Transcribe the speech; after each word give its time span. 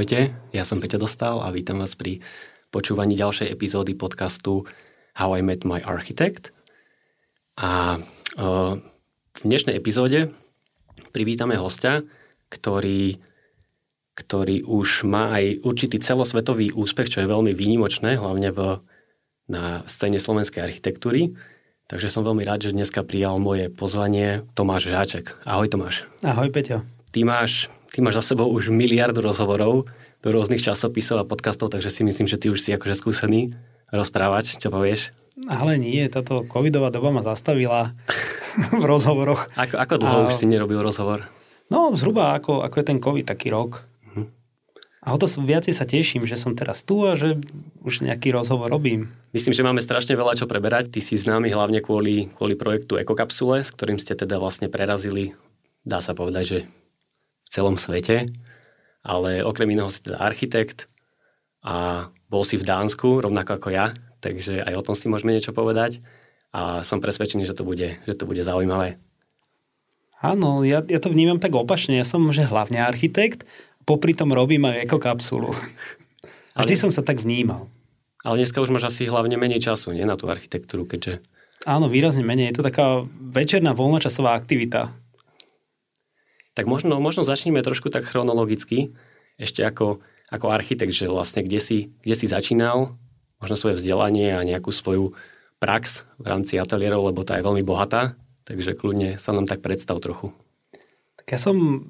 Ahojte, 0.00 0.32
ja 0.56 0.64
som 0.64 0.80
Peťa 0.80 0.96
Dostal 0.96 1.44
a 1.44 1.52
vítam 1.52 1.76
vás 1.76 1.92
pri 1.92 2.24
počúvaní 2.72 3.20
ďalšej 3.20 3.52
epizódy 3.52 3.92
podcastu 3.92 4.64
How 5.12 5.36
I 5.36 5.44
Met 5.44 5.68
My 5.68 5.84
Architect. 5.84 6.56
A 7.60 8.00
uh, 8.00 8.80
v 9.36 9.40
dnešnej 9.44 9.76
epizóde 9.76 10.32
privítame 11.12 11.60
hostia, 11.60 12.00
ktorý, 12.48 13.20
ktorý 14.16 14.64
už 14.64 15.04
má 15.04 15.36
aj 15.36 15.68
určitý 15.68 16.00
celosvetový 16.00 16.72
úspech, 16.72 17.12
čo 17.12 17.20
je 17.20 17.28
veľmi 17.28 17.52
výnimočné, 17.52 18.16
hlavne 18.16 18.56
v, 18.56 18.80
na 19.52 19.84
scéne 19.84 20.16
slovenskej 20.16 20.64
architektúry. 20.64 21.36
Takže 21.92 22.08
som 22.08 22.24
veľmi 22.24 22.40
rád, 22.48 22.64
že 22.64 22.72
dneska 22.72 23.04
prijal 23.04 23.36
moje 23.36 23.68
pozvanie 23.68 24.48
Tomáš 24.56 24.88
Žáček. 24.88 25.44
Ahoj 25.44 25.68
Tomáš. 25.68 26.08
Ahoj 26.24 26.48
Peťo. 26.48 26.88
Ty 27.12 27.20
máš 27.28 27.68
ty 27.90 27.98
máš 27.98 28.22
za 28.22 28.34
sebou 28.34 28.48
už 28.48 28.70
miliardu 28.70 29.20
rozhovorov 29.20 29.90
do 30.20 30.28
rôznych 30.28 30.60
časopisov 30.60 31.24
a 31.24 31.28
podcastov, 31.28 31.72
takže 31.72 31.88
si 31.88 32.04
myslím, 32.04 32.28
že 32.28 32.36
ty 32.36 32.52
už 32.52 32.60
si 32.60 32.70
akože 32.76 32.92
skúsený 32.92 33.56
rozprávať, 33.88 34.60
čo 34.60 34.68
povieš? 34.68 35.16
Ale 35.48 35.80
nie, 35.80 36.04
táto 36.12 36.44
covidová 36.44 36.92
doba 36.92 37.08
ma 37.08 37.24
zastavila 37.24 37.96
v 38.80 38.84
rozhovoroch. 38.84 39.48
Ako, 39.56 39.80
ako 39.80 39.94
dlho 39.96 40.18
a... 40.24 40.28
už 40.28 40.36
si 40.36 40.44
nerobil 40.44 40.84
rozhovor? 40.84 41.24
No, 41.72 41.94
zhruba 41.96 42.36
ako, 42.36 42.66
ako 42.66 42.76
je 42.82 42.84
ten 42.84 42.98
covid, 42.98 43.24
taký 43.24 43.48
rok. 43.48 43.86
Uh-huh. 44.04 44.26
A 45.00 45.14
o 45.14 45.18
to 45.18 45.30
viacej 45.30 45.72
sa 45.72 45.86
teším, 45.88 46.28
že 46.28 46.36
som 46.36 46.52
teraz 46.52 46.84
tu 46.84 47.00
a 47.06 47.16
že 47.16 47.40
už 47.80 48.04
nejaký 48.04 48.34
rozhovor 48.34 48.68
robím. 48.68 49.08
Myslím, 49.32 49.54
že 49.54 49.64
máme 49.64 49.80
strašne 49.80 50.18
veľa 50.18 50.36
čo 50.36 50.50
preberať. 50.50 50.92
Ty 50.92 51.00
si 51.00 51.16
známy 51.16 51.48
hlavne 51.54 51.80
kvôli, 51.80 52.28
kvôli 52.34 52.58
projektu 52.58 52.98
Ekokapsule, 52.98 53.62
s 53.62 53.70
ktorým 53.72 54.02
ste 54.02 54.18
teda 54.18 54.36
vlastne 54.42 54.66
prerazili, 54.68 55.32
dá 55.86 56.02
sa 56.02 56.12
povedať, 56.12 56.44
že 56.44 56.58
celom 57.46 57.78
svete, 57.78 58.28
ale 59.00 59.44
okrem 59.44 59.70
iného 59.72 59.88
si 59.88 60.04
teda 60.04 60.20
architekt 60.20 60.86
a 61.64 62.08
bol 62.28 62.44
si 62.44 62.56
v 62.56 62.64
Dánsku, 62.64 63.20
rovnako 63.20 63.60
ako 63.60 63.68
ja, 63.72 63.92
takže 64.20 64.64
aj 64.64 64.74
o 64.76 64.84
tom 64.84 64.94
si 64.96 65.08
môžeme 65.08 65.32
niečo 65.32 65.52
povedať 65.52 66.00
a 66.50 66.82
som 66.82 66.98
presvedčený, 66.98 67.46
že 67.46 67.56
to 67.56 67.62
bude, 67.62 68.00
že 68.04 68.14
to 68.14 68.24
bude 68.26 68.42
zaujímavé. 68.42 68.98
Áno, 70.20 70.60
ja, 70.68 70.84
ja 70.84 71.00
to 71.00 71.08
vnímam 71.08 71.40
tak 71.40 71.56
opačne. 71.56 71.96
Ja 71.96 72.04
som 72.04 72.28
že 72.28 72.44
hlavne 72.44 72.84
architekt, 72.84 73.48
popri 73.88 74.12
tom 74.12 74.36
robím 74.36 74.68
aj 74.68 74.84
ekokapsulu. 74.84 75.56
A 76.52 76.58
vždy 76.64 76.76
som 76.76 76.90
sa 76.92 77.00
tak 77.00 77.24
vnímal. 77.24 77.72
Ale 78.20 78.44
dneska 78.44 78.60
už 78.60 78.68
máš 78.68 78.92
asi 78.92 79.08
hlavne 79.08 79.40
menej 79.40 79.64
času, 79.64 79.96
nie 79.96 80.04
na 80.04 80.20
tú 80.20 80.28
architektúru, 80.28 80.84
keďže... 80.84 81.24
Áno, 81.64 81.88
výrazne 81.88 82.20
menej. 82.20 82.52
Je 82.52 82.56
to 82.60 82.68
taká 82.68 83.04
večerná 83.16 83.72
voľnočasová 83.72 84.36
aktivita. 84.36 84.92
Tak 86.60 86.68
možno, 86.68 87.00
možno 87.00 87.24
začneme 87.24 87.64
trošku 87.64 87.88
tak 87.88 88.04
chronologicky, 88.04 88.92
ešte 89.40 89.64
ako, 89.64 90.04
ako 90.28 90.46
architekt, 90.52 90.92
že 90.92 91.08
vlastne 91.08 91.40
kde 91.40 91.56
si, 91.56 91.78
kde 92.04 92.12
si 92.12 92.28
začínal, 92.28 93.00
možno 93.40 93.56
svoje 93.56 93.80
vzdelanie 93.80 94.36
a 94.36 94.44
nejakú 94.44 94.68
svoju 94.68 95.16
prax 95.56 96.04
v 96.20 96.26
rámci 96.28 96.60
ateliérov, 96.60 97.08
lebo 97.08 97.24
tá 97.24 97.40
je 97.40 97.48
veľmi 97.48 97.64
bohatá, 97.64 98.12
takže 98.44 98.76
kľudne 98.76 99.16
sa 99.16 99.32
nám 99.32 99.48
tak 99.48 99.64
predstav 99.64 99.96
trochu. 100.04 100.36
Tak 101.16 101.32
ja 101.32 101.40
som, 101.40 101.88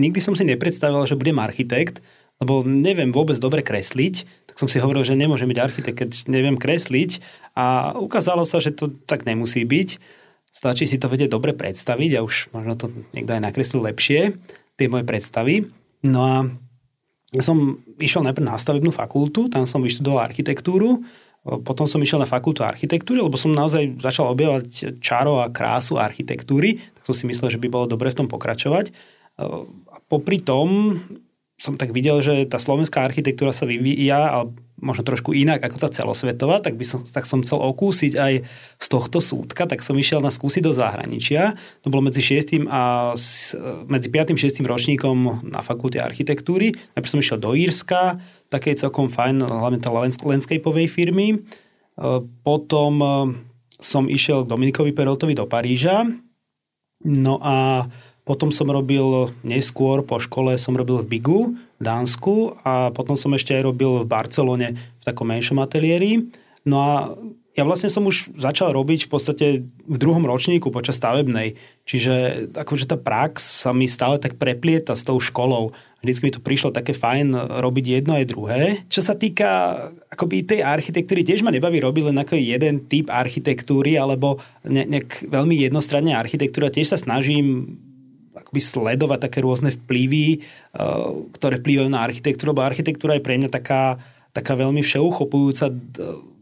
nikdy 0.00 0.16
som 0.24 0.32
si 0.32 0.48
nepredstavil, 0.48 1.04
že 1.04 1.20
budem 1.20 1.36
architekt, 1.36 2.00
lebo 2.40 2.64
neviem 2.64 3.12
vôbec 3.12 3.36
dobre 3.36 3.60
kresliť, 3.60 4.48
tak 4.48 4.56
som 4.56 4.72
si 4.72 4.80
hovoril, 4.80 5.04
že 5.04 5.12
nemôžem 5.12 5.44
byť 5.52 5.60
architekt, 5.60 5.96
keď 6.00 6.10
neviem 6.32 6.56
kresliť 6.56 7.20
a 7.52 7.92
ukázalo 8.00 8.48
sa, 8.48 8.64
že 8.64 8.72
to 8.72 8.88
tak 9.04 9.28
nemusí 9.28 9.60
byť. 9.60 10.00
Stačí 10.50 10.84
si 10.84 10.98
to 10.98 11.06
vedieť 11.06 11.30
dobre 11.30 11.54
predstaviť 11.54 12.10
a 12.18 12.24
už 12.26 12.50
možno 12.50 12.74
to 12.74 12.90
niekto 13.14 13.38
aj 13.38 13.42
nakreslil 13.42 13.86
lepšie, 13.86 14.34
tie 14.74 14.86
moje 14.90 15.06
predstavy. 15.06 15.70
No 16.02 16.20
a 16.26 16.36
som 17.38 17.78
išiel 18.02 18.26
najprv 18.26 18.50
na 18.50 18.58
stavebnú 18.58 18.90
fakultu, 18.90 19.46
tam 19.46 19.62
som 19.62 19.78
vyštudoval 19.78 20.26
architektúru, 20.26 21.06
potom 21.40 21.88
som 21.88 22.02
išiel 22.02 22.20
na 22.20 22.28
fakultu 22.28 22.60
architektúry, 22.66 23.22
lebo 23.24 23.38
som 23.40 23.54
naozaj 23.54 24.02
začal 24.02 24.28
objavať 24.34 25.00
čaro 25.00 25.40
a 25.40 25.48
krásu 25.48 25.96
architektúry, 25.96 26.82
tak 26.98 27.02
som 27.06 27.14
si 27.16 27.24
myslel, 27.24 27.48
že 27.54 27.62
by 27.62 27.68
bolo 27.70 27.86
dobre 27.88 28.12
v 28.12 28.18
tom 28.18 28.28
pokračovať. 28.28 28.92
A 29.40 29.96
popri 30.10 30.42
tom 30.42 31.00
som 31.56 31.76
tak 31.80 31.96
videl, 31.96 32.20
že 32.20 32.44
tá 32.44 32.60
slovenská 32.60 33.04
architektúra 33.04 33.56
sa 33.56 33.64
vyvíja, 33.64 34.32
ale 34.32 34.52
možno 34.80 35.04
trošku 35.04 35.36
inak 35.36 35.60
ako 35.60 35.76
tá 35.76 35.88
celosvetová, 35.92 36.64
tak, 36.64 36.80
by 36.80 36.84
som, 36.84 37.00
tak 37.04 37.28
som 37.28 37.44
chcel 37.44 37.60
okúsiť 37.60 38.12
aj 38.16 38.34
z 38.80 38.86
tohto 38.88 39.20
súdka, 39.20 39.68
tak 39.68 39.84
som 39.84 39.94
išiel 39.94 40.24
na 40.24 40.32
skúsiť 40.32 40.64
do 40.64 40.72
zahraničia. 40.72 41.54
To 41.84 41.92
bolo 41.92 42.08
medzi 42.08 42.24
6. 42.24 42.64
a 42.66 43.14
medzi 43.86 44.08
5. 44.08 44.34
a 44.34 44.36
6. 44.36 44.64
ročníkom 44.64 45.46
na 45.52 45.60
fakulte 45.60 46.00
architektúry. 46.00 46.72
Najprv 46.96 47.12
som 47.12 47.20
išiel 47.20 47.38
do 47.38 47.52
Írska, 47.52 48.18
takej 48.48 48.80
celkom 48.80 49.12
fajn, 49.12 49.44
hlavne 49.46 49.78
to 49.78 49.92
landscapeovej 50.26 50.88
firmy. 50.90 51.36
E, 51.36 51.38
potom 52.42 52.92
e, 52.98 53.08
som 53.78 54.08
išiel 54.08 54.44
k 54.44 54.50
Dominikovi 54.50 54.96
Peroltovi 54.96 55.36
do 55.36 55.46
Paríža. 55.46 56.08
No 57.06 57.40
a 57.40 57.88
potom 58.28 58.52
som 58.52 58.68
robil 58.68 59.32
neskôr 59.42 60.04
po 60.04 60.20
škole, 60.20 60.60
som 60.60 60.76
robil 60.76 61.00
v 61.02 61.10
Bigu, 61.16 61.40
Dánsku 61.80 62.60
a 62.60 62.92
potom 62.92 63.16
som 63.16 63.32
ešte 63.32 63.56
aj 63.56 63.64
robil 63.64 64.04
v 64.04 64.10
Barcelone 64.10 64.68
v 64.76 65.02
takom 65.02 65.24
menšom 65.32 65.56
ateliéri. 65.64 66.28
No 66.68 66.76
a 66.76 66.92
ja 67.58 67.66
vlastne 67.66 67.90
som 67.90 68.06
už 68.06 68.36
začal 68.38 68.70
robiť 68.70 69.04
v 69.04 69.10
podstate 69.10 69.46
v 69.66 69.96
druhom 69.98 70.22
ročníku 70.22 70.70
počas 70.70 71.02
stavebnej. 71.02 71.58
Čiže 71.82 72.46
akože 72.54 72.86
tá 72.86 72.94
prax 72.94 73.66
sa 73.66 73.74
mi 73.74 73.90
stále 73.90 74.22
tak 74.22 74.38
preplieta 74.38 74.94
s 74.94 75.02
tou 75.02 75.18
školou. 75.18 75.74
Vždycky 75.98 76.22
mi 76.30 76.34
to 76.36 76.40
prišlo 76.40 76.70
také 76.70 76.94
fajn 76.94 77.34
robiť 77.58 77.84
jedno 77.84 78.14
aj 78.14 78.30
druhé. 78.30 78.60
Čo 78.86 79.02
sa 79.02 79.18
týka 79.18 79.48
akoby 80.14 80.46
tej 80.46 80.60
architektúry, 80.62 81.26
tiež 81.26 81.42
ma 81.42 81.50
nebaví 81.50 81.82
robiť 81.82 82.14
len 82.14 82.22
ako 82.22 82.38
jeden 82.38 82.86
typ 82.86 83.10
architektúry 83.10 83.98
alebo 83.98 84.38
ne, 84.62 84.86
nejak 84.86 85.26
veľmi 85.26 85.58
jednostranne 85.58 86.14
architektúra. 86.14 86.70
Tiež 86.70 86.94
sa 86.94 87.02
snažím 87.02 87.76
akoby 88.36 88.60
sledovať 88.62 89.18
také 89.26 89.38
rôzne 89.42 89.74
vplyvy, 89.74 90.26
eh, 90.36 90.40
ktoré 91.34 91.58
vplyvajú 91.58 91.88
na 91.90 92.04
architektúru, 92.04 92.54
lebo 92.54 92.62
architektúra 92.62 93.18
je 93.18 93.26
pre 93.26 93.36
mňa 93.36 93.50
taká, 93.50 93.98
taká 94.30 94.54
veľmi 94.54 94.80
všeuchopujúca 94.82 95.70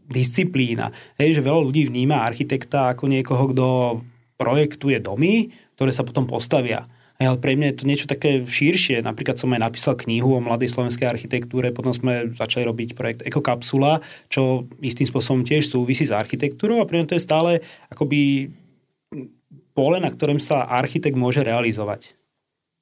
disciplína. 0.09 0.89
Hej, 1.21 1.39
že 1.39 1.45
veľa 1.45 1.61
ľudí 1.69 1.85
vníma 1.85 2.25
architekta 2.25 2.97
ako 2.97 3.05
niekoho, 3.05 3.53
kto 3.53 3.67
projektuje 4.41 4.97
domy, 4.97 5.53
ktoré 5.77 5.93
sa 5.93 6.01
potom 6.01 6.25
postavia. 6.25 6.89
Hej, 7.21 7.35
ale 7.35 7.39
pre 7.43 7.53
mňa 7.53 7.67
je 7.69 7.77
to 7.77 7.85
niečo 7.85 8.07
také 8.09 8.41
širšie. 8.41 9.05
Napríklad 9.05 9.37
som 9.37 9.51
aj 9.53 9.61
napísal 9.61 9.99
knihu 9.99 10.39
o 10.39 10.41
mladej 10.41 10.71
slovenskej 10.71 11.05
architektúre, 11.05 11.75
potom 11.75 11.93
sme 11.93 12.33
začali 12.33 12.65
robiť 12.65 12.89
projekt 12.95 13.21
Ekokapsula, 13.27 14.01
čo 14.31 14.65
istým 14.81 15.05
spôsobom 15.05 15.43
tiež 15.45 15.69
súvisí 15.69 16.07
s 16.07 16.15
architektúrou 16.15 16.81
a 16.81 16.87
pre 16.89 16.99
mňa 16.99 17.07
to 17.11 17.17
je 17.19 17.27
stále 17.27 17.51
akoby 17.91 18.49
pole, 19.79 20.03
na 20.03 20.11
ktorom 20.11 20.43
sa 20.43 20.67
architekt 20.67 21.15
môže 21.15 21.39
realizovať. 21.39 22.19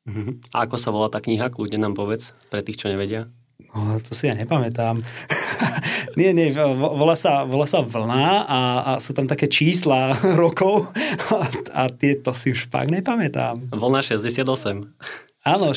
Uh-huh. 0.09 0.41
A 0.49 0.65
ako 0.65 0.81
sa 0.81 0.89
volá 0.89 1.13
tá 1.13 1.21
kniha? 1.21 1.53
Kľudne 1.53 1.77
nám 1.77 1.93
povedz, 1.93 2.33
pre 2.49 2.65
tých, 2.65 2.81
čo 2.81 2.89
nevedia. 2.89 3.29
No, 3.77 4.01
to 4.01 4.17
si 4.17 4.25
ja 4.25 4.33
nepamätám. 4.33 4.97
nie, 6.19 6.33
nie, 6.33 6.49
volá 6.77 7.13
sa, 7.13 7.45
volá 7.45 7.69
sa 7.69 7.85
Vlna 7.85 8.47
a, 8.49 8.59
a 8.81 8.91
sú 8.97 9.13
tam 9.13 9.29
také 9.29 9.45
čísla 9.45 10.17
rokov 10.41 10.89
a, 11.29 11.45
a 11.77 11.81
tieto 11.93 12.33
si 12.33 12.57
už 12.57 12.73
fakt 12.73 12.89
nepamätám. 12.89 13.69
Vlna 13.69 14.01
68. 14.01 15.26
Áno, 15.47 15.71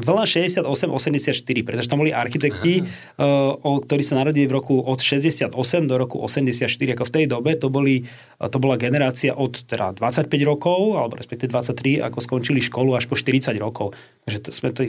veľa 0.00 0.24
68-84, 0.24 1.44
pretože 1.60 1.92
tam 1.92 2.00
boli 2.00 2.08
architekti, 2.08 2.80
uh, 2.80 3.52
ktorí 3.60 4.00
sa 4.00 4.16
narodili 4.16 4.48
v 4.48 4.56
roku 4.56 4.80
od 4.80 4.96
68 4.96 5.52
do 5.84 5.94
roku 6.00 6.24
84. 6.24 6.64
Ako 6.96 7.04
v 7.04 7.12
tej 7.12 7.24
dobe 7.28 7.52
to, 7.60 7.68
boli, 7.68 8.08
to 8.40 8.56
bola 8.56 8.80
generácia 8.80 9.36
od 9.36 9.60
teda 9.68 9.92
25 9.92 10.24
rokov, 10.48 10.96
alebo 10.96 11.20
respektíve 11.20 11.52
23, 11.52 12.00
ako 12.00 12.18
skončili 12.24 12.64
školu 12.64 12.96
až 12.96 13.12
po 13.12 13.14
40 13.20 13.52
rokov. 13.60 13.92
Takže 14.24 14.38
to 14.40 14.48
sme 14.56 14.72
to, 14.72 14.88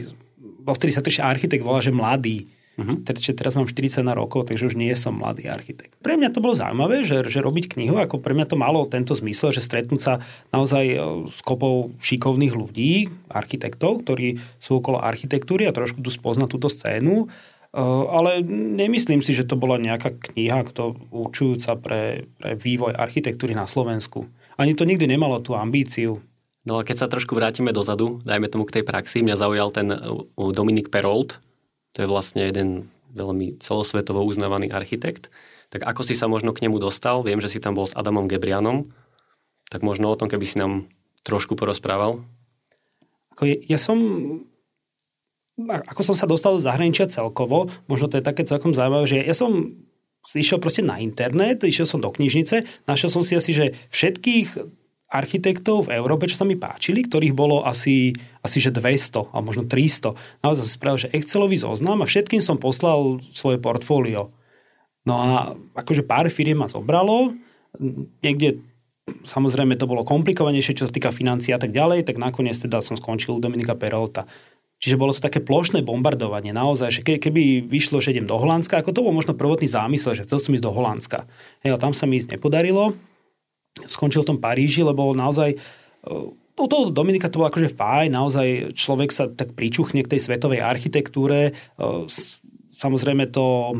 vtedy 0.63 0.91
sa 0.95 1.03
to 1.03 1.11
architekt 1.19 1.67
volá, 1.67 1.83
že 1.83 1.91
mladý. 1.91 2.47
Uh-huh. 2.79 3.03
teraz 3.03 3.59
mám 3.59 3.67
41 3.67 4.15
rokov, 4.15 4.47
takže 4.47 4.71
už 4.71 4.79
nie 4.79 4.95
som 4.95 5.19
mladý 5.19 5.51
architekt. 5.51 5.99
Pre 5.99 6.15
mňa 6.15 6.31
to 6.31 6.39
bolo 6.39 6.55
zaujímavé, 6.55 7.03
že, 7.03 7.19
že 7.27 7.43
robiť 7.43 7.75
knihu, 7.75 7.99
ako 7.99 8.23
pre 8.23 8.31
mňa 8.31 8.47
to 8.47 8.55
malo 8.55 8.87
tento 8.87 9.11
zmysel, 9.11 9.51
že 9.51 9.59
stretnúť 9.59 9.99
sa 9.99 10.13
naozaj 10.55 10.85
e, 10.87 10.97
s 11.27 11.39
kopou 11.43 11.91
šikovných 11.99 12.55
ľudí, 12.55 13.11
architektov, 13.27 14.07
ktorí 14.07 14.39
sú 14.63 14.79
okolo 14.79 15.03
architektúry 15.03 15.67
a 15.67 15.75
trošku 15.75 15.99
tu 15.99 16.07
spoznať 16.07 16.47
túto 16.47 16.71
scénu. 16.71 17.27
E, 17.27 17.79
ale 18.07 18.39
nemyslím 18.47 19.19
si, 19.19 19.35
že 19.35 19.43
to 19.43 19.59
bola 19.59 19.75
nejaká 19.75 20.15
kniha, 20.31 20.63
kto 20.63 20.95
určujúca 21.11 21.75
pre, 21.75 22.31
pre 22.39 22.55
vývoj 22.55 22.95
architektúry 22.95 23.51
na 23.51 23.67
Slovensku. 23.67 24.31
Ani 24.55 24.79
to 24.79 24.87
nikdy 24.87 25.11
nemalo 25.11 25.43
tú 25.43 25.59
ambíciu. 25.59 26.23
No 26.63 26.79
a 26.79 26.85
keď 26.87 27.03
sa 27.03 27.11
trošku 27.11 27.35
vrátime 27.35 27.75
dozadu, 27.75 28.23
dajme 28.23 28.47
tomu 28.47 28.63
k 28.63 28.79
tej 28.79 28.83
praxi, 28.87 29.25
mňa 29.25 29.35
zaujal 29.35 29.75
ten 29.75 29.91
Dominik 30.37 30.93
Perolt, 30.93 31.41
to 31.91 32.03
je 32.03 32.07
vlastne 32.07 32.41
jeden 32.43 32.87
veľmi 33.11 33.59
celosvetovo 33.59 34.23
uznávaný 34.23 34.71
architekt. 34.71 35.27
Tak 35.71 35.87
ako 35.87 36.01
si 36.03 36.15
sa 36.15 36.27
možno 36.27 36.55
k 36.55 36.67
nemu 36.67 36.79
dostal? 36.79 37.23
Viem, 37.23 37.39
že 37.43 37.51
si 37.51 37.59
tam 37.59 37.75
bol 37.75 37.87
s 37.87 37.95
Adamom 37.95 38.27
Gebrianom. 38.27 38.91
Tak 39.71 39.83
možno 39.83 40.11
o 40.11 40.19
tom, 40.19 40.27
keby 40.27 40.43
si 40.47 40.59
nám 40.59 40.87
trošku 41.23 41.55
porozprával. 41.55 42.23
Ako 43.35 43.47
ja, 43.47 43.55
ja 43.75 43.79
som 43.79 43.99
ako 45.69 46.01
som 46.01 46.15
sa 46.17 46.25
dostal 46.25 46.57
do 46.57 46.63
zahraničia 46.63 47.11
celkovo, 47.11 47.69
možno 47.85 48.09
to 48.09 48.17
je 48.17 48.25
také 48.25 48.47
celkom 48.47 48.73
zaujímavé, 48.73 49.05
že 49.05 49.19
ja 49.21 49.35
som 49.35 49.77
išiel 50.33 50.57
proste 50.57 50.81
na 50.81 50.97
internet, 50.97 51.61
išiel 51.61 51.85
som 51.85 52.01
do 52.01 52.09
knižnice, 52.09 52.87
našiel 52.89 53.09
som 53.13 53.21
si 53.21 53.37
asi, 53.37 53.51
že 53.53 53.65
všetkých 53.93 54.80
architektov 55.11 55.91
v 55.91 55.99
Európe, 55.99 56.31
čo 56.31 56.39
sa 56.39 56.47
mi 56.47 56.55
páčili, 56.55 57.03
ktorých 57.03 57.35
bolo 57.35 57.67
asi, 57.67 58.15
asi 58.39 58.57
že 58.63 58.71
200 58.71 59.35
a 59.35 59.37
možno 59.43 59.67
300. 59.67 60.15
Naozaj 60.39 60.63
som 60.63 60.75
spravil, 60.79 61.03
že 61.03 61.11
Excelový 61.11 61.59
zoznam 61.59 61.99
a 61.99 62.07
všetkým 62.07 62.39
som 62.39 62.55
poslal 62.55 63.19
svoje 63.35 63.59
portfólio. 63.59 64.31
No 65.03 65.13
a 65.19 65.29
akože 65.75 66.07
pár 66.07 66.31
firiem 66.31 66.63
ma 66.63 66.71
zobralo, 66.71 67.35
niekde 68.23 68.63
samozrejme 69.27 69.75
to 69.75 69.89
bolo 69.89 70.07
komplikovanejšie, 70.07 70.79
čo 70.79 70.87
sa 70.87 70.93
týka 70.95 71.11
financií 71.11 71.51
a 71.51 71.59
tak 71.59 71.75
ďalej, 71.75 72.07
tak 72.07 72.15
nakoniec 72.15 72.55
teda 72.55 72.79
som 72.79 72.95
skončil 72.95 73.35
u 73.35 73.43
Dominika 73.43 73.75
Perolta. 73.75 74.29
Čiže 74.81 74.97
bolo 74.97 75.13
to 75.13 75.21
také 75.21 75.45
plošné 75.45 75.85
bombardovanie. 75.85 76.57
Naozaj, 76.57 76.89
že 76.89 77.01
keby 77.05 77.61
vyšlo, 77.69 78.01
že 78.01 78.17
idem 78.17 78.25
do 78.25 78.33
Holandska, 78.33 78.81
ako 78.81 78.89
to 78.89 79.05
bol 79.05 79.13
možno 79.13 79.37
prvotný 79.37 79.69
zámysel, 79.69 80.17
že 80.17 80.25
chcel 80.25 80.41
som 80.41 80.57
ísť 80.57 80.65
do 80.65 80.73
Holandska. 80.73 81.29
Hej, 81.61 81.77
ale 81.77 81.83
tam 81.83 81.93
sa 81.93 82.09
mi 82.09 82.17
ísť 82.17 82.39
nepodarilo. 82.39 82.97
Skončil 83.71 84.27
v 84.27 84.29
tom 84.35 84.39
Paríži, 84.43 84.83
lebo 84.83 85.15
naozaj 85.15 85.55
u 86.59 86.65
toho 86.67 86.91
Dominika 86.91 87.31
to 87.31 87.39
bolo 87.39 87.49
akože 87.49 87.73
fajn, 87.73 88.09
naozaj 88.11 88.47
človek 88.75 89.09
sa 89.09 89.31
tak 89.31 89.55
pričuchne 89.55 90.03
k 90.03 90.11
tej 90.11 90.19
svetovej 90.27 90.59
architektúre. 90.59 91.55
Samozrejme 92.75 93.31
to, 93.31 93.77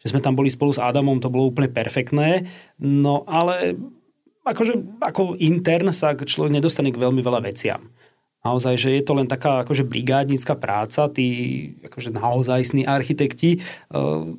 že 0.00 0.10
sme 0.14 0.24
tam 0.24 0.34
boli 0.34 0.48
spolu 0.48 0.72
s 0.72 0.80
Adamom, 0.80 1.20
to 1.20 1.30
bolo 1.30 1.52
úplne 1.52 1.68
perfektné. 1.68 2.48
No 2.80 3.22
ale 3.28 3.76
akože 4.48 5.02
ako 5.04 5.36
intern 5.38 5.92
sa 5.92 6.16
človek 6.16 6.52
nedostane 6.52 6.90
k 6.90 7.00
veľmi 7.00 7.20
veľa 7.20 7.44
veciam. 7.44 7.92
Naozaj, 8.44 8.74
že 8.76 8.90
je 9.00 9.02
to 9.04 9.16
len 9.16 9.24
taká 9.24 9.64
akože 9.64 9.88
brigádnická 9.88 10.60
práca, 10.60 11.08
tí 11.08 11.26
akože 11.80 12.12
naozajstní 12.12 12.84
architekti 12.84 13.56
uh, 13.56 14.36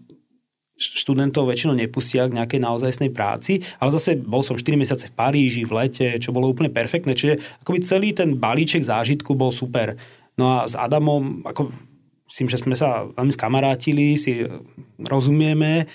študentov 0.76 1.48
väčšinou 1.48 1.76
nepustia 1.76 2.28
k 2.28 2.36
nejakej 2.36 2.60
naozajstnej 2.60 3.12
práci, 3.16 3.64
ale 3.80 3.96
zase 3.96 4.20
bol 4.20 4.44
som 4.44 4.60
4 4.60 4.76
mesiace 4.76 5.08
v 5.08 5.16
Paríži, 5.16 5.64
v 5.64 5.72
lete, 5.72 6.08
čo 6.20 6.36
bolo 6.36 6.52
úplne 6.52 6.68
perfektné, 6.68 7.16
čiže 7.16 7.40
akoby 7.64 7.80
celý 7.80 8.10
ten 8.12 8.36
balíček 8.36 8.84
zážitku 8.84 9.40
bol 9.40 9.56
super. 9.56 9.96
No 10.36 10.60
a 10.60 10.68
s 10.68 10.76
Adamom, 10.76 11.48
ako 11.48 11.72
myslím, 12.28 12.48
že 12.52 12.60
sme 12.60 12.76
sa 12.76 13.08
veľmi 13.08 13.32
skamarátili, 13.32 14.20
si 14.20 14.44
rozumieme, 15.00 15.88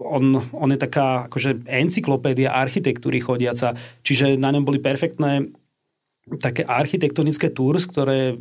on, 0.00 0.40
on 0.56 0.68
je 0.72 0.78
taká 0.80 1.28
akože 1.28 1.68
encyklopédia 1.68 2.56
architektúry 2.56 3.20
chodiaca, 3.20 3.76
čiže 4.00 4.40
na 4.40 4.48
ňom 4.54 4.64
boli 4.64 4.80
perfektné 4.80 5.52
také 6.38 6.62
architektonické 6.64 7.50
tours, 7.50 7.84
ktoré 7.84 8.38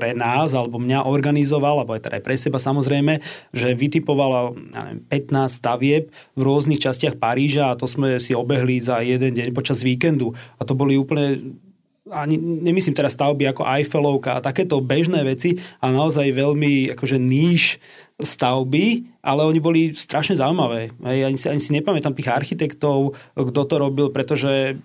pre 0.00 0.16
nás, 0.16 0.56
alebo 0.56 0.80
mňa 0.80 1.04
organizoval, 1.04 1.84
alebo 1.84 1.92
aj 1.92 2.08
teda 2.08 2.16
aj 2.16 2.24
pre 2.24 2.36
seba 2.40 2.56
samozrejme, 2.56 3.20
že 3.52 3.76
vytipovala 3.76 4.56
ja 4.56 4.80
neviem, 4.88 5.04
15 5.12 5.60
stavieb 5.60 6.08
v 6.32 6.40
rôznych 6.40 6.80
častiach 6.80 7.20
Paríža 7.20 7.68
a 7.68 7.76
to 7.76 7.84
sme 7.84 8.16
si 8.16 8.32
obehli 8.32 8.80
za 8.80 9.04
jeden 9.04 9.36
deň 9.36 9.52
počas 9.52 9.84
víkendu. 9.84 10.32
A 10.56 10.64
to 10.64 10.72
boli 10.72 10.96
úplne 10.96 11.60
ani 12.08 12.40
nemyslím 12.40 12.96
teraz 12.96 13.14
stavby 13.14 13.44
ako 13.52 13.62
Eiffelovka 13.68 14.40
a 14.40 14.44
takéto 14.44 14.80
bežné 14.80 15.22
veci, 15.22 15.60
ale 15.78 15.92
naozaj 15.94 16.32
veľmi 16.32 16.96
akože 16.96 17.20
níž 17.20 17.78
stavby, 18.16 19.06
ale 19.20 19.46
oni 19.46 19.60
boli 19.60 19.80
strašne 19.92 20.36
zaujímavé. 20.36 20.90
Ani 21.04 21.38
si, 21.38 21.46
ani 21.46 21.60
si 21.62 21.70
nepamätám 21.76 22.16
tých 22.16 22.32
architektov, 22.32 23.14
kto 23.36 23.60
to 23.68 23.74
robil, 23.76 24.08
pretože 24.10 24.80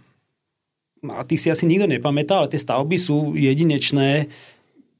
a 1.06 1.22
tých 1.22 1.46
si 1.46 1.48
asi 1.54 1.70
nikto 1.70 1.86
nepamätá, 1.86 2.42
ale 2.42 2.50
tie 2.50 2.62
stavby 2.62 2.98
sú 2.98 3.38
jedinečné 3.38 4.26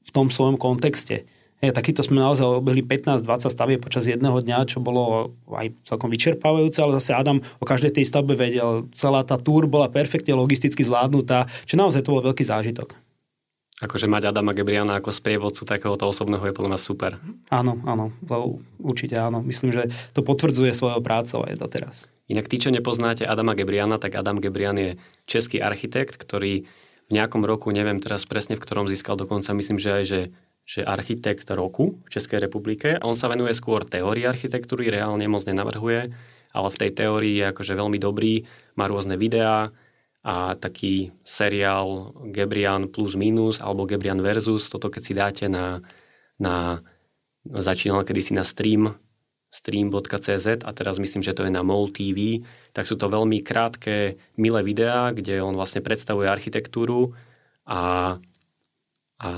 v 0.06 0.10
tom 0.14 0.30
svojom 0.30 0.54
kontexte. 0.54 1.26
Hej, 1.64 1.72
takýto 1.72 2.04
sme 2.04 2.20
naozaj 2.20 2.60
obehli 2.60 2.84
15-20 2.84 3.48
stavie 3.48 3.76
počas 3.80 4.04
jedného 4.04 4.36
dňa, 4.44 4.68
čo 4.68 4.78
bolo 4.78 5.32
aj 5.48 5.72
celkom 5.88 6.12
vyčerpávajúce, 6.12 6.84
ale 6.84 7.00
zase 7.00 7.16
Adam 7.16 7.40
o 7.40 7.64
každej 7.64 7.96
tej 7.96 8.04
stavbe 8.04 8.36
vedel. 8.36 8.92
Celá 8.92 9.24
tá 9.24 9.40
túr 9.40 9.64
bola 9.64 9.88
perfektne 9.88 10.36
logisticky 10.36 10.84
zvládnutá, 10.84 11.48
čiže 11.64 11.80
naozaj 11.80 12.04
to 12.04 12.12
bol 12.12 12.20
veľký 12.20 12.44
zážitok. 12.44 13.00
Akože 13.76 14.08
mať 14.08 14.32
Adama 14.32 14.56
Gebriana 14.56 14.96
ako 14.96 15.12
sprievodcu 15.12 15.68
takéhoto 15.68 16.08
osobného 16.08 16.44
je 16.48 16.56
podľa 16.56 16.70
mňa 16.76 16.80
super. 16.80 17.20
Áno, 17.52 17.76
áno, 17.84 18.08
určite 18.80 19.20
áno. 19.20 19.44
Myslím, 19.44 19.72
že 19.72 19.92
to 20.16 20.24
potvrdzuje 20.24 20.72
svojou 20.72 21.04
prácou 21.04 21.44
aj 21.44 21.60
doteraz. 21.60 21.96
Inak 22.28 22.48
tí, 22.48 22.56
čo 22.56 22.72
nepoznáte 22.72 23.28
Adama 23.28 23.52
Gebriana, 23.52 24.00
tak 24.00 24.16
Adam 24.16 24.40
Gebrian 24.40 24.80
je 24.80 24.90
český 25.28 25.60
architekt, 25.60 26.16
ktorý 26.16 26.64
v 27.06 27.14
nejakom 27.14 27.46
roku, 27.46 27.70
neviem 27.70 28.02
teraz 28.02 28.26
presne 28.26 28.58
v 28.58 28.62
ktorom 28.62 28.90
získal 28.90 29.14
dokonca, 29.14 29.54
myslím, 29.54 29.78
že 29.78 29.90
aj 29.90 30.04
že, 30.04 30.20
že 30.66 30.80
architekt 30.82 31.46
roku 31.54 32.02
v 32.02 32.08
Českej 32.10 32.42
republike. 32.42 32.98
On 33.02 33.14
sa 33.14 33.30
venuje 33.30 33.54
skôr 33.54 33.86
teórii 33.86 34.26
architektúry, 34.26 34.90
reálne 34.90 35.26
moc 35.30 35.46
nenavrhuje, 35.46 36.10
ale 36.50 36.68
v 36.72 36.80
tej 36.80 36.90
teórii 36.94 37.34
je 37.38 37.46
akože 37.54 37.72
veľmi 37.78 37.98
dobrý, 38.02 38.42
má 38.74 38.90
rôzne 38.90 39.14
videá, 39.14 39.70
a 40.26 40.58
taký 40.58 41.14
seriál 41.22 42.10
Gebrian 42.34 42.90
plus 42.90 43.14
minus 43.14 43.62
alebo 43.62 43.86
Gebrian 43.86 44.18
versus, 44.18 44.66
toto 44.66 44.90
keď 44.90 45.02
si 45.06 45.14
dáte 45.14 45.46
na, 45.46 45.86
na 46.34 46.82
začínal 47.46 48.02
kedysi 48.02 48.34
na 48.34 48.42
stream 48.42 48.90
stream.cz 49.54 50.66
a 50.66 50.70
teraz 50.74 50.98
myslím, 50.98 51.22
že 51.22 51.30
to 51.30 51.46
je 51.46 51.54
na 51.54 51.62
MOL 51.62 51.94
TV, 51.94 52.42
tak 52.76 52.84
sú 52.84 53.00
to 53.00 53.08
veľmi 53.08 53.40
krátke, 53.40 54.20
milé 54.36 54.60
videá, 54.60 55.08
kde 55.16 55.40
on 55.40 55.56
vlastne 55.56 55.80
predstavuje 55.80 56.28
architektúru 56.28 57.16
a, 57.64 57.80
a 59.16 59.28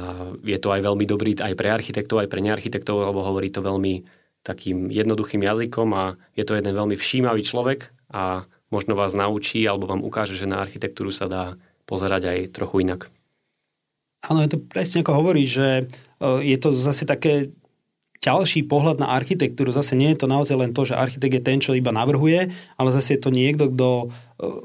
je 0.42 0.58
to 0.58 0.74
aj 0.74 0.82
veľmi 0.82 1.06
dobrý 1.06 1.38
aj 1.38 1.54
pre 1.54 1.70
architektov, 1.70 2.26
aj 2.26 2.34
pre 2.34 2.42
nearchitektov, 2.42 3.06
lebo 3.06 3.22
hovorí 3.22 3.54
to 3.54 3.62
veľmi 3.62 4.02
takým 4.42 4.90
jednoduchým 4.90 5.46
jazykom 5.46 5.88
a 5.94 6.18
je 6.34 6.42
to 6.42 6.58
jeden 6.58 6.74
veľmi 6.74 6.98
všímavý 6.98 7.46
človek 7.46 7.94
a 8.10 8.42
možno 8.74 8.98
vás 8.98 9.14
naučí 9.14 9.62
alebo 9.62 9.86
vám 9.86 10.02
ukáže, 10.02 10.34
že 10.34 10.50
na 10.50 10.58
architektúru 10.58 11.14
sa 11.14 11.30
dá 11.30 11.54
pozerať 11.86 12.34
aj 12.34 12.38
trochu 12.58 12.82
inak. 12.82 13.06
Áno, 14.26 14.42
je 14.42 14.50
to 14.50 14.58
presne 14.58 15.06
ako 15.06 15.14
hovorí, 15.14 15.46
že 15.46 15.86
e, 16.18 16.22
je 16.42 16.58
to 16.58 16.74
zase 16.74 17.06
také 17.06 17.54
ďalší 18.18 18.66
pohľad 18.66 18.98
na 18.98 19.14
architektúru. 19.14 19.70
Zase 19.70 19.94
nie 19.94 20.10
je 20.10 20.22
to 20.22 20.26
naozaj 20.26 20.58
len 20.58 20.74
to, 20.74 20.82
že 20.82 20.98
architekt 20.98 21.34
je 21.38 21.42
ten, 21.42 21.58
čo 21.62 21.78
iba 21.78 21.94
navrhuje, 21.94 22.50
ale 22.74 22.90
zase 22.90 23.14
je 23.14 23.20
to 23.22 23.30
niekto, 23.30 23.70
kto 23.70 23.88
e, 23.88 24.06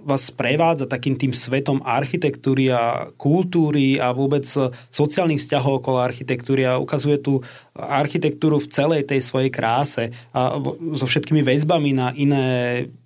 vás 0.09 0.33
sprevádza 0.33 0.89
takým 0.89 1.13
tým 1.21 1.29
svetom 1.29 1.85
architektúry 1.85 2.73
a 2.73 3.13
kultúry 3.13 4.01
a 4.01 4.09
vôbec 4.09 4.49
sociálnych 4.89 5.37
vzťahov 5.37 5.85
okolo 5.85 6.01
architektúry 6.01 6.65
a 6.65 6.81
ukazuje 6.81 7.21
tú 7.21 7.45
architektúru 7.77 8.57
v 8.57 8.71
celej 8.73 9.05
tej 9.05 9.21
svojej 9.21 9.53
kráse 9.53 10.09
a 10.33 10.57
so 10.97 11.05
všetkými 11.05 11.45
väzbami 11.45 11.93
na 11.93 12.09
iné, 12.17 12.45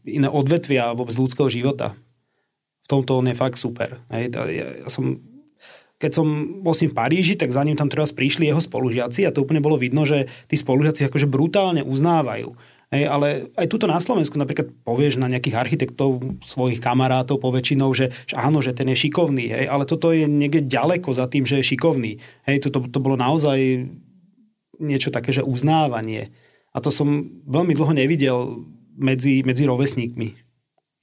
iné 0.07 0.27
odvetvia 0.31 0.95
vôbec 0.95 1.15
ľudského 1.15 1.51
života. 1.51 1.91
V 2.87 2.95
tomto 2.95 3.19
on 3.19 3.27
je 3.27 3.35
fakt 3.35 3.59
super. 3.59 3.99
Ja 4.07 4.87
som 4.87 5.19
keď 5.97 6.11
som 6.13 6.27
bol 6.61 6.77
s 6.77 6.85
ním 6.85 6.93
v 6.93 6.99
Paríži, 7.01 7.33
tak 7.33 7.49
za 7.49 7.65
ním 7.65 7.73
tam 7.73 7.89
teraz 7.89 8.13
prišli 8.13 8.45
jeho 8.45 8.61
spolužiaci 8.61 9.25
a 9.25 9.33
to 9.33 9.41
úplne 9.41 9.61
bolo 9.61 9.81
vidno, 9.81 10.05
že 10.05 10.29
tí 10.45 10.53
spolužiaci 10.53 11.09
akože 11.09 11.25
brutálne 11.25 11.81
uznávajú. 11.81 12.53
Hej, 12.87 13.03
ale 13.03 13.51
aj 13.59 13.67
tuto 13.67 13.83
na 13.83 13.99
Slovensku 13.99 14.39
napríklad 14.39 14.71
povieš 14.87 15.19
na 15.19 15.27
nejakých 15.27 15.59
architektov, 15.59 16.23
svojich 16.39 16.79
kamarátov 16.79 17.43
poväčšinou, 17.43 17.91
že, 17.91 18.15
že 18.23 18.39
áno, 18.39 18.63
že 18.63 18.71
ten 18.71 18.87
je 18.87 18.95
šikovný, 18.95 19.51
hej, 19.51 19.65
ale 19.67 19.83
toto 19.83 20.15
je 20.15 20.23
niekde 20.23 20.63
ďaleko 20.63 21.11
za 21.11 21.27
tým, 21.27 21.43
že 21.43 21.59
je 21.59 21.75
šikovný. 21.75 22.23
Hej, 22.47 22.63
to, 22.63 22.67
to, 22.71 22.87
to 22.87 23.03
bolo 23.03 23.19
naozaj 23.19 23.91
niečo 24.79 25.11
také, 25.11 25.35
že 25.35 25.43
uznávanie. 25.43 26.31
A 26.71 26.79
to 26.79 26.93
som 26.93 27.27
veľmi 27.43 27.75
dlho 27.75 27.91
nevidel 27.91 28.63
medzi, 28.95 29.43
medzi 29.43 29.67
rovesníkmi. 29.67 30.47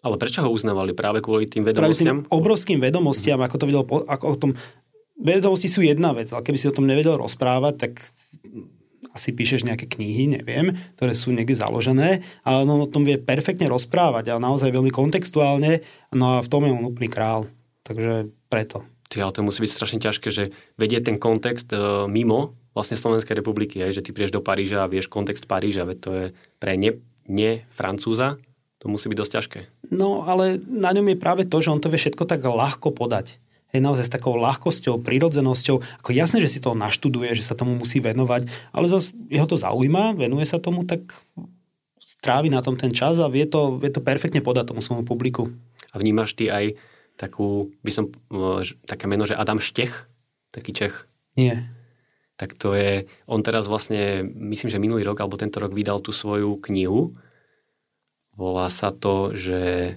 Ale 0.05 0.21
prečo 0.21 0.45
ho 0.45 0.53
uznávali? 0.53 0.93
Práve 0.93 1.25
kvôli 1.25 1.49
tým 1.49 1.65
vedomostiam? 1.65 2.25
Práve 2.25 2.29
tým 2.29 2.33
obrovským 2.33 2.79
vedomostiam, 2.81 3.41
ako 3.41 3.57
to 3.57 3.65
videl, 3.65 3.83
ako 3.89 4.25
o 4.25 4.37
tom 4.37 4.53
vedomosti 5.19 5.71
sú 5.71 5.83
jedna 5.83 6.11
vec, 6.13 6.31
ale 6.31 6.43
keby 6.43 6.59
si 6.59 6.71
o 6.71 6.77
tom 6.77 6.89
nevedel 6.89 7.19
rozprávať, 7.19 7.75
tak 7.79 7.93
asi 9.15 9.31
píšeš 9.31 9.63
nejaké 9.63 9.87
knihy, 9.87 10.27
neviem, 10.27 10.75
ktoré 10.99 11.15
sú 11.15 11.31
niekde 11.31 11.55
založené, 11.55 12.27
ale 12.43 12.67
on 12.67 12.83
o 12.83 12.91
tom 12.91 13.07
vie 13.07 13.15
perfektne 13.15 13.71
rozprávať 13.71 14.35
a 14.35 14.43
naozaj 14.43 14.75
veľmi 14.75 14.91
kontextuálne, 14.91 15.87
no 16.11 16.39
a 16.39 16.43
v 16.43 16.51
tom 16.51 16.67
je 16.67 16.75
on 16.75 16.91
úplný 16.91 17.07
král. 17.07 17.47
Takže 17.87 18.35
preto. 18.51 18.83
Ty, 19.07 19.23
ale 19.23 19.37
to 19.37 19.47
musí 19.47 19.63
byť 19.63 19.71
strašne 19.71 20.03
ťažké, 20.03 20.29
že 20.35 20.51
vedie 20.75 20.99
ten 20.99 21.21
kontext 21.21 21.71
e, 21.71 21.79
mimo 22.11 22.59
vlastne 22.75 22.99
Slovenskej 22.99 23.39
republiky, 23.39 23.79
aj, 23.79 24.03
že 24.03 24.03
ty 24.03 24.11
prieš 24.11 24.35
do 24.35 24.43
Paríža 24.43 24.83
a 24.83 24.91
vieš 24.91 25.07
kontext 25.07 25.47
Paríža, 25.47 25.87
veď 25.87 25.99
to 26.03 26.11
je 26.11 26.27
pre 26.59 26.75
ne, 26.75 26.99
ne 27.31 27.63
Francúza, 27.71 28.35
to 28.83 28.91
musí 28.91 29.07
byť 29.07 29.19
dosť 29.21 29.33
ťažké. 29.39 29.61
No, 29.95 30.27
ale 30.27 30.59
na 30.59 30.91
ňom 30.91 31.07
je 31.15 31.23
práve 31.23 31.47
to, 31.47 31.63
že 31.63 31.71
on 31.71 31.79
to 31.79 31.87
vie 31.87 32.03
všetko 32.03 32.27
tak 32.27 32.43
ľahko 32.43 32.91
podať 32.91 33.39
je 33.75 33.83
naozaj 33.83 34.07
s 34.07 34.15
takou 34.15 34.39
ľahkosťou, 34.39 35.03
prirodzenosťou. 35.03 36.01
Ako 36.01 36.11
jasné, 36.15 36.39
že 36.39 36.47
si 36.47 36.63
to 36.63 36.79
naštuduje, 36.79 37.35
že 37.35 37.43
sa 37.43 37.59
tomu 37.59 37.75
musí 37.75 37.99
venovať, 37.99 38.47
ale 38.71 38.87
zase 38.87 39.11
jeho 39.27 39.51
to 39.51 39.59
zaujíma, 39.59 40.15
venuje 40.15 40.47
sa 40.47 40.63
tomu, 40.63 40.87
tak 40.87 41.11
strávi 41.99 42.55
na 42.55 42.63
tom 42.63 42.79
ten 42.79 42.95
čas 42.95 43.19
a 43.19 43.27
vie 43.27 43.45
to, 43.51 43.83
vie 43.83 43.91
to 43.91 43.99
perfektne 43.99 44.39
podať 44.39 44.71
tomu 44.71 44.79
svojmu 44.79 45.03
publiku. 45.03 45.51
A 45.91 45.99
vnímaš 45.99 46.39
ty 46.39 46.47
aj 46.49 46.79
takú, 47.19 47.75
by 47.83 47.91
som, 47.91 48.05
také 48.87 49.11
meno, 49.11 49.27
že 49.27 49.35
Adam 49.35 49.59
Štech, 49.59 50.07
taký 50.55 50.71
Čech? 50.71 51.11
Nie. 51.35 51.67
tak 52.39 52.55
to 52.55 52.75
je, 52.75 53.07
on 53.27 53.43
teraz 53.43 53.71
vlastne, 53.71 54.27
myslím, 54.27 54.71
že 54.71 54.83
minulý 54.83 55.07
rok 55.07 55.23
alebo 55.23 55.39
tento 55.39 55.63
rok 55.63 55.71
vydal 55.71 56.03
tú 56.03 56.11
svoju 56.11 56.59
knihu. 56.71 57.15
Volá 58.35 58.67
sa 58.67 58.91
to, 58.91 59.35
že 59.35 59.95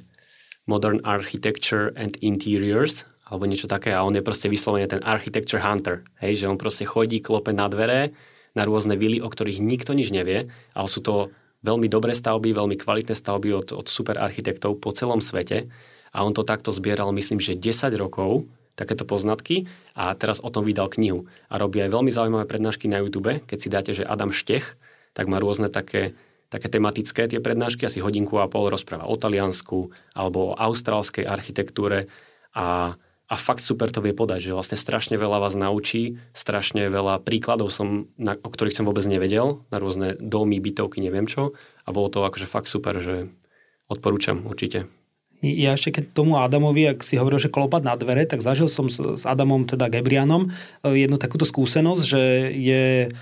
Modern 0.70 1.02
Architecture 1.02 1.90
and 1.98 2.14
Interiors, 2.22 3.10
alebo 3.28 3.44
niečo 3.44 3.68
také 3.68 3.92
a 3.92 4.04
on 4.08 4.16
je 4.16 4.24
proste 4.24 4.48
vyslovene 4.48 4.88
ten 4.88 5.04
architecture 5.04 5.60
hunter, 5.60 6.08
hej, 6.24 6.44
že 6.44 6.50
on 6.50 6.56
proste 6.56 6.88
chodí, 6.88 7.20
klope 7.20 7.52
na 7.52 7.68
dvere 7.68 8.16
na 8.58 8.66
rôzne 8.66 8.98
vily, 8.98 9.22
o 9.22 9.30
ktorých 9.30 9.62
nikto 9.62 9.94
nič 9.94 10.10
nevie, 10.10 10.50
ale 10.74 10.88
sú 10.90 11.06
to 11.06 11.30
veľmi 11.62 11.86
dobré 11.86 12.18
stavby, 12.18 12.58
veľmi 12.58 12.74
kvalitné 12.74 13.14
stavby 13.14 13.54
od, 13.54 13.70
od 13.78 13.86
super 13.86 14.18
architektov 14.18 14.82
po 14.82 14.90
celom 14.90 15.22
svete 15.22 15.70
a 16.10 16.26
on 16.26 16.34
to 16.34 16.42
takto 16.42 16.74
zbieral, 16.74 17.14
myslím, 17.14 17.38
že 17.38 17.54
10 17.54 17.94
rokov 18.02 18.50
takéto 18.78 19.06
poznatky 19.06 19.70
a 19.98 20.14
teraz 20.14 20.42
o 20.42 20.50
tom 20.54 20.66
vydal 20.66 20.90
knihu. 20.94 21.26
A 21.50 21.58
robí 21.58 21.82
aj 21.82 21.94
veľmi 21.94 22.14
zaujímavé 22.14 22.46
prednášky 22.46 22.86
na 22.86 23.02
YouTube. 23.02 23.42
Keď 23.46 23.58
si 23.58 23.74
dáte, 23.74 23.92
že 23.94 24.06
Adam 24.06 24.30
Štech, 24.30 24.78
tak 25.18 25.26
má 25.26 25.42
rôzne 25.42 25.66
také, 25.74 26.14
také 26.54 26.70
tematické 26.70 27.26
tie 27.26 27.42
prednášky, 27.42 27.90
asi 27.90 28.06
hodinku 28.06 28.38
a 28.38 28.46
pol 28.46 28.70
rozpráva 28.70 29.10
o 29.10 29.18
Taliansku 29.18 29.90
alebo 30.14 30.54
o 30.54 30.58
austrálskej 30.62 31.26
architektúre 31.26 32.06
a, 32.54 32.94
a 33.28 33.36
fakt 33.36 33.60
super 33.60 33.92
to 33.92 34.00
vie 34.00 34.16
podať, 34.16 34.52
že 34.52 34.56
vlastne 34.56 34.80
strašne 34.80 35.20
veľa 35.20 35.44
vás 35.44 35.56
naučí, 35.56 36.20
strašne 36.32 36.88
veľa 36.88 37.24
príkladov 37.28 37.72
som, 37.72 38.08
na, 38.16 38.40
o 38.40 38.50
ktorých 38.50 38.80
som 38.80 38.88
vôbec 38.88 39.04
nevedel, 39.04 39.68
na 39.68 39.78
rôzne 39.78 40.16
domy, 40.20 40.64
bytovky, 40.64 41.04
neviem 41.04 41.28
čo 41.28 41.52
a 41.84 41.90
bolo 41.92 42.08
to 42.12 42.24
akože 42.24 42.48
fakt 42.48 42.72
super, 42.72 43.00
že 43.00 43.32
odporúčam 43.88 44.44
určite 44.48 44.88
ja 45.42 45.78
ešte 45.78 46.02
keď 46.02 46.18
tomu 46.18 46.42
Adamovi, 46.42 46.98
ak 46.98 47.06
si 47.06 47.14
hovoril, 47.14 47.38
že 47.38 47.54
klopať 47.54 47.86
na 47.86 47.94
dvere, 47.94 48.26
tak 48.26 48.42
zažil 48.42 48.66
som 48.66 48.90
s 48.90 49.22
Adamom, 49.22 49.70
teda 49.70 49.86
Gebrianom, 49.86 50.50
eh, 50.50 51.06
jednu 51.06 51.22
takúto 51.22 51.46
skúsenosť, 51.46 52.02
že 52.02 52.22
je 52.58 52.86
eh, 53.06 53.14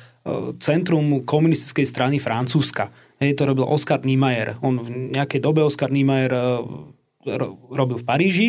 centrum 0.63 1.27
komunistickej 1.27 1.83
strany 1.83 2.15
Francúzska. 2.24 2.88
Hej, 3.19 3.39
to 3.39 3.47
robil 3.47 3.67
Oskar 3.67 4.03
Niemeyer. 4.03 4.59
On 4.63 4.79
v 4.79 5.12
nejakej 5.12 5.43
dobe 5.43 5.63
Oskar 5.63 5.91
Niemeyer 5.91 6.31
eh, 6.31 7.35
robil 7.75 8.00
v 8.00 8.07
Paríži. 8.07 8.47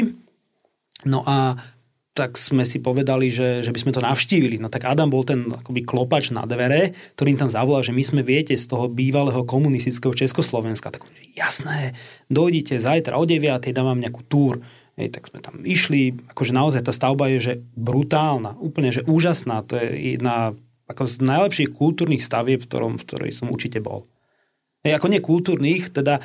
No 1.04 1.20
a 1.26 1.60
tak 2.16 2.40
sme 2.40 2.64
si 2.64 2.80
povedali, 2.80 3.28
že, 3.28 3.60
že 3.60 3.68
by 3.68 3.78
sme 3.78 3.92
to 3.92 4.00
navštívili. 4.00 4.56
No 4.56 4.72
tak 4.72 4.88
Adam 4.88 5.12
bol 5.12 5.20
ten 5.20 5.52
akoby 5.52 5.84
klopač 5.84 6.32
na 6.32 6.48
dvere, 6.48 6.96
ktorým 7.12 7.36
tam 7.36 7.52
zavolal, 7.52 7.84
že 7.84 7.92
my 7.92 8.00
sme, 8.00 8.24
viete, 8.24 8.56
z 8.56 8.64
toho 8.64 8.88
bývalého 8.88 9.44
komunistického 9.44 10.16
Československa. 10.16 10.88
Tak 10.88 11.04
jasné, 11.36 11.92
dojdite 12.32 12.80
zajtra 12.80 13.20
o 13.20 13.28
9. 13.28 13.68
dám 13.68 13.92
vám 13.92 14.00
nejakú 14.00 14.24
túr. 14.24 14.64
Hej, 14.96 15.12
tak 15.12 15.28
sme 15.28 15.44
tam 15.44 15.60
išli, 15.60 16.16
akože 16.32 16.56
naozaj 16.56 16.88
tá 16.88 16.92
stavba 16.96 17.28
je 17.28 17.38
že 17.52 17.54
brutálna, 17.76 18.56
úplne 18.56 18.88
že 18.88 19.04
úžasná. 19.04 19.60
To 19.68 19.76
je 19.76 20.16
jedna 20.16 20.56
ako 20.88 21.04
z 21.04 21.20
najlepších 21.20 21.76
kultúrnych 21.76 22.24
stavieb, 22.24 22.64
v, 22.64 22.68
ktorom, 22.72 22.96
v 22.96 23.04
ktorej 23.04 23.30
som 23.36 23.52
určite 23.52 23.84
bol 23.84 24.08
hej, 24.86 24.94
ako 24.94 25.10
nekultúrnych, 25.10 25.90
teda, 25.90 26.22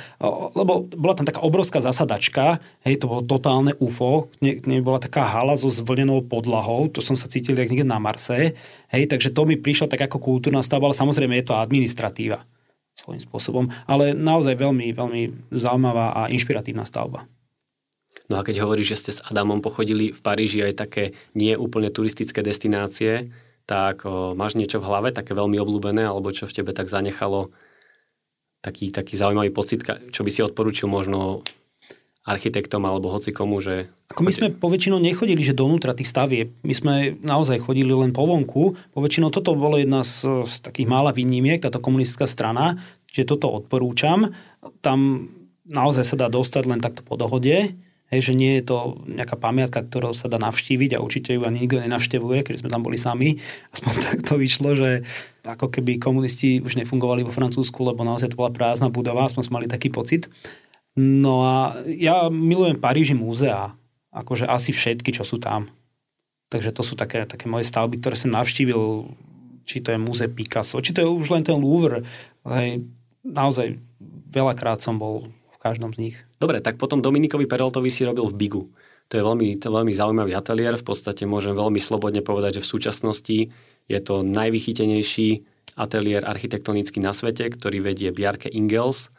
lebo 0.53 0.85
bola 0.85 1.17
tam 1.17 1.25
taká 1.25 1.41
obrovská 1.41 1.81
zasadačka, 1.81 2.61
hej, 2.85 3.01
to 3.01 3.09
bolo 3.09 3.25
totálne 3.25 3.73
UFO, 3.81 4.29
ne, 4.37 4.61
nebola 4.69 5.01
taká 5.01 5.25
hala 5.25 5.57
so 5.57 5.73
zvlnenou 5.73 6.21
podlahou, 6.29 6.93
to 6.93 7.01
som 7.01 7.17
sa 7.17 7.25
cítil 7.25 7.57
jak 7.57 7.73
niekde 7.73 7.89
na 7.89 7.97
Marse, 7.97 8.53
hej, 8.93 9.03
takže 9.09 9.33
to 9.33 9.49
mi 9.49 9.57
prišlo 9.57 9.89
tak 9.89 10.05
ako 10.05 10.21
kultúrna 10.21 10.61
stavba, 10.61 10.93
ale 10.93 10.95
samozrejme 10.95 11.33
je 11.41 11.45
to 11.49 11.57
administratíva 11.57 12.45
svojím 12.93 13.21
spôsobom, 13.23 13.65
ale 13.89 14.13
naozaj 14.13 14.53
veľmi, 14.53 14.93
veľmi 14.93 15.21
zaujímavá 15.49 16.13
a 16.13 16.21
inšpiratívna 16.29 16.85
stavba. 16.85 17.25
No 18.29 18.39
a 18.39 18.45
keď 18.47 18.63
hovoríš, 18.63 18.95
že 18.95 18.99
ste 18.99 19.11
s 19.19 19.23
Adamom 19.27 19.59
pochodili 19.59 20.15
v 20.15 20.19
Paríži 20.23 20.63
aj 20.63 20.87
také 20.87 21.03
nie 21.35 21.51
úplne 21.59 21.91
turistické 21.91 22.39
destinácie, 22.39 23.27
tak 23.67 24.07
o, 24.07 24.31
máš 24.35 24.55
niečo 24.55 24.79
v 24.79 24.87
hlave, 24.87 25.09
také 25.11 25.35
veľmi 25.35 25.59
obľúbené, 25.59 26.07
alebo 26.07 26.31
čo 26.31 26.47
v 26.47 26.55
tebe 26.55 26.71
tak 26.71 26.87
zanechalo 26.87 27.51
taký, 28.61 28.93
taký 28.93 29.17
zaujímavý 29.17 29.49
pocit, 29.49 29.81
čo 29.85 30.21
by 30.21 30.29
si 30.29 30.45
odporúčil 30.45 30.87
možno 30.87 31.41
architektom 32.21 32.85
alebo 32.85 33.09
hoci 33.09 33.33
komu, 33.33 33.57
že... 33.65 33.89
Ako 34.13 34.21
my 34.21 34.29
sme 34.29 34.53
poväčšinou 34.53 35.01
nechodili, 35.01 35.41
že 35.41 35.57
donútra 35.57 35.97
tých 35.97 36.13
stavieb. 36.13 36.53
My 36.61 36.73
sme 36.77 36.95
naozaj 37.17 37.65
chodili 37.65 37.89
len 37.89 38.13
po 38.13 38.29
vonku. 38.29 38.77
Poväčšinou 38.93 39.33
toto 39.33 39.57
bolo 39.57 39.81
jedna 39.81 40.05
z, 40.05 40.45
z 40.45 40.53
takých 40.61 40.85
mála 40.85 41.17
výnimiek, 41.17 41.57
táto 41.57 41.81
komunistická 41.81 42.29
strana, 42.29 42.77
že 43.09 43.25
toto 43.25 43.49
odporúčam. 43.49 44.29
Tam 44.85 45.29
naozaj 45.65 46.13
sa 46.13 46.15
dá 46.15 46.27
dostať 46.29 46.63
len 46.69 46.77
takto 46.77 47.01
po 47.01 47.17
dohode. 47.17 47.73
Hej, 48.11 48.27
že 48.27 48.33
nie 48.35 48.59
je 48.59 48.67
to 48.67 48.99
nejaká 49.07 49.39
pamiatka, 49.39 49.87
ktorú 49.87 50.11
sa 50.11 50.27
dá 50.27 50.35
navštíviť 50.35 50.99
a 50.99 51.03
určite 51.03 51.31
ju 51.31 51.47
ani 51.47 51.63
nikto 51.63 51.79
nenavštevuje, 51.79 52.43
keď 52.43 52.59
sme 52.59 52.67
tam 52.67 52.83
boli 52.83 52.99
sami. 52.99 53.39
Aspoň 53.71 53.93
tak 54.03 54.17
to 54.27 54.35
vyšlo, 54.35 54.75
že 54.75 55.07
ako 55.47 55.71
keby 55.71 55.95
komunisti 55.95 56.59
už 56.59 56.75
nefungovali 56.75 57.23
vo 57.23 57.31
Francúzsku, 57.31 57.79
lebo 57.87 58.03
naozaj 58.03 58.35
to 58.35 58.39
bola 58.39 58.51
prázdna 58.51 58.91
budova, 58.91 59.23
aspoň 59.31 59.47
sme 59.47 59.63
mali 59.63 59.71
taký 59.71 59.87
pocit. 59.87 60.27
No 60.99 61.47
a 61.47 61.79
ja 61.87 62.27
milujem 62.27 62.83
Paríži 62.83 63.15
múzea, 63.15 63.71
akože 64.11 64.43
asi 64.43 64.75
všetky, 64.75 65.15
čo 65.15 65.23
sú 65.23 65.39
tam. 65.39 65.71
Takže 66.51 66.75
to 66.75 66.83
sú 66.83 66.99
také, 66.99 67.23
také 67.23 67.47
moje 67.47 67.63
stavby, 67.63 68.03
ktoré 68.03 68.19
som 68.19 68.35
navštívil, 68.35 69.07
či 69.63 69.79
to 69.79 69.95
je 69.95 70.03
múze 70.03 70.27
Picasso, 70.27 70.83
či 70.83 70.91
to 70.91 70.99
je 70.99 71.07
už 71.07 71.31
len 71.31 71.47
ten 71.47 71.55
Louvre. 71.55 72.03
Hej, 72.43 72.83
naozaj 73.23 73.79
veľakrát 74.35 74.83
som 74.83 74.99
bol 74.99 75.31
v 75.31 75.57
každom 75.63 75.95
z 75.95 76.11
nich. 76.11 76.17
Dobre, 76.41 76.57
tak 76.57 76.81
potom 76.81 77.05
Dominikovi 77.05 77.45
Peraltovi 77.45 77.93
si 77.93 78.01
robil 78.01 78.25
v 78.25 78.33
Bigu. 78.33 78.63
To 79.13 79.13
je 79.13 79.21
veľmi, 79.21 79.61
to 79.61 79.69
veľmi 79.69 79.93
zaujímavý 79.93 80.33
ateliér. 80.33 80.81
V 80.81 80.87
podstate 80.89 81.29
môžem 81.29 81.53
veľmi 81.53 81.77
slobodne 81.77 82.25
povedať, 82.25 82.57
že 82.57 82.63
v 82.65 82.71
súčasnosti 82.73 83.37
je 83.85 83.99
to 84.01 84.25
najvychytenejší 84.25 85.45
ateliér 85.77 86.25
architektonický 86.25 86.97
na 86.97 87.13
svete, 87.13 87.45
ktorý 87.45 87.85
vedie 87.85 88.09
Bjarke 88.09 88.49
Ingels. 88.49 89.13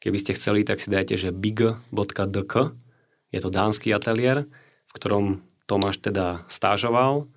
Keby 0.00 0.16
ste 0.16 0.32
chceli, 0.32 0.64
tak 0.64 0.80
si 0.80 0.88
dajte, 0.88 1.20
že 1.20 1.28
big.dk. 1.28 2.54
Je 3.28 3.40
to 3.44 3.52
dánsky 3.52 3.92
ateliér, 3.92 4.48
v 4.88 4.92
ktorom 4.96 5.44
Tomáš 5.68 6.00
teda 6.00 6.48
stážoval. 6.48 7.28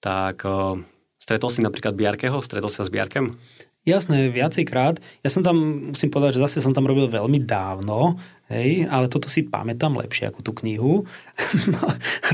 Tak 0.00 0.40
uh, 0.48 0.80
stretol 1.20 1.52
si 1.52 1.60
napríklad 1.60 1.92
Bjarkeho? 1.92 2.40
Stretol 2.40 2.72
sa 2.72 2.88
s 2.88 2.90
Bjarkem? 2.90 3.36
Jasné, 3.88 4.28
viacejkrát. 4.28 5.00
Ja 5.24 5.30
som 5.32 5.40
tam, 5.40 5.56
musím 5.96 6.12
povedať, 6.12 6.36
že 6.36 6.44
zase 6.44 6.56
som 6.60 6.76
tam 6.76 6.84
robil 6.84 7.08
veľmi 7.08 7.40
dávno, 7.40 8.20
hej, 8.50 8.90
ale 8.90 9.06
toto 9.06 9.30
si 9.30 9.46
pamätám 9.46 9.94
lepšie 9.94 10.28
ako 10.28 10.42
tú 10.42 10.52
knihu. 10.62 11.06
no, 11.74 11.82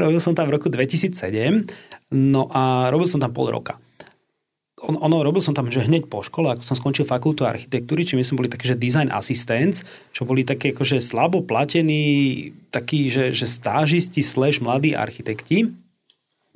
robil 0.01 0.19
som 0.19 0.33
tam 0.33 0.49
v 0.49 0.57
roku 0.57 0.73
2007, 0.73 1.13
no 2.17 2.49
a 2.51 2.89
robil 2.89 3.07
som 3.07 3.21
tam 3.21 3.37
pol 3.37 3.53
roka. 3.53 3.77
On, 4.85 4.93
ono, 4.93 5.25
robil 5.25 5.41
som 5.41 5.57
tam, 5.57 5.73
že 5.73 5.89
hneď 5.89 6.05
po 6.05 6.21
škole, 6.21 6.53
ako 6.53 6.61
som 6.61 6.77
skončil 6.77 7.09
fakultu 7.09 7.49
architektúry, 7.49 8.05
či 8.05 8.13
my 8.13 8.21
sme 8.21 8.45
boli 8.45 8.53
také, 8.53 8.69
že 8.69 8.77
design 8.77 9.09
assistants, 9.09 9.81
čo 10.13 10.29
boli 10.29 10.45
také 10.45 10.77
akože 10.77 11.01
slabo 11.01 11.41
platení, 11.41 12.53
takí, 12.69 13.09
že, 13.09 13.33
že 13.33 13.49
stážisti 13.49 14.21
slash 14.21 14.61
mladí 14.61 14.93
architekti. 14.93 15.73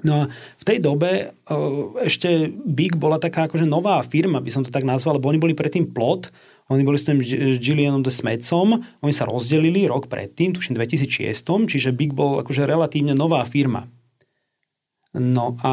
No 0.05 0.13
a 0.13 0.23
v 0.33 0.65
tej 0.65 0.79
dobe 0.85 1.33
ešte 2.05 2.49
Big 2.53 2.97
bola 2.97 3.21
taká 3.21 3.49
akože 3.49 3.65
nová 3.65 4.01
firma, 4.05 4.41
by 4.45 4.53
som 4.53 4.65
to 4.65 4.73
tak 4.73 4.85
nazval, 4.85 5.17
lebo 5.17 5.29
oni 5.33 5.41
boli 5.41 5.55
predtým 5.57 5.89
plot, 5.93 6.29
oni 6.71 6.87
boli 6.87 6.97
s 6.97 7.07
tým 7.11 7.19
Gillianom 7.59 8.07
de 8.07 8.15
Smecom, 8.15 8.79
oni 9.03 9.13
sa 9.13 9.27
rozdelili 9.27 9.91
rok 9.91 10.07
predtým, 10.07 10.55
tuším 10.55 10.79
2006, 10.79 11.43
čiže 11.67 11.91
Big 11.91 12.15
bol 12.15 12.39
akože 12.39 12.63
relatívne 12.63 13.13
nová 13.19 13.43
firma. 13.43 13.91
No 15.11 15.59
a 15.67 15.73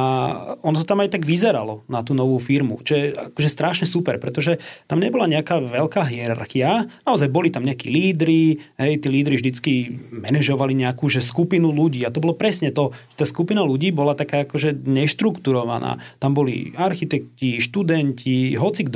ono 0.66 0.82
to 0.82 0.90
tam 0.90 1.06
aj 1.06 1.14
tak 1.14 1.22
vyzeralo 1.22 1.86
na 1.86 2.02
tú 2.02 2.18
novú 2.18 2.42
firmu, 2.42 2.82
čo 2.82 2.98
je 2.98 3.06
akože 3.14 3.50
strašne 3.54 3.86
super, 3.86 4.18
pretože 4.18 4.58
tam 4.90 4.98
nebola 4.98 5.30
nejaká 5.30 5.62
veľká 5.62 6.10
hierarchia, 6.10 6.90
naozaj 7.06 7.30
boli 7.30 7.54
tam 7.54 7.62
nejakí 7.62 7.86
lídry, 7.86 8.58
hej, 8.82 8.98
tí 8.98 9.08
lídry 9.14 9.38
vždycky 9.38 9.94
manažovali 10.10 10.74
nejakú 10.74 11.06
že 11.06 11.22
skupinu 11.22 11.70
ľudí 11.70 12.02
a 12.02 12.10
to 12.10 12.18
bolo 12.18 12.34
presne 12.34 12.74
to, 12.74 12.90
že 13.14 13.22
tá 13.22 13.26
skupina 13.30 13.62
ľudí 13.62 13.94
bola 13.94 14.18
taká 14.18 14.50
akože 14.50 14.74
neštrukturovaná. 14.74 16.02
Tam 16.18 16.34
boli 16.34 16.74
architekti, 16.74 17.62
študenti, 17.62 18.58
hoci 18.58 18.90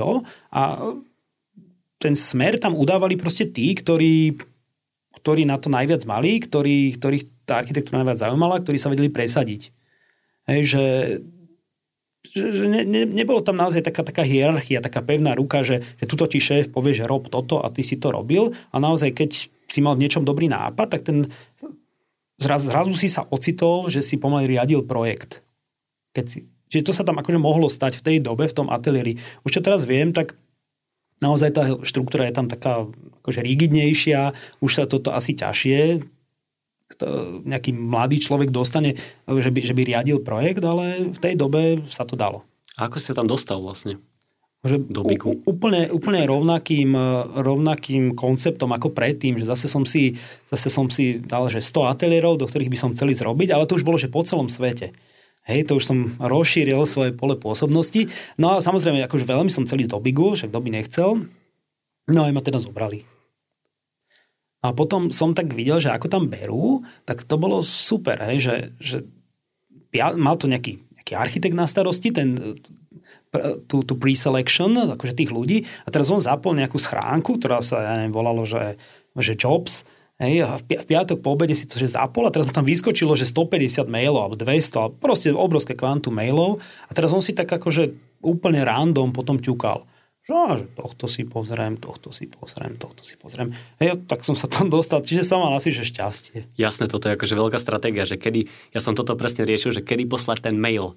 a 0.49 0.61
ten 2.01 2.17
smer 2.17 2.57
tam 2.57 2.73
udávali 2.73 3.13
proste 3.13 3.45
tí, 3.45 3.77
ktorí, 3.77 4.41
ktorí 5.21 5.45
na 5.45 5.61
to 5.61 5.69
najviac 5.69 6.01
mali, 6.09 6.41
ktorí, 6.41 6.97
ktorých 6.97 7.45
tá 7.45 7.61
architektúra 7.61 8.01
najviac 8.01 8.25
zaujímala, 8.25 8.57
ktorí 8.65 8.81
sa 8.81 8.89
vedeli 8.89 9.13
presadiť. 9.13 9.69
Hej, 10.49 10.61
že, 10.73 10.85
že, 12.33 12.65
ne, 12.65 12.81
ne, 12.81 13.05
nebolo 13.05 13.45
tam 13.45 13.53
naozaj 13.53 13.85
taká, 13.85 14.01
taká 14.01 14.25
hierarchia, 14.25 14.81
taká 14.81 15.05
pevná 15.05 15.37
ruka, 15.37 15.61
že, 15.61 15.85
že 16.01 16.09
tuto 16.09 16.25
ti 16.25 16.41
šéf 16.41 16.73
povie, 16.73 16.97
že 16.97 17.05
rob 17.05 17.29
toto 17.29 17.61
a 17.61 17.69
ty 17.69 17.85
si 17.85 18.01
to 18.01 18.09
robil 18.09 18.49
a 18.73 18.75
naozaj 18.81 19.13
keď 19.13 19.29
si 19.71 19.79
mal 19.79 19.93
v 19.93 20.03
niečom 20.03 20.25
dobrý 20.25 20.49
nápad, 20.49 20.87
tak 20.97 21.01
ten 21.05 21.29
zraz, 22.41 22.65
zrazu 22.65 22.97
si 22.97 23.07
sa 23.07 23.23
ocitol, 23.29 23.87
že 23.87 24.01
si 24.01 24.17
pomaly 24.17 24.57
riadil 24.57 24.83
projekt. 24.83 25.45
Keď 26.17 26.25
si, 26.25 26.49
čiže 26.67 26.89
to 26.89 26.93
sa 26.97 27.05
tam 27.05 27.21
akože 27.21 27.37
mohlo 27.37 27.69
stať 27.69 28.01
v 28.01 28.03
tej 28.03 28.17
dobe, 28.25 28.49
v 28.49 28.57
tom 28.57 28.67
ateliéri. 28.73 29.21
Už 29.45 29.53
čo 29.53 29.61
teraz 29.61 29.85
viem, 29.85 30.11
tak 30.11 30.33
naozaj 31.21 31.49
tá 31.53 31.63
štruktúra 31.85 32.27
je 32.27 32.35
tam 32.35 32.49
taká 32.49 32.89
akože 33.21 33.45
rigidnejšia, 33.45 34.33
už 34.59 34.71
sa 34.73 34.83
toto 34.89 35.13
asi 35.13 35.37
ťažšie 35.37 36.01
nejaký 37.47 37.71
mladý 37.71 38.19
človek 38.19 38.51
dostane, 38.51 38.99
že 39.23 39.49
by, 39.53 39.59
že 39.63 39.71
by 39.71 39.81
riadil 39.87 40.19
projekt, 40.19 40.59
ale 40.59 41.07
v 41.13 41.19
tej 41.23 41.39
dobe 41.39 41.87
sa 41.87 42.03
to 42.03 42.19
dalo. 42.19 42.43
A 42.75 42.91
ako 42.91 42.99
si 42.99 43.05
sa 43.11 43.15
tam 43.15 43.31
dostal 43.31 43.63
vlastne? 43.63 43.95
Že 44.61 44.77
Do 44.91 45.01
Bigu. 45.01 45.41
úplne, 45.49 45.89
úplne 45.89 46.21
rovnakým, 46.21 46.93
rovnakým 47.33 48.13
konceptom 48.13 48.69
ako 48.69 48.93
predtým, 48.93 49.41
že 49.41 49.49
zase 49.49 49.65
som 49.65 49.89
si, 49.89 50.21
zase 50.51 50.69
som 50.69 50.85
si 50.91 51.17
dal, 51.17 51.49
že 51.49 51.65
100 51.65 51.97
ateliérov, 51.97 52.37
do 52.37 52.45
ktorých 52.45 52.69
by 52.69 52.77
som 52.77 52.93
chceli 52.93 53.17
zrobiť, 53.17 53.49
ale 53.49 53.65
to 53.65 53.73
už 53.73 53.87
bolo, 53.87 53.97
že 53.97 54.11
po 54.11 54.21
celom 54.21 54.53
svete. 54.53 54.93
Hej, 55.49 55.69
to 55.69 55.81
už 55.81 55.85
som 55.89 55.97
rozšíril 56.21 56.85
svoje 56.85 57.17
pole 57.17 57.33
pôsobnosti. 57.33 58.07
No 58.37 58.53
a 58.53 58.61
samozrejme, 58.61 59.01
akože 59.09 59.25
veľmi 59.25 59.49
som 59.49 59.65
chcel 59.65 59.81
ísť 59.81 59.93
do 59.97 59.99
Bigu, 59.99 60.37
však 60.37 60.53
kto 60.53 60.59
by 60.61 60.69
nechcel. 60.69 61.09
No 62.09 62.19
aj 62.25 62.33
ma 62.33 62.41
teda 62.45 62.61
zobrali. 62.61 63.05
A 64.61 64.77
potom 64.77 65.09
som 65.09 65.33
tak 65.33 65.57
videl, 65.57 65.81
že 65.81 65.89
ako 65.89 66.05
tam 66.05 66.29
berú, 66.29 66.85
tak 67.09 67.25
to 67.25 67.41
bolo 67.41 67.65
super, 67.65 68.21
hej, 68.29 68.37
že, 68.45 68.55
že 68.77 68.97
ja, 69.89 70.13
mal 70.13 70.37
to 70.37 70.45
nejaký, 70.45 70.77
nejaký 71.01 71.13
architekt 71.17 71.57
na 71.57 71.65
starosti, 71.65 72.13
ten, 72.13 72.37
tú, 73.65 73.81
tú 73.81 73.93
pre-selection, 73.97 74.93
akože 74.93 75.17
tých 75.17 75.33
ľudí, 75.33 75.65
a 75.65 75.89
teraz 75.89 76.13
on 76.13 76.21
zapol 76.21 76.53
nejakú 76.53 76.77
schránku, 76.77 77.41
ktorá 77.41 77.65
sa, 77.65 77.89
ja 77.89 77.93
neviem, 77.97 78.13
volalo, 78.13 78.45
že, 78.45 78.77
že 79.17 79.33
Jobs, 79.33 79.81
Hej, 80.21 80.45
a 80.45 80.61
v 80.61 80.85
piatok 80.85 81.17
po 81.17 81.33
obede 81.33 81.57
si 81.57 81.65
to 81.65 81.81
že 81.81 81.97
zapol 81.97 82.29
a 82.29 82.33
teraz 82.33 82.45
mu 82.45 82.53
tam 82.53 82.61
vyskočilo, 82.61 83.17
že 83.17 83.25
150 83.25 83.89
mailov 83.89 84.29
alebo 84.29 84.37
200, 84.37 84.77
alebo 84.77 84.93
proste 85.01 85.33
obrovské 85.33 85.73
kvantum 85.73 86.13
mailov 86.13 86.61
a 86.61 86.91
teraz 86.93 87.09
on 87.09 87.25
si 87.25 87.33
tak 87.33 87.49
akože 87.49 87.89
úplne 88.21 88.61
random 88.61 89.09
potom 89.17 89.41
ťukal. 89.41 89.81
Že, 90.21 90.31
á, 90.37 90.53
že 90.61 90.65
tohto 90.77 91.09
si 91.09 91.25
pozriem, 91.25 91.81
tohto 91.81 92.13
si 92.13 92.29
pozriem, 92.29 92.77
tohto 92.77 93.01
si 93.01 93.17
pozriem. 93.17 93.57
Hej, 93.81 94.05
tak 94.05 94.21
som 94.21 94.37
sa 94.37 94.45
tam 94.45 94.69
dostal, 94.77 95.01
čiže 95.01 95.25
som 95.25 95.41
mal 95.41 95.57
asi, 95.57 95.73
že 95.73 95.89
šťastie. 95.89 96.53
Jasné, 96.53 96.85
toto 96.85 97.09
je 97.09 97.17
akože 97.17 97.33
veľká 97.33 97.57
stratégia, 97.57 98.05
že 98.05 98.21
kedy, 98.21 98.45
ja 98.77 98.79
som 98.79 98.93
toto 98.93 99.17
presne 99.17 99.41
riešil, 99.49 99.73
že 99.73 99.81
kedy 99.81 100.05
poslať 100.05 100.53
ten 100.53 100.55
mail. 100.61 100.93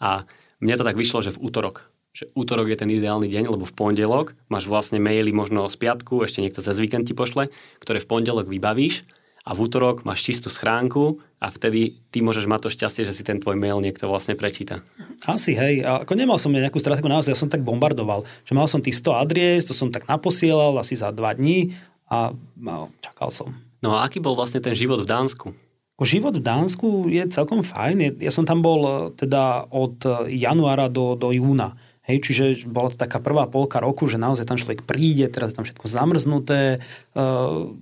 A 0.00 0.24
mne 0.64 0.80
to 0.80 0.88
tak 0.88 0.96
vyšlo, 0.96 1.20
že 1.20 1.36
v 1.36 1.44
útorok 1.44 1.93
že 2.14 2.30
útorok 2.38 2.70
je 2.70 2.78
ten 2.78 2.90
ideálny 2.94 3.26
deň, 3.26 3.50
lebo 3.50 3.66
v 3.66 3.74
pondelok 3.74 4.38
máš 4.46 4.70
vlastne 4.70 5.02
maily 5.02 5.34
možno 5.34 5.66
z 5.66 5.76
piatku, 5.82 6.22
ešte 6.22 6.38
niekto 6.38 6.62
cez 6.62 6.78
víkend 6.78 7.10
ti 7.10 7.12
pošle, 7.12 7.50
ktoré 7.82 7.98
v 7.98 8.06
pondelok 8.06 8.46
vybavíš 8.46 9.02
a 9.44 9.52
v 9.52 9.66
útorok 9.66 10.06
máš 10.06 10.24
čistú 10.24 10.48
schránku 10.48 11.20
a 11.42 11.50
vtedy 11.50 12.00
ty 12.14 12.22
môžeš 12.22 12.46
mať 12.48 12.60
to 12.64 12.70
šťastie, 12.72 13.02
že 13.04 13.12
si 13.12 13.26
ten 13.26 13.42
tvoj 13.42 13.58
mail 13.58 13.82
niekto 13.82 14.08
vlastne 14.08 14.38
prečíta. 14.38 14.80
Asi, 15.28 15.52
hej. 15.52 15.84
A 15.84 16.06
ako 16.06 16.14
nemal 16.16 16.40
som 16.40 16.54
nejakú 16.54 16.80
stratégiu 16.80 17.12
naozaj, 17.12 17.34
ja 17.34 17.42
som 17.42 17.50
tak 17.50 17.66
bombardoval, 17.66 18.24
že 18.46 18.56
mal 18.56 18.70
som 18.70 18.80
tých 18.80 18.96
100 19.02 19.20
adries, 19.20 19.66
to 19.68 19.76
som 19.76 19.92
tak 19.92 20.08
naposielal 20.08 20.78
asi 20.80 20.96
za 20.96 21.12
dva 21.12 21.36
dní 21.36 21.76
a 22.08 22.32
no, 22.56 22.94
čakal 23.04 23.28
som. 23.34 23.52
No 23.84 23.98
a 23.98 24.08
aký 24.08 24.22
bol 24.22 24.32
vlastne 24.32 24.64
ten 24.64 24.72
život 24.72 25.04
v 25.04 25.10
Dánsku? 25.10 25.52
Život 26.00 26.40
v 26.40 26.42
Dánsku 26.42 26.88
je 27.06 27.22
celkom 27.30 27.62
fajn. 27.62 28.18
Ja 28.18 28.32
som 28.34 28.42
tam 28.42 28.64
bol 28.64 28.80
e, 28.82 28.92
teda 29.14 29.70
od 29.70 30.02
e, 30.02 30.34
januára 30.34 30.90
do, 30.90 31.14
do 31.14 31.30
júna. 31.30 31.78
Hej, 32.04 32.20
čiže 32.20 32.44
bola 32.68 32.92
to 32.92 33.00
taká 33.00 33.16
prvá 33.16 33.48
polka 33.48 33.80
roku, 33.80 34.04
že 34.04 34.20
naozaj 34.20 34.44
tam 34.44 34.60
človek 34.60 34.84
príde, 34.84 35.24
teraz 35.32 35.52
je 35.52 35.56
tam 35.56 35.64
všetko 35.64 35.86
zamrznuté. 35.88 36.84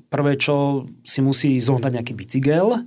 Prvé, 0.07 0.33
čo 0.39 0.87
si 1.03 1.19
musí 1.19 1.59
zohnať 1.59 1.91
nejaký 1.91 2.15
bicykel, 2.15 2.87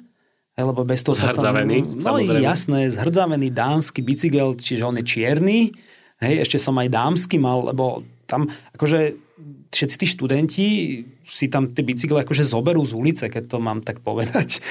lebo 0.56 0.82
bez 0.88 1.04
toho 1.04 1.20
zhrdzavený, 1.20 1.84
sa 1.84 1.92
tam... 1.92 2.00
No 2.00 2.04
samozrejme. 2.15 2.39
jasné, 2.39 2.80
zhrdzavený 2.88 3.51
dánsky 3.51 4.00
bicykel, 4.00 4.56
čiže 4.56 4.88
on 4.88 4.96
je 4.96 5.04
čierny. 5.04 5.75
Hej, 6.24 6.48
ešte 6.48 6.58
som 6.63 6.80
aj 6.80 6.88
dámsky 6.88 7.36
mal, 7.36 7.68
lebo 7.68 8.08
tam 8.24 8.48
akože 8.72 9.20
všetci 9.75 9.96
tí 10.00 10.08
študenti 10.08 10.65
si 11.22 11.51
tam 11.51 11.75
tie 11.75 11.84
bicykle 11.84 12.23
akože 12.23 12.47
zoberú 12.47 12.82
z 12.88 12.95
ulice, 12.95 13.26
keď 13.28 13.43
to 13.52 13.58
mám 13.60 13.84
tak 13.84 14.00
povedať. 14.00 14.58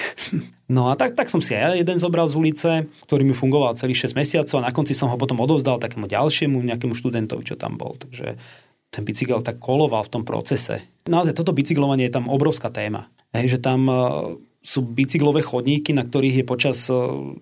No 0.64 0.88
a 0.88 0.96
tak, 0.96 1.12
tak 1.12 1.29
som 1.29 1.44
si 1.44 1.52
aj 1.52 1.76
jeden 1.76 2.00
zobral 2.00 2.24
z 2.33 2.40
ulice, 2.40 2.88
ktorý 3.05 3.20
mi 3.20 3.37
fungoval 3.37 3.76
celý 3.76 3.92
6 3.92 4.16
mesiacov 4.16 4.64
a 4.64 4.66
na 4.66 4.72
konci 4.72 4.96
som 4.96 5.12
ho 5.12 5.20
potom 5.20 5.37
odovzdal 5.44 5.76
takému 5.76 6.09
ďalšiemu 6.09 6.57
nejakému 6.57 6.96
študentovi, 6.96 7.44
čo 7.44 7.61
tam 7.61 7.76
bol. 7.76 8.00
Takže 8.00 8.40
ten 8.88 9.02
bicykel 9.05 9.44
tak 9.44 9.61
koloval 9.61 10.09
v 10.09 10.12
tom 10.16 10.24
procese. 10.24 10.81
Naozaj 11.05 11.37
toto 11.37 11.52
bicyklovanie 11.52 12.09
je 12.09 12.16
tam 12.16 12.33
obrovská 12.33 12.72
téma. 12.72 13.12
Hej, 13.37 13.55
že 13.55 13.59
tam 13.61 13.85
uh, 13.92 14.40
sú 14.64 14.81
bicyklové 14.88 15.44
chodníky, 15.44 15.92
na 15.92 16.00
ktorých 16.00 16.40
je 16.40 16.44
počas 16.48 16.88
ako 16.88 17.37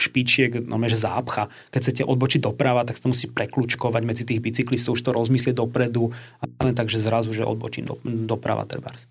špičiek, 0.00 0.64
no 0.64 0.80
že 0.88 0.96
zápcha. 0.96 1.52
Keď 1.68 1.80
chcete 1.80 2.02
odbočiť 2.08 2.40
doprava, 2.40 2.86
tak 2.88 2.96
sa 2.96 3.08
musí 3.12 3.28
preklúčkovať 3.28 4.02
medzi 4.04 4.24
tých 4.24 4.40
bicyklistov, 4.40 4.96
už 4.96 5.04
to 5.04 5.12
rozmyslieť 5.12 5.56
dopredu, 5.58 6.12
len 6.60 6.74
tak, 6.76 6.88
že 6.88 7.02
zrazu, 7.02 7.36
že 7.36 7.44
odbočím 7.44 7.88
do, 7.88 7.94
doprava 8.04 8.64
trebárs. 8.64 9.04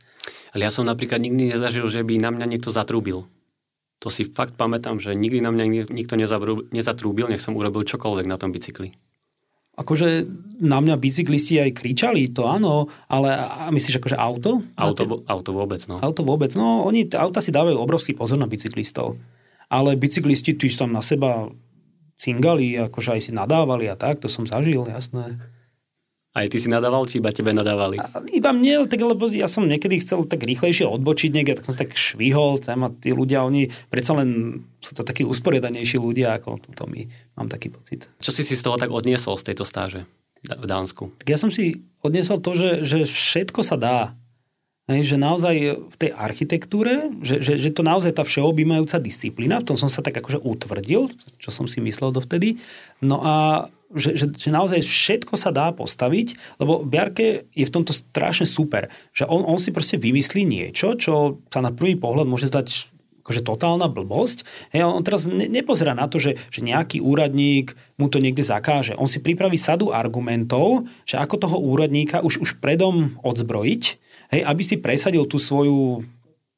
Ale 0.51 0.65
ja 0.67 0.71
som 0.73 0.87
napríklad 0.87 1.21
nikdy 1.21 1.55
nezažil, 1.55 1.85
že 1.87 2.01
by 2.01 2.17
na 2.17 2.33
mňa 2.33 2.45
niekto 2.57 2.73
zatrúbil. 2.73 3.29
To 4.01 4.09
si 4.09 4.25
fakt 4.25 4.57
pamätám, 4.57 4.97
že 4.97 5.13
nikdy 5.13 5.45
na 5.45 5.53
mňa 5.53 5.93
nikto 5.93 6.17
nezatrúbil, 6.73 7.29
nech 7.29 7.43
som 7.43 7.53
urobil 7.53 7.85
čokoľvek 7.85 8.25
na 8.25 8.41
tom 8.41 8.49
bicykli. 8.49 8.97
Akože 9.77 10.27
na 10.59 10.83
mňa 10.83 10.99
bicyklisti 10.99 11.61
aj 11.61 11.79
kričali, 11.79 12.27
to 12.33 12.43
áno, 12.43 12.91
ale 13.07 13.29
myslíš 13.71 14.03
akože 14.03 14.17
auto? 14.19 14.65
Auto, 14.75 15.23
auto 15.29 15.51
vôbec, 15.55 15.79
no. 15.87 16.01
Auto 16.03 16.27
vôbec, 16.27 16.51
no 16.57 16.83
oni, 16.83 17.07
auta 17.13 17.39
si 17.39 17.53
dávajú 17.55 17.79
obrovský 17.79 18.17
pozor 18.17 18.41
na 18.41 18.51
bicyklistov 18.51 19.15
ale 19.71 19.95
bicyklisti 19.95 20.59
tu 20.59 20.67
tam 20.75 20.91
na 20.91 20.99
seba 20.99 21.47
cingali, 22.19 22.75
akože 22.75 23.15
aj 23.15 23.21
si 23.23 23.31
nadávali 23.31 23.87
a 23.87 23.95
tak, 23.95 24.19
to 24.19 24.27
som 24.27 24.43
zažil, 24.43 24.83
jasné. 24.83 25.39
Aj 26.31 26.47
ty 26.47 26.63
si 26.63 26.71
nadával, 26.71 27.03
či 27.11 27.19
iba 27.19 27.27
tebe 27.27 27.51
nadávali? 27.51 27.99
A 27.99 28.23
iba 28.31 28.55
mne, 28.55 28.87
tak, 28.87 29.03
lebo 29.03 29.27
ja 29.27 29.51
som 29.51 29.67
niekedy 29.67 29.99
chcel 29.99 30.23
tak 30.23 30.47
rýchlejšie 30.47 30.87
odbočiť 30.87 31.27
niekde, 31.27 31.59
tak 31.59 31.67
som 31.67 31.75
tak 31.75 31.91
švihol, 31.91 32.55
a 32.55 32.87
tí 32.95 33.11
ľudia, 33.11 33.43
oni 33.43 33.67
predsa 33.91 34.15
len 34.15 34.63
sú 34.79 34.95
to 34.95 35.03
takí 35.03 35.27
usporiadanejší 35.27 35.99
ľudia, 35.99 36.39
ako 36.39 36.63
to 36.71 36.87
my, 36.87 37.03
mám 37.35 37.51
taký 37.51 37.67
pocit. 37.67 38.07
Čo 38.23 38.31
si 38.31 38.47
si 38.47 38.55
z 38.55 38.63
toho 38.63 38.79
tak 38.79 38.95
odniesol, 38.95 39.35
z 39.35 39.51
tejto 39.51 39.67
stáže 39.67 40.07
v 40.39 40.65
Dánsku? 40.65 41.11
Tak 41.19 41.27
ja 41.27 41.35
som 41.35 41.51
si 41.51 41.83
odniesol 41.99 42.39
to, 42.39 42.55
že, 42.55 42.87
že 42.87 43.03
všetko 43.03 43.59
sa 43.67 43.75
dá. 43.75 44.15
Hej, 44.91 45.15
že 45.15 45.17
naozaj 45.17 45.55
v 45.87 45.95
tej 45.95 46.11
architektúre, 46.11 47.15
že, 47.23 47.39
že, 47.39 47.55
že 47.55 47.71
to 47.71 47.79
naozaj 47.79 48.11
tá 48.11 48.27
všeobjímajúca 48.27 48.99
disciplína, 48.99 49.63
v 49.63 49.67
tom 49.71 49.77
som 49.79 49.87
sa 49.87 50.03
tak 50.03 50.19
akože 50.19 50.43
utvrdil, 50.43 51.07
čo 51.39 51.49
som 51.49 51.63
si 51.63 51.79
myslel 51.79 52.11
dovtedy. 52.11 52.59
No 52.99 53.23
a 53.23 53.67
že, 53.95 54.15
že, 54.15 54.25
že 54.31 54.49
naozaj 54.51 54.83
všetko 54.83 55.35
sa 55.35 55.51
dá 55.51 55.71
postaviť, 55.75 56.59
lebo 56.63 56.83
Biarke 56.83 57.47
je 57.51 57.65
v 57.67 57.73
tomto 57.73 57.91
strašne 57.91 58.47
super, 58.47 58.87
že 59.11 59.27
on, 59.27 59.43
on 59.43 59.59
si 59.59 59.75
proste 59.75 59.99
vymyslí 59.99 60.47
niečo, 60.47 60.95
čo 60.95 61.43
sa 61.51 61.59
na 61.59 61.71
prvý 61.75 61.99
pohľad 61.99 62.27
môže 62.27 62.47
zdať 62.47 62.91
akože 63.21 63.45
totálna 63.45 63.85
blbosť. 63.85 64.43
Hej, 64.73 64.81
on 64.89 65.05
teraz 65.05 65.29
ne, 65.29 65.45
nepozerá 65.45 65.93
na 65.93 66.09
to, 66.09 66.17
že, 66.17 66.41
že 66.49 66.65
nejaký 66.65 66.99
úradník 66.99 67.77
mu 68.01 68.09
to 68.09 68.17
niekde 68.17 68.41
zakáže. 68.41 68.97
On 68.97 69.05
si 69.05 69.21
pripraví 69.21 69.61
sadu 69.61 69.93
argumentov, 69.93 70.89
že 71.05 71.21
ako 71.21 71.35
toho 71.37 71.57
úradníka 71.61 72.25
už, 72.25 72.41
už 72.41 72.57
predom 72.57 73.13
odzbrojiť, 73.21 73.83
hej, 74.31 74.41
aby 74.47 74.63
si 74.63 74.79
presadil 74.79 75.27
tú 75.27 75.37
svoju, 75.37 76.07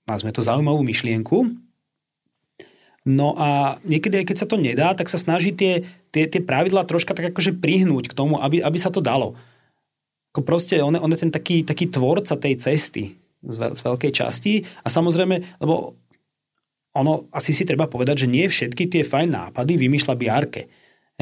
nazme 0.06 0.30
to, 0.30 0.46
zaujímavú 0.46 0.86
myšlienku. 0.86 1.50
No 3.04 3.36
a 3.36 3.82
niekedy, 3.84 4.24
keď 4.24 4.46
sa 4.46 4.48
to 4.48 4.56
nedá, 4.56 4.96
tak 4.96 5.12
sa 5.12 5.20
snaží 5.20 5.52
tie, 5.52 5.84
tie, 6.16 6.24
tie 6.30 6.40
pravidlá 6.40 6.88
troška 6.88 7.12
tak 7.12 7.36
akože 7.36 7.60
prihnúť 7.60 8.08
k 8.08 8.16
tomu, 8.16 8.40
aby, 8.40 8.64
aby 8.64 8.78
sa 8.80 8.94
to 8.94 9.04
dalo. 9.04 9.36
Ako 10.32 10.42
proste 10.48 10.80
on, 10.80 10.96
on 10.96 11.12
je 11.12 11.20
ten 11.20 11.34
taký, 11.34 11.68
taký 11.68 11.92
tvorca 11.92 12.40
tej 12.40 12.56
cesty 12.58 13.20
z, 13.44 13.56
veľ, 13.60 13.76
z 13.76 13.82
veľkej 13.84 14.12
časti 14.16 14.54
a 14.82 14.88
samozrejme, 14.88 15.60
lebo 15.60 16.00
ono, 16.94 17.28
asi 17.34 17.52
si 17.52 17.66
treba 17.66 17.90
povedať, 17.90 18.26
že 18.26 18.32
nie 18.32 18.46
všetky 18.46 18.88
tie 18.88 19.04
fajn 19.04 19.30
nápady 19.30 19.76
vymýšľa 19.82 20.14
Biarke. 20.16 20.62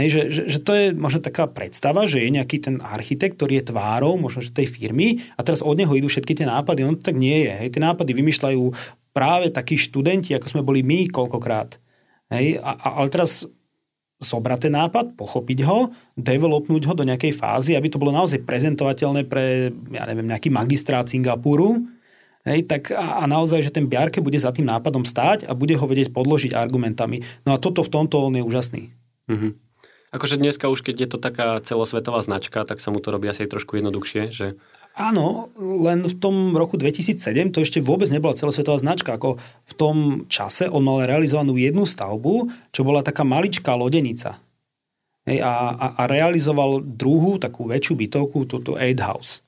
Hej, 0.02 0.10
že, 0.10 0.22
že, 0.34 0.42
že 0.50 0.60
to 0.66 0.74
je 0.74 0.86
možno 0.98 1.22
taká 1.22 1.46
predstava, 1.46 2.10
že 2.10 2.26
je 2.26 2.34
nejaký 2.34 2.58
ten 2.58 2.82
architekt, 2.82 3.38
ktorý 3.38 3.62
je 3.62 3.70
tvárou 3.70 4.18
možno 4.18 4.42
že 4.42 4.50
tej 4.50 4.66
firmy 4.66 5.22
a 5.38 5.46
teraz 5.46 5.62
od 5.62 5.78
neho 5.78 5.94
idú 5.94 6.10
všetky 6.10 6.34
tie 6.34 6.50
nápady. 6.50 6.82
On 6.82 6.98
to 6.98 7.06
tak 7.06 7.22
nie 7.22 7.46
je. 7.46 7.54
Hej. 7.54 7.78
Tie 7.78 7.82
nápady 7.86 8.18
vymýšľajú 8.18 8.64
práve 9.14 9.54
takí 9.54 9.78
študenti, 9.78 10.34
ako 10.34 10.48
sme 10.50 10.66
boli 10.66 10.82
my 10.82 11.06
koľkokrát. 11.14 11.78
Hej. 12.34 12.58
A, 12.66 12.74
a, 12.74 12.88
ale 12.98 13.14
teraz 13.14 13.46
zobrať 14.22 14.70
ten 14.70 14.74
nápad, 14.74 15.14
pochopiť 15.14 15.60
ho, 15.70 15.94
developnúť 16.18 16.90
ho 16.90 16.94
do 16.98 17.06
nejakej 17.06 17.38
fázy, 17.38 17.78
aby 17.78 17.90
to 17.90 18.02
bolo 18.02 18.14
naozaj 18.14 18.42
prezentovateľné 18.42 19.30
pre, 19.30 19.70
ja 19.94 20.06
neviem, 20.10 20.30
nejaký 20.30 20.50
magistrát 20.50 21.06
Singapuru, 21.06 21.78
Hej, 22.42 22.66
tak 22.66 22.90
a, 22.90 23.22
a 23.22 23.30
naozaj, 23.30 23.70
že 23.70 23.70
ten 23.70 23.86
Biarke 23.86 24.18
bude 24.18 24.38
za 24.42 24.50
tým 24.50 24.66
nápadom 24.66 25.06
stáť 25.06 25.46
a 25.46 25.54
bude 25.54 25.78
ho 25.78 25.86
vedieť 25.86 26.10
podložiť 26.10 26.58
argumentami. 26.58 27.22
No 27.46 27.54
a 27.54 27.62
toto 27.62 27.86
v 27.86 27.94
tomto 27.94 28.18
on 28.18 28.34
je 28.34 28.42
úžasný. 28.42 28.90
Mm-hmm. 29.30 29.52
Akože 30.12 30.36
dneska 30.36 30.67
už, 30.67 30.84
keď 30.84 30.95
je 31.08 31.10
to 31.15 31.17
taká 31.17 31.63
celosvetová 31.63 32.19
značka, 32.19 32.67
tak 32.67 32.84
sa 32.84 32.91
mu 32.91 33.00
to 33.00 33.15
robí 33.15 33.32
asi 33.32 33.47
trošku 33.47 33.80
jednoduchšie, 33.80 34.24
že... 34.28 34.47
Áno, 34.91 35.56
len 35.56 36.04
v 36.04 36.15
tom 36.19 36.52
roku 36.52 36.76
2007 36.76 37.56
to 37.56 37.63
ešte 37.63 37.80
vôbec 37.80 38.12
nebola 38.12 38.36
celosvetová 38.36 38.76
značka. 38.76 39.15
Ako 39.15 39.39
v 39.39 39.74
tom 39.80 39.97
čase 40.28 40.67
on 40.67 40.84
mal 40.84 41.08
realizovanú 41.08 41.56
jednu 41.56 41.88
stavbu, 41.88 42.52
čo 42.76 42.84
bola 42.84 43.00
taká 43.00 43.24
maličká 43.24 43.71
lodenica. 43.71 44.43
Hej, 45.24 45.47
a, 45.47 45.80
a, 45.80 45.88
a 45.95 46.04
realizoval 46.12 46.84
druhú, 46.84 47.39
takú 47.39 47.71
väčšiu 47.71 47.95
bytovku, 47.95 48.43
túto 48.52 48.76
Aid 48.76 49.00
House. 49.00 49.39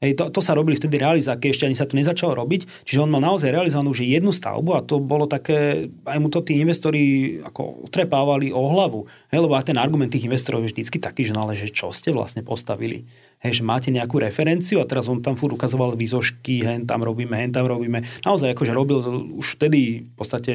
Hej, 0.00 0.16
to, 0.16 0.32
to 0.32 0.40
sa 0.40 0.56
robili 0.56 0.80
vtedy 0.80 0.96
realizáky, 0.96 1.52
ešte 1.52 1.68
ani 1.68 1.76
sa 1.76 1.84
to 1.84 1.92
nezačalo 1.92 2.32
robiť, 2.32 2.88
čiže 2.88 3.04
on 3.04 3.12
mal 3.12 3.20
naozaj 3.20 3.52
realizovanú 3.52 3.92
už 3.92 4.08
jednu 4.08 4.32
stavbu 4.32 4.72
a 4.72 4.80
to 4.80 4.96
bolo 4.96 5.28
také, 5.28 5.92
aj 6.08 6.16
mu 6.16 6.32
to 6.32 6.40
tí 6.40 6.56
investori 6.56 7.36
ako 7.44 7.84
utrepávali 7.84 8.48
o 8.48 8.64
hlavu. 8.64 9.04
Hej, 9.28 9.44
lebo 9.44 9.52
aj 9.60 9.68
ten 9.68 9.76
argument 9.76 10.08
tých 10.08 10.24
investorov 10.24 10.64
je 10.64 10.72
vždycky 10.72 10.96
taký, 10.96 11.28
že 11.28 11.36
no 11.36 11.44
ale 11.44 11.52
že 11.52 11.68
čo 11.68 11.92
ste 11.92 12.16
vlastne 12.16 12.40
postavili? 12.40 13.04
Hej, 13.44 13.60
že 13.60 13.62
máte 13.68 13.92
nejakú 13.92 14.16
referenciu 14.16 14.80
a 14.80 14.88
teraz 14.88 15.04
on 15.12 15.20
tam 15.20 15.36
furt 15.36 15.52
ukazoval 15.52 15.92
výzošky, 16.00 16.64
hen 16.64 16.88
tam 16.88 17.04
robíme, 17.04 17.36
hen 17.36 17.52
tam 17.52 17.68
robíme. 17.68 18.00
Naozaj 18.24 18.56
akože 18.56 18.72
robil 18.72 19.04
už 19.36 19.60
vtedy 19.60 20.08
v 20.08 20.14
podstate 20.16 20.52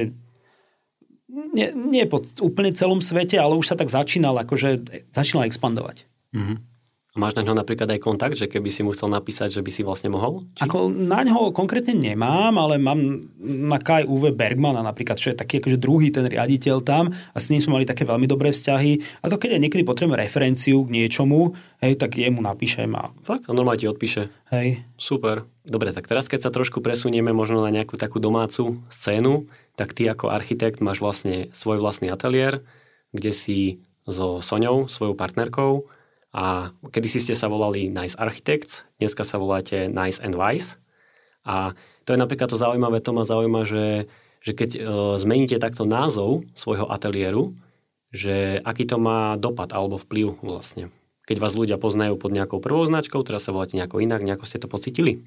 nie, 1.53 1.69
nie 1.69 2.09
po 2.09 2.17
úplne 2.41 2.73
celom 2.73 2.97
svete, 2.97 3.37
ale 3.37 3.53
už 3.53 3.69
sa 3.69 3.77
tak 3.77 3.93
začínal, 3.93 4.41
akože 4.41 4.89
začínal 5.13 5.45
expandovať. 5.45 6.09
Mm-hmm. 6.33 6.74
Máš 7.15 7.39
na 7.39 7.47
ňo 7.47 7.55
napríklad 7.55 7.87
aj 7.95 8.03
kontakt, 8.03 8.35
že 8.35 8.51
keby 8.51 8.67
si 8.67 8.83
mu 8.83 8.91
chcel 8.91 9.07
napísať, 9.07 9.55
že 9.55 9.63
by 9.63 9.71
si 9.71 9.87
vlastne 9.87 10.11
mohol? 10.11 10.43
Či? 10.59 10.67
Ako 10.67 10.91
na 10.91 11.23
ňo 11.23 11.55
konkrétne 11.55 11.95
nemám, 11.95 12.51
ale 12.59 12.75
mám 12.75 12.99
na 13.39 13.79
Kai 13.79 14.03
Uwe 14.03 14.35
Bergmana 14.35 14.83
napríklad, 14.83 15.15
čo 15.15 15.31
je 15.31 15.39
taký 15.39 15.63
akože 15.63 15.79
druhý 15.79 16.11
ten 16.11 16.27
riaditeľ 16.27 16.83
tam 16.83 17.15
a 17.15 17.37
s 17.39 17.47
ním 17.47 17.63
sme 17.63 17.79
mali 17.79 17.87
také 17.87 18.03
veľmi 18.03 18.27
dobré 18.27 18.51
vzťahy. 18.51 19.23
A 19.23 19.31
to 19.31 19.39
keď 19.39 19.55
aj 19.55 19.61
niekedy 19.63 19.87
potrebujem 19.87 20.19
referenciu 20.19 20.83
k 20.83 20.91
niečomu, 20.91 21.55
hej, 21.79 21.95
tak 21.95 22.19
jemu 22.19 22.43
napíšem. 22.43 22.91
A... 22.99 23.15
Fakt? 23.23 23.47
A 23.47 23.55
normálne 23.55 23.79
ti 23.79 23.87
odpíše. 23.87 24.27
Hej. 24.51 24.83
Super. 24.99 25.47
Dobre, 25.63 25.95
tak 25.95 26.11
teraz 26.11 26.27
keď 26.27 26.51
sa 26.51 26.51
trošku 26.51 26.83
presunieme 26.83 27.31
možno 27.31 27.63
na 27.63 27.71
nejakú 27.71 27.95
takú 27.95 28.19
domácu 28.19 28.83
scénu, 28.91 29.47
tak 29.79 29.95
ty 29.95 30.03
ako 30.11 30.35
architekt 30.35 30.83
máš 30.83 30.99
vlastne 30.99 31.47
svoj 31.55 31.79
vlastný 31.79 32.11
ateliér, 32.11 32.59
kde 33.15 33.31
si 33.31 33.79
so 34.03 34.43
Soňou, 34.43 34.91
svojou 34.91 35.15
partnerkou, 35.15 35.87
a 36.35 36.75
kedysi 36.91 37.23
ste 37.23 37.31
sa 37.31 37.47
volali 37.47 37.87
Nice 37.87 38.19
Architects, 38.19 38.83
dneska 38.99 39.23
sa 39.23 39.39
voláte 39.39 39.87
Nice 39.87 40.19
and 40.19 40.35
Wise. 40.35 40.75
A 41.47 41.71
to 42.03 42.11
je 42.11 42.19
napríklad 42.19 42.51
to 42.51 42.59
zaujímavé, 42.59 42.99
to 42.99 43.15
ma 43.15 43.23
zaujíma, 43.23 43.63
že, 43.63 44.11
že 44.43 44.51
keď 44.51 44.69
e, 44.75 44.79
zmeníte 45.15 45.55
takto 45.63 45.87
názov 45.87 46.43
svojho 46.51 46.91
ateliéru, 46.91 47.55
že 48.11 48.59
aký 48.67 48.83
to 48.83 48.99
má 48.99 49.39
dopad 49.39 49.71
alebo 49.71 49.95
vplyv 49.95 50.43
vlastne. 50.43 50.91
Keď 51.23 51.39
vás 51.39 51.55
ľudia 51.55 51.79
poznajú 51.79 52.19
pod 52.19 52.35
nejakou 52.35 52.59
prvou 52.59 52.83
značkou, 52.83 53.23
teraz 53.23 53.47
sa 53.47 53.55
voláte 53.55 53.79
nejako 53.79 54.03
inak, 54.03 54.19
nejako 54.19 54.43
ste 54.43 54.59
to 54.59 54.67
pocitili? 54.67 55.23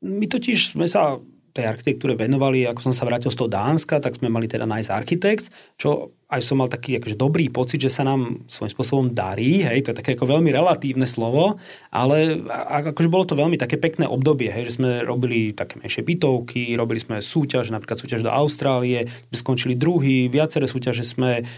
My 0.00 0.24
totiž 0.24 0.80
sme 0.80 0.88
sa 0.88 1.20
tej 1.52 1.64
architektúre 1.66 2.14
venovali, 2.14 2.64
ako 2.68 2.90
som 2.90 2.94
sa 2.94 3.08
vrátil 3.08 3.32
z 3.32 3.38
toho 3.38 3.50
Dánska, 3.50 3.98
tak 3.98 4.16
sme 4.16 4.32
mali 4.32 4.46
teda 4.46 4.68
Nice 4.68 4.92
Architects, 4.92 5.48
čo 5.80 6.12
aj 6.28 6.44
som 6.44 6.60
mal 6.60 6.68
taký 6.68 7.00
akože 7.00 7.16
dobrý 7.16 7.48
pocit, 7.48 7.80
že 7.80 7.88
sa 7.88 8.04
nám 8.04 8.44
svojím 8.44 8.72
spôsobom 8.76 9.06
darí, 9.16 9.64
hej, 9.64 9.80
to 9.80 9.90
je 9.90 9.98
také 10.04 10.12
ako 10.12 10.28
veľmi 10.28 10.52
relatívne 10.52 11.08
slovo, 11.08 11.56
ale 11.88 12.44
akože 12.92 13.08
bolo 13.08 13.24
to 13.24 13.32
veľmi 13.32 13.56
také 13.56 13.80
pekné 13.80 14.04
obdobie, 14.04 14.52
hej, 14.52 14.68
že 14.68 14.76
sme 14.76 15.00
robili 15.08 15.56
také 15.56 15.80
menšie 15.80 16.04
bytovky, 16.04 16.76
robili 16.76 17.00
sme 17.00 17.24
súťaž, 17.24 17.72
napríklad 17.72 17.96
súťaž 17.96 18.20
do 18.28 18.30
Austrálie, 18.30 19.08
sme 19.32 19.36
skončili 19.40 19.74
druhý, 19.74 20.28
viaceré 20.28 20.68
súťaže 20.68 21.00
sme 21.00 21.48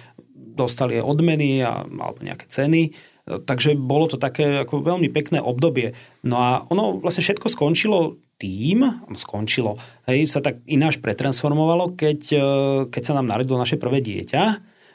dostali 0.55 1.03
odmeny 1.03 1.67
a, 1.67 1.83
alebo 1.83 2.23
nejaké 2.23 2.47
ceny, 2.47 2.95
takže 3.27 3.75
bolo 3.79 4.07
to 4.11 4.19
také 4.19 4.63
ako 4.63 4.83
veľmi 4.83 5.11
pekné 5.11 5.39
obdobie. 5.39 5.95
No 6.27 6.37
a 6.39 6.51
ono 6.67 6.99
vlastne 6.99 7.23
všetko 7.23 7.47
skončilo 7.53 8.19
tým, 8.41 9.05
skončilo, 9.21 9.77
hej, 10.09 10.25
sa 10.25 10.41
tak 10.41 10.65
ináč 10.65 10.97
pretransformovalo, 11.05 11.93
keď, 11.93 12.21
e, 12.33 12.47
keď 12.89 13.03
sa 13.05 13.17
nám 13.21 13.29
narodilo 13.29 13.61
naše 13.61 13.77
prvé 13.77 14.01
dieťa. 14.01 14.43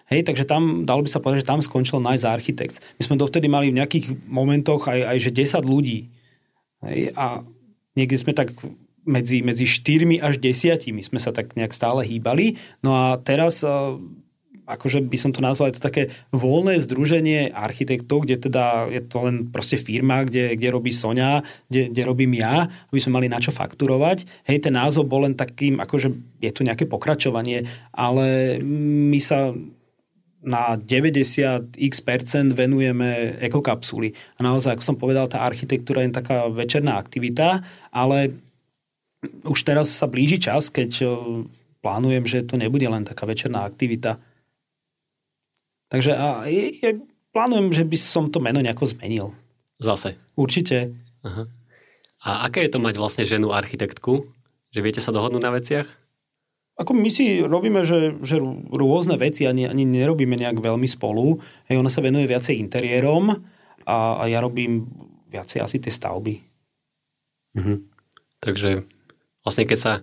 Hej, 0.09 0.25
takže 0.25 0.45
tam, 0.45 0.85
dalo 0.85 1.05
by 1.05 1.09
sa 1.09 1.21
povedať, 1.21 1.45
že 1.45 1.49
tam 1.49 1.61
skončilo 1.61 2.01
Nice 2.01 2.25
Architects. 2.25 2.81
My 2.97 3.03
sme 3.05 3.21
dovtedy 3.21 3.45
mali 3.45 3.69
v 3.69 3.77
nejakých 3.81 4.05
momentoch 4.25 4.89
aj, 4.89 5.01
aj 5.13 5.17
že 5.21 5.31
10 5.61 5.65
ľudí. 5.65 6.09
Hej, 6.85 7.13
a 7.13 7.45
niekde 7.93 8.17
sme 8.17 8.33
tak 8.33 8.53
medzi, 9.05 9.45
medzi 9.45 9.69
4 9.69 10.25
až 10.25 10.41
10 10.41 11.05
sme 11.05 11.19
sa 11.21 11.29
tak 11.29 11.53
nejak 11.53 11.73
stále 11.73 12.01
hýbali. 12.01 12.57
No 12.81 12.97
a 12.97 13.21
teraz 13.21 13.61
e, 13.61 13.69
akože 14.65 15.05
by 15.05 15.17
som 15.17 15.31
to 15.31 15.45
nazval, 15.45 15.69
je 15.69 15.77
to 15.77 15.87
také 15.87 16.03
voľné 16.33 16.81
združenie 16.81 17.53
architektov, 17.53 18.25
kde 18.25 18.49
teda 18.49 18.89
je 18.89 19.01
to 19.05 19.17
len 19.25 19.49
proste 19.53 19.77
firma, 19.77 20.25
kde, 20.25 20.57
kde 20.57 20.67
robí 20.73 20.89
Sonia, 20.89 21.45
kde, 21.69 21.93
kde 21.93 22.01
robím 22.05 22.33
ja, 22.33 22.67
aby 22.89 22.99
sme 22.99 23.21
mali 23.21 23.27
na 23.29 23.37
čo 23.37 23.53
fakturovať. 23.53 24.45
Hej, 24.49 24.65
ten 24.65 24.73
názov 24.73 25.05
bol 25.05 25.23
len 25.23 25.37
takým, 25.37 25.77
akože 25.77 26.09
je 26.41 26.51
tu 26.51 26.65
nejaké 26.65 26.89
pokračovanie, 26.89 27.65
ale 27.93 28.57
my 29.13 29.19
sa 29.21 29.53
na 30.45 30.77
90x 30.77 32.05
percent 32.05 32.53
venujeme 32.53 33.41
ekokapsuly. 33.41 34.13
A 34.37 34.39
naozaj, 34.45 34.77
ako 34.77 34.83
som 34.85 34.97
povedal, 35.01 35.25
tá 35.25 35.41
architektúra 35.41 36.05
je 36.05 36.13
taká 36.13 36.45
večerná 36.53 37.01
aktivita, 37.01 37.65
ale 37.89 38.37
už 39.41 39.59
teraz 39.65 39.89
sa 39.89 40.05
blíži 40.05 40.37
čas, 40.37 40.69
keď 40.69 41.01
plánujem, 41.81 42.25
že 42.29 42.45
to 42.45 42.61
nebude 42.61 42.85
len 42.85 43.01
taká 43.01 43.25
večerná 43.25 43.65
aktivita. 43.65 44.21
Takže 45.89 46.11
a 46.17 46.49
je, 46.49 47.01
plánujem, 47.35 47.69
že 47.71 47.83
by 47.85 47.97
som 47.99 48.31
to 48.31 48.41
meno 48.41 48.63
nejako 48.63 48.89
zmenil. 48.89 49.35
Zase? 49.77 50.17
Určite. 50.39 50.95
Aha. 51.21 51.45
A 52.25 52.49
aké 52.49 52.65
je 52.65 52.73
to 52.73 52.81
mať 52.81 52.97
vlastne 52.97 53.23
ženu 53.27 53.53
architektku? 53.53 54.25
Že 54.73 54.79
viete 54.81 55.01
sa 55.03 55.13
dohodnúť 55.13 55.43
na 55.45 55.53
veciach? 55.53 55.87
Ako 56.75 56.91
my 56.91 57.07
si 57.07 57.39
robíme, 57.39 57.87
že, 57.87 58.19
že 58.19 58.41
rôzne 58.73 59.15
veci 59.15 59.47
ani, 59.47 59.63
ani 59.63 59.87
nerobíme 59.87 60.35
nejak 60.35 60.59
veľmi 60.59 60.89
spolu. 60.89 61.39
Hej, 61.71 61.79
ona 61.79 61.87
sa 61.87 62.03
venuje 62.03 62.27
viacej 62.27 62.59
interiérom 62.59 63.31
a, 63.87 63.97
a 64.19 64.23
ja 64.27 64.43
robím 64.43 64.89
viacej 65.31 65.63
asi 65.63 65.77
tie 65.79 65.93
stavby. 65.93 66.41
Mhm. 67.55 67.75
Takže 68.43 68.83
vlastne 69.45 69.63
keď 69.63 69.79
sa 69.79 69.93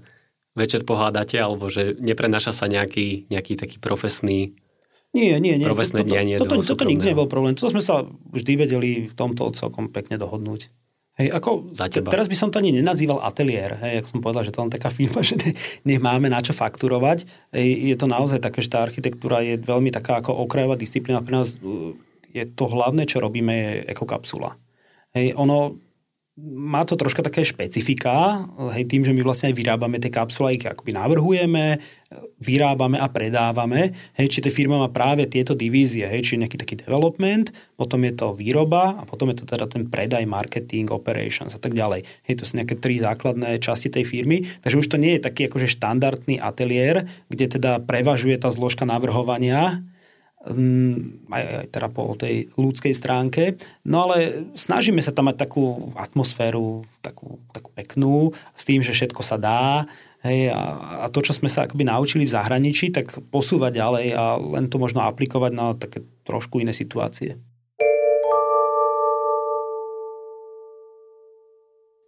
večer 0.56 0.84
pohádate, 0.84 1.36
alebo 1.36 1.68
že 1.68 1.96
neprenáša 2.00 2.52
sa 2.52 2.68
nejaký, 2.68 3.28
nejaký 3.28 3.56
taký 3.56 3.76
profesný 3.80 4.56
nie, 5.12 5.36
nie, 5.38 5.60
nie. 5.60 5.68
Profesné 5.68 6.00
toto, 6.00 6.10
dianie 6.10 6.40
toto, 6.40 6.56
toto, 6.56 6.72
toto 6.72 6.84
nikdy 6.88 7.12
nebol 7.12 7.28
problém. 7.28 7.52
Toto 7.52 7.72
sme 7.72 7.84
sa 7.84 8.08
vždy 8.08 8.52
vedeli 8.56 8.90
v 9.08 9.14
tomto 9.14 9.52
celkom 9.52 9.92
pekne 9.92 10.16
dohodnúť. 10.16 10.72
Hej, 11.20 11.28
ako, 11.28 11.68
teraz 12.08 12.24
by 12.24 12.36
som 12.40 12.48
to 12.48 12.56
ani 12.56 12.72
nenazýval 12.72 13.20
ateliér, 13.20 13.76
hej, 13.84 14.00
ako 14.00 14.08
som 14.08 14.20
povedal, 14.24 14.48
že 14.48 14.52
to 14.56 14.64
len 14.64 14.72
taká 14.72 14.88
firma, 14.88 15.20
že 15.28 15.36
ne, 15.36 15.52
nemáme 15.84 16.32
na 16.32 16.40
čo 16.40 16.56
fakturovať. 16.56 17.28
Hej, 17.52 17.68
je 17.92 17.96
to 18.00 18.06
naozaj 18.08 18.40
také, 18.40 18.64
že 18.64 18.72
tá 18.72 18.80
architektúra 18.80 19.44
je 19.44 19.60
veľmi 19.60 19.92
taká 19.92 20.24
ako 20.24 20.32
okrajová 20.48 20.80
disciplína. 20.80 21.20
Pre 21.20 21.36
nás 21.36 21.52
uh, 21.60 21.92
je 22.32 22.48
to 22.48 22.64
hlavné, 22.64 23.04
čo 23.04 23.20
robíme, 23.20 23.52
je 23.52 23.92
ekokapsula. 23.92 24.56
Hej, 25.12 25.36
ono, 25.36 25.76
má 26.40 26.80
to 26.88 26.96
troška 26.96 27.20
také 27.20 27.44
špecifika, 27.44 28.48
hej, 28.72 28.88
tým, 28.88 29.04
že 29.04 29.12
my 29.12 29.20
vlastne 29.20 29.52
aj 29.52 29.56
vyrábame 29.56 30.00
tie 30.00 30.08
kapsule, 30.08 30.56
ich 30.56 30.64
akoby 30.64 30.96
navrhujeme, 30.96 31.76
vyrábame 32.40 32.96
a 32.96 33.04
predávame, 33.12 33.92
hej, 34.16 34.32
či 34.32 34.40
tá 34.40 34.48
firma 34.48 34.80
má 34.80 34.88
práve 34.88 35.28
tieto 35.28 35.52
divízie, 35.52 36.08
hej, 36.08 36.24
či 36.24 36.40
nejaký 36.40 36.56
taký 36.56 36.74
development, 36.80 37.52
potom 37.76 38.00
je 38.08 38.16
to 38.16 38.32
výroba 38.32 38.96
a 38.96 39.04
potom 39.04 39.28
je 39.28 39.44
to 39.44 39.52
teda 39.52 39.68
ten 39.68 39.92
predaj, 39.92 40.24
marketing, 40.24 40.88
operations 40.88 41.52
a 41.52 41.60
tak 41.60 41.76
ďalej. 41.76 42.08
Hej, 42.24 42.34
to 42.40 42.44
sú 42.48 42.56
nejaké 42.56 42.80
tri 42.80 42.96
základné 42.96 43.60
časti 43.60 43.92
tej 43.92 44.08
firmy, 44.08 44.48
takže 44.64 44.80
už 44.80 44.88
to 44.88 44.96
nie 44.96 45.20
je 45.20 45.24
taký 45.28 45.52
akože 45.52 45.68
štandardný 45.68 46.40
ateliér, 46.40 47.12
kde 47.28 47.60
teda 47.60 47.84
prevažuje 47.84 48.40
tá 48.40 48.48
zložka 48.48 48.88
navrhovania, 48.88 49.84
aj, 50.42 51.42
aj 51.42 51.66
teda 51.70 51.88
po 51.90 52.18
tej 52.18 52.50
ľudskej 52.58 52.94
stránke. 52.94 53.56
No 53.86 54.06
ale 54.06 54.48
snažíme 54.58 54.98
sa 54.98 55.14
tam 55.14 55.30
mať 55.30 55.46
takú 55.46 55.94
atmosféru, 55.94 56.82
takú, 56.98 57.38
takú 57.54 57.70
peknú, 57.70 58.34
s 58.54 58.62
tým, 58.66 58.82
že 58.82 58.94
všetko 58.94 59.22
sa 59.22 59.38
dá. 59.38 59.86
Hej, 60.22 60.54
a, 60.54 60.62
a 61.02 61.06
to, 61.10 61.18
čo 61.18 61.34
sme 61.34 61.50
sa 61.50 61.66
akoby 61.66 61.82
naučili 61.82 62.22
v 62.26 62.34
zahraničí, 62.34 62.94
tak 62.94 63.10
posúvať 63.34 63.74
ďalej 63.74 64.06
a 64.14 64.38
len 64.38 64.70
to 64.70 64.78
možno 64.78 65.02
aplikovať 65.02 65.50
na 65.50 65.74
také 65.74 66.06
trošku 66.22 66.62
iné 66.62 66.70
situácie. 66.70 67.42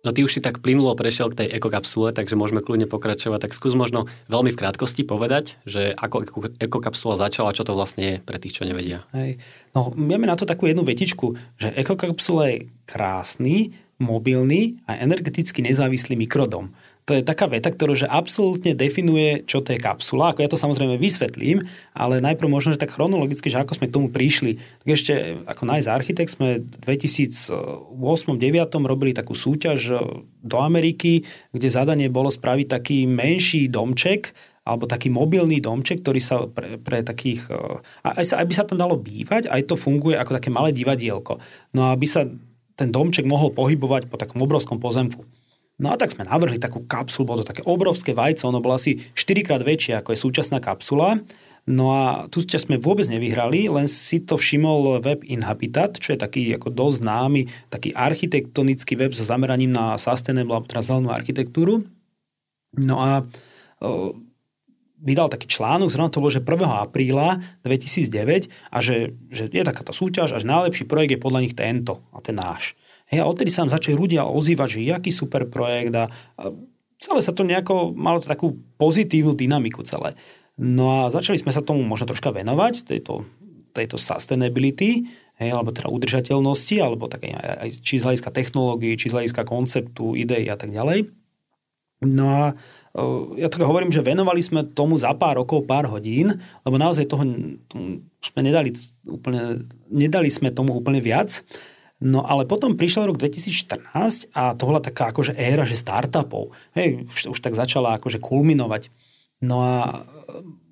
No 0.05 0.13
ty 0.13 0.21
už 0.21 0.37
si 0.37 0.41
tak 0.45 0.61
plynulo 0.61 0.93
prešiel 0.93 1.33
k 1.33 1.45
tej 1.45 1.49
ekokapsule, 1.57 2.13
takže 2.13 2.37
môžeme 2.37 2.61
kľudne 2.61 2.85
pokračovať. 2.85 3.49
Tak 3.49 3.57
skús 3.57 3.73
možno 3.73 4.05
veľmi 4.29 4.53
v 4.53 4.61
krátkosti 4.61 5.03
povedať, 5.03 5.57
že 5.65 5.97
ako 5.97 6.45
ekokapsula 6.61 7.17
začala, 7.17 7.57
čo 7.57 7.65
to 7.65 7.73
vlastne 7.73 8.05
je 8.05 8.17
pre 8.21 8.37
tých, 8.37 8.61
čo 8.61 8.69
nevedia. 8.69 9.09
Hej. 9.17 9.41
No, 9.73 9.97
máme 9.97 10.29
na 10.29 10.37
to 10.37 10.45
takú 10.45 10.69
jednu 10.69 10.85
vetičku, 10.85 11.41
že 11.57 11.73
ekokapsula 11.73 12.53
je 12.53 12.57
krásny, 12.85 13.73
mobilný 13.97 14.77
a 14.85 15.01
energeticky 15.01 15.65
nezávislý 15.65 16.21
mikrodom 16.21 16.75
to 17.05 17.21
je 17.21 17.23
taká 17.23 17.45
veta, 17.53 17.69
ktorá 17.69 17.93
že 17.93 18.09
absolútne 18.09 18.73
definuje, 18.73 19.45
čo 19.45 19.61
to 19.61 19.77
je 19.77 19.81
kapsula. 19.81 20.33
Ako 20.33 20.41
ja 20.41 20.49
to 20.49 20.57
samozrejme 20.57 20.97
vysvetlím, 20.97 21.61
ale 21.93 22.25
najprv 22.25 22.49
možno, 22.49 22.73
že 22.73 22.81
tak 22.81 22.97
chronologicky, 22.97 23.53
že 23.53 23.61
ako 23.61 23.77
sme 23.77 23.93
k 23.93 23.95
tomu 24.01 24.09
prišli. 24.09 24.57
Tak 24.57 24.89
ešte 24.89 25.13
ako 25.45 25.63
Nice 25.69 25.89
Architect 25.93 26.33
sme 26.33 26.65
v 26.65 26.97
2008-2009 28.01 28.89
robili 28.89 29.13
takú 29.13 29.37
súťaž 29.37 29.81
e, 29.93 30.01
do 30.41 30.57
Ameriky, 30.65 31.29
kde 31.53 31.69
zadanie 31.69 32.09
bolo 32.09 32.33
spraviť 32.33 32.67
taký 32.73 33.05
menší 33.05 33.69
domček, 33.69 34.33
alebo 34.65 34.89
taký 34.89 35.13
mobilný 35.13 35.61
domček, 35.61 36.01
ktorý 36.01 36.21
sa 36.25 36.49
pre, 36.49 36.81
pre 36.81 37.05
takých... 37.05 37.53
E, 37.53 37.85
aj 38.17 38.33
sa, 38.33 38.41
aby 38.41 38.57
sa 38.57 38.65
tam 38.65 38.81
dalo 38.81 38.97
bývať, 38.97 39.53
aj 39.53 39.69
to 39.69 39.77
funguje 39.77 40.17
ako 40.17 40.41
také 40.41 40.49
malé 40.49 40.73
divadielko. 40.73 41.37
No 41.77 41.85
a 41.85 41.93
aby 41.93 42.09
sa 42.09 42.25
ten 42.81 42.89
domček 42.89 43.29
mohol 43.29 43.53
pohybovať 43.53 44.09
po 44.09 44.17
takom 44.17 44.41
obrovskom 44.41 44.81
pozemku. 44.81 45.44
No 45.75 45.91
a 45.91 45.99
tak 45.99 46.15
sme 46.15 46.23
navrhli 46.23 46.63
takú 46.63 46.87
kapsulu, 46.87 47.27
bolo 47.27 47.43
to 47.43 47.51
také 47.51 47.67
obrovské 47.67 48.15
vajco, 48.15 48.47
ono 48.47 48.63
bolo 48.63 48.79
asi 48.79 48.95
4 48.95 49.43
krát 49.43 49.63
väčšie 49.67 49.99
ako 49.99 50.15
je 50.15 50.23
súčasná 50.23 50.63
kapsula. 50.63 51.19
No 51.65 51.97
a 51.97 52.29
tu 52.29 52.45
sme 52.45 52.77
vôbec 52.77 53.09
nevyhrali, 53.09 53.73
len 53.73 53.89
si 53.89 54.21
to 54.21 54.37
všimol 54.37 55.01
web 55.01 55.25
Inhabitat, 55.25 55.97
čo 55.97 56.13
je 56.13 56.21
taký 56.21 56.53
ako 56.55 56.69
dosť 56.71 56.97
známy, 57.01 57.49
taký 57.73 57.91
architektonický 57.97 59.01
web 59.01 59.17
so 59.17 59.25
zameraním 59.25 59.73
na 59.73 59.97
sustainable, 59.97 60.61
teda 60.69 60.85
zelenú 60.85 61.09
architektúru. 61.09 61.89
No 62.77 63.01
a 63.01 63.25
vydal 65.01 65.33
taký 65.33 65.49
článok, 65.49 65.89
zrovna 65.89 66.13
to 66.13 66.21
bolo, 66.21 66.37
že 66.37 66.45
1. 66.45 66.85
apríla 66.85 67.41
2009 67.65 68.53
a 68.69 68.79
že, 68.85 69.17
že 69.33 69.49
je 69.49 69.65
takáto 69.65 69.97
súťaž 69.97 70.37
a 70.37 70.41
že 70.41 70.47
najlepší 70.47 70.85
projekt 70.85 71.17
je 71.17 71.25
podľa 71.25 71.43
nich 71.49 71.57
tento 71.57 72.05
a 72.13 72.21
ten 72.21 72.37
náš. 72.37 72.77
Hej, 73.13 73.21
a 73.21 73.29
odtedy 73.29 73.53
sa 73.53 73.67
nám 73.67 73.77
začali 73.77 73.95
ľudia 73.99 74.25
ozývať, 74.25 74.81
že 74.81 74.89
jaký 74.89 75.11
super 75.13 75.45
projekt 75.49 75.93
a, 75.93 76.09
a 76.09 76.43
celé 76.97 77.21
sa 77.21 77.37
to 77.37 77.45
nejako, 77.45 77.93
malo 77.93 78.21
to 78.21 78.31
takú 78.31 78.57
pozitívnu 78.81 79.37
dynamiku 79.37 79.85
celé. 79.85 80.17
No 80.57 80.89
a 80.89 81.01
začali 81.11 81.37
sme 81.37 81.53
sa 81.53 81.61
tomu 81.61 81.83
možno 81.83 82.09
troška 82.09 82.31
venovať, 82.31 82.87
tejto, 82.87 83.27
tejto 83.75 83.99
sustainability, 83.99 85.05
hej, 85.37 85.51
alebo 85.51 85.75
teda 85.75 85.91
udržateľnosti, 85.91 86.77
alebo 86.79 87.11
také 87.11 87.35
aj 87.35 87.83
či 87.83 87.99
z 87.99 88.07
hľadiska 88.07 88.31
technológií, 88.31 88.95
či 88.95 89.11
z 89.11 89.21
hľadiska 89.21 89.43
konceptu, 89.45 90.15
ideí 90.15 90.47
a 90.47 90.57
tak 90.57 90.71
ďalej. 90.71 91.11
No 92.05 92.27
a 92.31 92.45
ja 93.35 93.51
tak 93.51 93.67
hovorím, 93.67 93.91
že 93.91 94.07
venovali 94.07 94.39
sme 94.39 94.63
tomu 94.71 94.95
za 94.95 95.11
pár 95.19 95.43
rokov, 95.43 95.67
pár 95.67 95.91
hodín, 95.91 96.39
lebo 96.63 96.79
naozaj 96.79 97.11
toho, 97.11 97.27
sme 98.23 98.41
nedali, 98.41 98.71
úplne, 99.11 99.67
nedali 99.91 100.31
sme 100.31 100.55
tomu 100.55 100.79
úplne 100.79 101.03
viac. 101.03 101.43
No 102.03 102.27
ale 102.27 102.45
potom 102.45 102.75
prišiel 102.75 103.07
rok 103.07 103.17
2014 103.23 104.35
a 104.35 104.59
to 104.59 104.63
bola 104.67 104.83
taká 104.83 105.15
akože 105.15 105.39
éra, 105.39 105.63
že 105.63 105.79
startupov. 105.79 106.51
Hej, 106.75 107.07
už, 107.07 107.39
už 107.39 107.39
tak 107.39 107.55
začala 107.55 107.97
akože 107.97 108.19
kulminovať. 108.19 108.91
No 109.45 109.63
a 109.63 110.05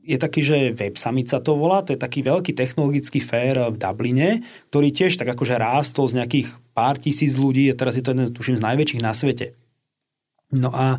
je 0.02 0.18
taký, 0.18 0.42
že 0.42 0.74
Web 0.74 0.98
Summit 0.98 1.30
sa 1.30 1.38
to 1.38 1.54
volá, 1.54 1.86
to 1.86 1.94
je 1.94 2.00
taký 2.00 2.26
veľký 2.26 2.58
technologický 2.58 3.22
fér 3.22 3.70
v 3.70 3.78
Dubline, 3.78 4.42
ktorý 4.74 4.90
tiež 4.90 5.14
tak 5.14 5.30
akože 5.30 5.54
rástol 5.54 6.10
z 6.10 6.18
nejakých 6.18 6.48
pár 6.74 6.98
tisíc 6.98 7.38
ľudí 7.38 7.70
a 7.70 7.78
teraz 7.78 7.94
je 7.94 8.02
to 8.02 8.10
jeden, 8.10 8.34
tuším, 8.34 8.58
z 8.58 8.66
najväčších 8.66 9.04
na 9.04 9.14
svete. 9.14 9.54
No 10.52 10.74
a 10.74 10.98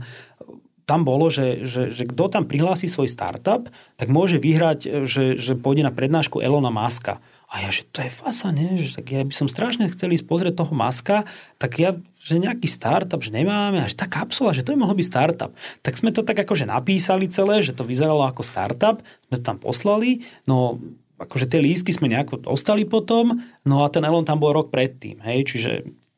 tam 0.83 1.07
bolo, 1.07 1.31
že, 1.31 1.63
že, 1.63 1.91
že 1.91 2.03
kto 2.07 2.31
tam 2.31 2.43
prihlási 2.47 2.87
svoj 2.87 3.11
startup, 3.11 3.71
tak 3.95 4.07
môže 4.11 4.39
vyhrať, 4.39 5.07
že, 5.07 5.39
že 5.39 5.53
pôjde 5.55 5.83
na 5.83 5.95
prednášku 5.95 6.43
Elona 6.43 6.71
Muska. 6.71 7.23
A 7.53 7.61
ja, 7.61 7.69
že 7.69 7.85
to 7.93 8.01
je 8.01 8.09
fasa, 8.09 8.49
nie? 8.49 8.81
Že 8.81 8.89
tak 8.97 9.05
ja 9.13 9.21
by 9.21 9.29
som 9.29 9.45
strašne 9.45 9.85
chcel 9.93 10.17
ísť 10.17 10.25
pozrieť 10.25 10.65
toho 10.65 10.73
Maska, 10.73 11.29
tak 11.61 11.77
ja, 11.77 11.93
že 12.17 12.41
nejaký 12.41 12.65
startup, 12.65 13.21
že 13.21 13.29
nemáme, 13.29 13.77
až 13.77 13.93
tá 13.93 14.09
kapsula, 14.09 14.57
že 14.57 14.65
to 14.65 14.73
by 14.73 14.81
mohol 14.81 14.97
byť 14.97 15.05
startup. 15.05 15.53
Tak 15.85 15.93
sme 15.93 16.09
to 16.09 16.25
tak 16.25 16.41
akože 16.41 16.65
napísali 16.65 17.29
celé, 17.29 17.61
že 17.61 17.77
to 17.77 17.85
vyzeralo 17.85 18.25
ako 18.25 18.41
startup, 18.41 19.05
sme 19.29 19.37
to 19.37 19.45
tam 19.45 19.61
poslali, 19.61 20.25
no 20.49 20.81
akože 21.21 21.45
tie 21.45 21.61
lístky 21.61 21.93
sme 21.93 22.09
nejako 22.09 22.41
dostali 22.41 22.89
potom, 22.89 23.37
no 23.69 23.85
a 23.85 23.87
ten 23.93 24.01
Elon 24.01 24.25
tam 24.25 24.41
bol 24.41 24.57
rok 24.57 24.73
predtým, 24.73 25.21
hej, 25.21 25.45
čiže 25.45 25.71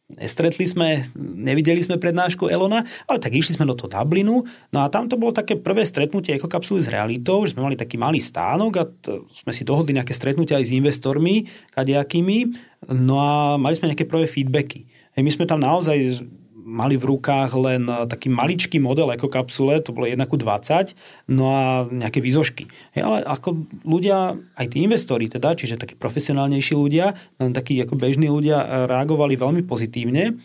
Nestretli 0.05 0.69
sme, 0.69 1.01
nevideli 1.17 1.81
sme 1.81 1.97
prednášku 1.97 2.45
Elona, 2.45 2.85
ale 3.09 3.17
tak 3.17 3.33
išli 3.33 3.57
sme 3.57 3.65
do 3.65 3.73
toho 3.73 3.89
Dublinu. 3.89 4.45
No 4.69 4.85
a 4.85 4.93
tam 4.93 5.09
to 5.09 5.17
bolo 5.17 5.33
také 5.33 5.57
prvé 5.57 5.81
stretnutie 5.81 6.37
ekokapsuly 6.37 6.85
s 6.85 6.93
realitou, 6.93 7.41
že 7.41 7.57
sme 7.57 7.65
mali 7.65 7.73
taký 7.73 7.97
malý 7.97 8.21
stánok 8.21 8.73
a 8.77 8.83
t- 8.85 9.25
sme 9.33 9.49
si 9.49 9.65
dohodli 9.65 9.97
nejaké 9.97 10.13
stretnutia 10.13 10.61
aj 10.61 10.69
s 10.69 10.75
investormi, 10.77 11.49
kadejakými. 11.73 12.53
No 12.93 13.17
a 13.17 13.57
mali 13.57 13.73
sme 13.73 13.89
nejaké 13.89 14.05
prvé 14.05 14.29
feedbacky. 14.29 14.85
Hej, 15.17 15.25
my 15.25 15.31
sme 15.33 15.49
tam 15.49 15.57
naozaj 15.65 16.21
mali 16.65 16.97
v 16.97 17.05
rukách 17.13 17.53
len 17.61 17.85
eh, 17.85 18.09
taký 18.09 18.33
maličký 18.33 18.81
model 18.81 19.13
ako 19.13 19.29
kapsule, 19.29 19.77
to 19.85 19.93
bolo 19.93 20.09
1 20.09 20.17
ku 20.25 20.35
20, 20.35 20.97
no 21.29 21.53
a 21.53 21.85
nejaké 21.85 22.19
výzožky. 22.19 22.65
Hej, 22.97 23.05
ale 23.05 23.17
ako 23.21 23.69
ľudia, 23.85 24.33
aj 24.57 24.65
tí 24.73 24.81
investori 24.81 25.29
teda, 25.29 25.53
čiže 25.53 25.77
takí 25.77 25.93
profesionálnejší 25.93 26.73
ľudia, 26.73 27.13
len 27.37 27.53
takí 27.53 27.77
ako 27.77 27.93
bežní 27.95 28.27
ľudia 28.27 28.57
eh, 28.59 28.67
reagovali 28.89 29.37
veľmi 29.37 29.61
pozitívne, 29.63 30.35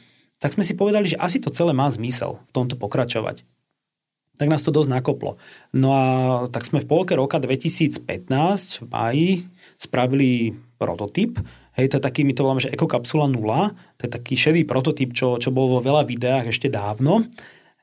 tak 0.40 0.52
sme 0.52 0.64
si 0.64 0.76
povedali, 0.76 1.08
že 1.08 1.20
asi 1.20 1.40
to 1.40 1.48
celé 1.52 1.72
má 1.72 1.88
zmysel 1.88 2.40
v 2.48 2.52
tomto 2.52 2.76
pokračovať. 2.76 3.44
Tak 4.40 4.48
nás 4.48 4.64
to 4.64 4.72
dosť 4.72 4.88
nakoplo. 4.88 5.36
No 5.76 5.92
a 5.92 6.04
tak 6.48 6.64
sme 6.64 6.80
v 6.80 6.88
polke 6.88 7.12
roka 7.12 7.36
2015 7.36 8.00
v 8.80 8.86
máji 8.88 9.30
spravili 9.76 10.56
prototyp, 10.80 11.36
Hej, 11.78 11.94
to 11.94 11.96
je 11.98 12.02
taký, 12.02 12.26
my 12.26 12.34
to 12.34 12.42
voláme, 12.42 12.62
že 12.62 12.74
ekokapsula 12.74 13.30
0. 13.30 13.38
To 13.98 14.02
je 14.02 14.10
taký 14.10 14.34
šedý 14.34 14.66
prototyp, 14.66 15.14
čo, 15.14 15.38
čo 15.38 15.54
bol 15.54 15.70
vo 15.70 15.80
veľa 15.80 16.02
videách 16.02 16.50
ešte 16.50 16.66
dávno. 16.66 17.26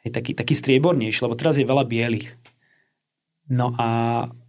Je 0.04 0.12
taký, 0.12 0.36
taký 0.36 0.56
striebornejší, 0.56 1.23
lebo 1.23 1.39
teraz 1.39 1.56
je 1.56 1.67
veľa 1.67 1.88
bielých. 1.88 2.36
No 3.47 3.71
a 3.80 3.88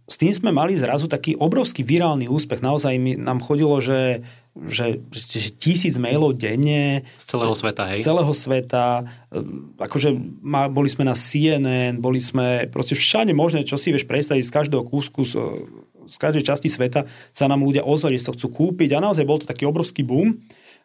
s 0.09 0.17
tým 0.17 0.33
sme 0.33 0.49
mali 0.49 0.73
zrazu 0.73 1.05
taký 1.05 1.37
obrovský 1.37 1.85
virálny 1.85 2.25
úspech. 2.25 2.65
Naozaj 2.65 2.93
mi, 2.97 3.13
nám 3.13 3.45
chodilo, 3.45 3.77
že, 3.77 4.25
že, 4.57 5.05
že 5.13 5.53
tisíc 5.53 6.01
mailov 6.01 6.33
denne. 6.33 7.05
Z 7.21 7.37
celého 7.37 7.53
sveta, 7.53 7.93
hej? 7.93 8.01
Z 8.01 8.09
celého 8.09 8.33
sveta. 8.33 9.05
Akože 9.77 10.09
boli 10.73 10.89
sme 10.89 11.05
na 11.05 11.13
CNN, 11.13 12.01
boli 12.01 12.17
sme 12.17 12.65
proste 12.73 12.97
všade 12.97 13.37
možné, 13.37 13.61
čo 13.61 13.77
si 13.77 13.93
vieš 13.93 14.09
predstaviť 14.09 14.43
z 14.43 14.51
každého 14.51 14.83
kúsku 14.89 15.21
z 15.21 15.37
každej 16.17 16.47
časti 16.47 16.71
sveta 16.71 17.05
sa 17.35 17.45
nám 17.45 17.61
ľudia 17.61 17.85
ozvali, 17.85 18.17
že 18.17 18.31
to 18.31 18.35
chcú 18.39 18.47
kúpiť 18.49 18.97
a 18.97 19.03
naozaj 19.03 19.27
bol 19.27 19.37
to 19.37 19.45
taký 19.45 19.67
obrovský 19.69 20.01
boom. 20.01 20.39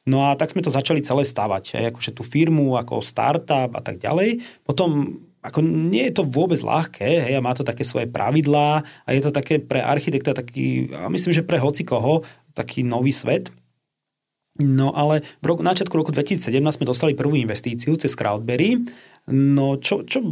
No 0.05 0.29
a 0.29 0.37
tak 0.37 0.53
sme 0.53 0.61
to 0.61 0.69
začali 0.69 1.01
celé 1.01 1.25
stavať, 1.25 1.81
aj 1.81 1.97
akože 1.97 2.11
tú 2.13 2.21
firmu, 2.21 2.77
ako 2.77 3.01
startup 3.01 3.73
a 3.73 3.81
tak 3.81 3.97
ďalej. 3.97 4.45
Potom 4.61 5.23
ako 5.45 5.61
nie 5.65 6.09
je 6.09 6.21
to 6.21 6.25
vôbec 6.25 6.61
ľahké, 6.61 7.29
hej, 7.29 7.35
a 7.37 7.45
má 7.45 7.53
to 7.53 7.65
také 7.65 7.85
svoje 7.85 8.09
pravidlá 8.09 8.81
a 8.81 9.09
je 9.13 9.21
to 9.21 9.33
také 9.33 9.61
pre 9.61 9.81
architekta 9.81 10.33
taký, 10.33 10.89
a 10.93 11.09
myslím, 11.13 11.37
že 11.37 11.45
pre 11.45 11.61
hoci 11.61 11.85
koho, 11.85 12.25
taký 12.57 12.81
nový 12.81 13.13
svet. 13.13 13.53
No 14.57 14.95
ale 14.95 15.27
v 15.43 15.45
roku, 15.51 15.61
na 15.67 15.75
roku 15.75 16.15
2017 16.15 16.49
sme 16.55 16.87
dostali 16.89 17.13
prvú 17.19 17.35
investíciu 17.35 17.99
cez 17.99 18.15
Crowdberry. 18.15 18.87
No 19.29 19.83
čo, 19.83 20.07
čo 20.07 20.23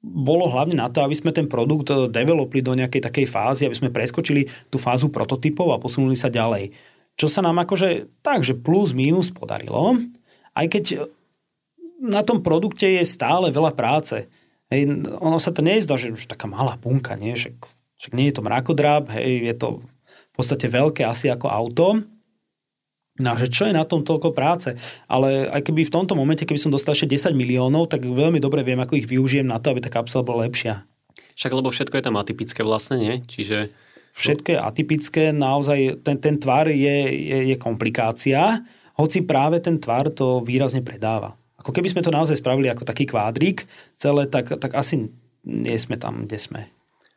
bolo 0.00 0.48
hlavne 0.48 0.80
na 0.80 0.88
to, 0.88 1.04
aby 1.04 1.12
sme 1.12 1.30
ten 1.30 1.44
produkt 1.44 1.92
developli 2.08 2.64
do 2.64 2.72
nejakej 2.72 3.04
takej 3.04 3.26
fázy, 3.28 3.68
aby 3.68 3.76
sme 3.76 3.92
preskočili 3.92 4.48
tú 4.72 4.80
fázu 4.80 5.12
prototypov 5.12 5.76
a 5.76 5.82
posunuli 5.82 6.16
sa 6.16 6.32
ďalej. 6.32 6.72
Čo 7.20 7.28
sa 7.28 7.44
nám 7.44 7.60
akože 7.60 8.20
tak, 8.24 8.40
že 8.40 8.56
plus 8.56 8.96
minus 8.96 9.28
podarilo, 9.28 10.00
aj 10.56 10.66
keď 10.72 10.84
na 12.00 12.24
tom 12.24 12.40
produkte 12.40 12.88
je 12.88 13.04
stále 13.04 13.52
veľa 13.52 13.76
práce. 13.76 14.24
Hej, 14.72 14.88
ono 15.20 15.36
sa 15.36 15.52
to 15.52 15.60
nezdá, 15.60 16.00
že 16.00 16.16
už 16.16 16.24
taká 16.24 16.48
malá 16.48 16.80
punka, 16.80 17.12
nie? 17.20 17.36
Však, 17.36 17.60
však 18.00 18.12
nie 18.16 18.32
je 18.32 18.34
to 18.40 18.46
mrakodrap, 18.46 19.12
hej, 19.20 19.52
je 19.52 19.54
to 19.60 19.68
v 20.08 20.32
podstate 20.32 20.72
veľké 20.72 21.04
asi 21.04 21.28
ako 21.28 21.52
auto, 21.52 21.86
No 23.20 23.36
že 23.36 23.52
čo 23.52 23.68
je 23.68 23.76
na 23.76 23.84
tom 23.84 24.00
toľko 24.00 24.32
práce? 24.32 24.72
Ale 25.04 25.44
aj 25.52 25.60
keby 25.68 25.84
v 25.84 25.92
tomto 25.92 26.16
momente, 26.16 26.48
keby 26.48 26.56
som 26.56 26.72
dostal 26.72 26.96
ešte 26.96 27.12
10 27.12 27.36
miliónov, 27.36 27.92
tak 27.92 28.08
veľmi 28.08 28.40
dobre 28.40 28.64
viem, 28.64 28.80
ako 28.80 28.96
ich 28.96 29.04
využijem 29.04 29.44
na 29.44 29.60
to, 29.60 29.76
aby 29.76 29.84
tá 29.84 29.92
kapsula 29.92 30.24
bola 30.24 30.48
lepšia. 30.48 30.88
Však 31.36 31.52
lebo 31.52 31.68
všetko 31.68 32.00
je 32.00 32.04
tam 32.04 32.16
atypické 32.16 32.60
vlastne, 32.64 32.96
nie? 32.96 33.14
Čiže... 33.28 33.72
Všetko 34.10 34.48
je 34.52 34.58
atypické, 34.58 35.22
naozaj 35.30 36.02
ten, 36.02 36.18
ten 36.18 36.34
tvar 36.34 36.66
je, 36.66 36.96
je, 37.14 37.38
je 37.54 37.56
komplikácia, 37.56 38.58
hoci 38.98 39.22
práve 39.22 39.62
ten 39.62 39.78
tvar 39.78 40.10
to 40.10 40.42
výrazne 40.42 40.82
predáva. 40.82 41.38
Ako 41.60 41.70
keby 41.70 41.92
sme 41.92 42.02
to 42.02 42.10
naozaj 42.10 42.40
spravili 42.40 42.72
ako 42.72 42.88
taký 42.88 43.06
kvádrik 43.06 43.68
celé, 43.94 44.26
tak, 44.26 44.50
tak 44.58 44.72
asi 44.74 45.12
nie 45.46 45.76
sme 45.78 46.00
tam, 46.00 46.26
kde 46.26 46.40
sme. 46.40 46.60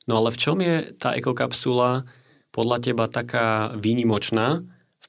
No 0.05 0.19
ale 0.19 0.35
v 0.35 0.39
čom 0.39 0.59
je 0.59 0.91
tá 0.99 1.15
ekokapsula 1.15 2.05
podľa 2.53 2.77
teba 2.83 3.09
taká 3.09 3.73
výnimočná, 3.73 4.61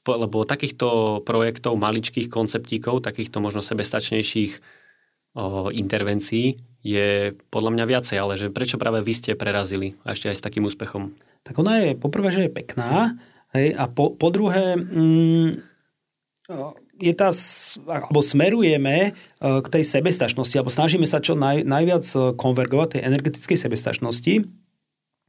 lebo 0.05 0.45
takýchto 0.45 1.21
projektov, 1.25 1.81
maličkých 1.81 2.29
konceptíkov, 2.29 3.01
takýchto 3.01 3.41
možno 3.41 3.65
sebestačnejších 3.65 4.61
o, 5.33 5.73
intervencií 5.73 6.61
je 6.85 7.33
podľa 7.49 7.71
mňa 7.73 7.85
viacej, 7.89 8.17
ale 8.21 8.37
že 8.37 8.53
prečo 8.53 8.77
práve 8.77 9.01
vy 9.01 9.13
ste 9.17 9.33
prerazili 9.33 9.97
a 10.05 10.13
ešte 10.13 10.29
aj 10.29 10.37
s 10.37 10.45
takým 10.45 10.69
úspechom? 10.69 11.17
Tak 11.41 11.57
ona 11.57 11.81
je 11.81 11.89
poprvé, 11.97 12.29
že 12.29 12.45
je 12.45 12.53
pekná 12.53 13.17
hej, 13.57 13.73
a 13.73 13.89
po, 13.89 14.13
po 14.13 14.29
druhé 14.29 14.77
mm, 14.77 15.49
je 17.01 17.13
tá, 17.17 17.33
alebo 17.89 18.21
smerujeme 18.21 18.95
e, 19.01 19.11
k 19.41 19.67
tej 19.67 19.83
sebestačnosti, 19.83 20.55
alebo 20.55 20.69
snažíme 20.69 21.09
sa 21.09 21.19
čo 21.19 21.33
naj, 21.33 21.65
najviac 21.65 22.05
e, 22.13 22.17
konvergovať 22.37 22.87
tej 22.97 23.01
energetickej 23.09 23.57
sebestačnosti 23.57 24.33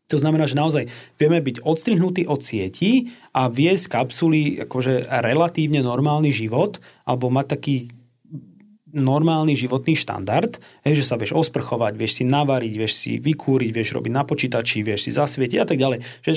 to 0.06 0.22
znamená, 0.22 0.46
že 0.46 0.54
naozaj 0.54 0.86
vieme 1.18 1.42
byť 1.42 1.66
odstrihnutí 1.66 2.30
od 2.30 2.38
sieti 2.38 3.10
a 3.34 3.50
viesť 3.50 3.90
kapsuly 3.90 4.62
akože 4.62 5.10
relatívne 5.10 5.82
normálny 5.82 6.30
život 6.30 6.78
alebo 7.02 7.26
mať 7.26 7.46
taký 7.58 7.76
normálny 8.96 9.52
životný 9.58 9.92
štandard, 9.98 10.56
hej, 10.86 11.02
že 11.02 11.04
sa 11.04 11.20
vieš 11.20 11.36
osprchovať, 11.36 11.98
vieš 11.98 12.22
si 12.22 12.24
navariť, 12.24 12.74
vieš 12.78 12.92
si 12.96 13.18
vykúriť, 13.20 13.70
vieš 13.74 13.92
robiť 13.92 14.12
na 14.14 14.24
počítači, 14.24 14.80
vieš 14.80 15.10
si 15.10 15.10
zasvietiť 15.12 15.58
a 15.60 15.66
tak 15.68 15.76
ďalej. 15.76 16.00
Že 16.24 16.32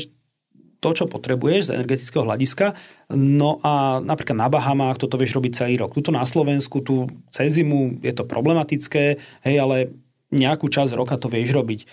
to, 0.79 0.89
čo 0.95 1.05
potrebuješ 1.12 1.69
z 1.69 1.73
energetického 1.75 2.23
hľadiska. 2.23 2.71
No 3.12 3.60
a 3.62 3.99
napríklad 3.99 4.39
na 4.39 4.47
Bahamách 4.47 4.99
toto 4.99 5.19
vieš 5.19 5.36
robiť 5.36 5.51
celý 5.60 5.75
rok. 5.75 5.91
Tuto 5.91 6.15
na 6.15 6.23
Slovensku, 6.23 6.79
tu 6.79 7.08
cez 7.27 7.51
zimu 7.51 7.99
je 7.99 8.15
to 8.15 8.23
problematické, 8.23 9.19
hej, 9.43 9.55
ale 9.60 9.91
nejakú 10.32 10.71
časť 10.71 10.95
roka 10.95 11.19
to 11.19 11.27
vieš 11.27 11.51
robiť. 11.51 11.84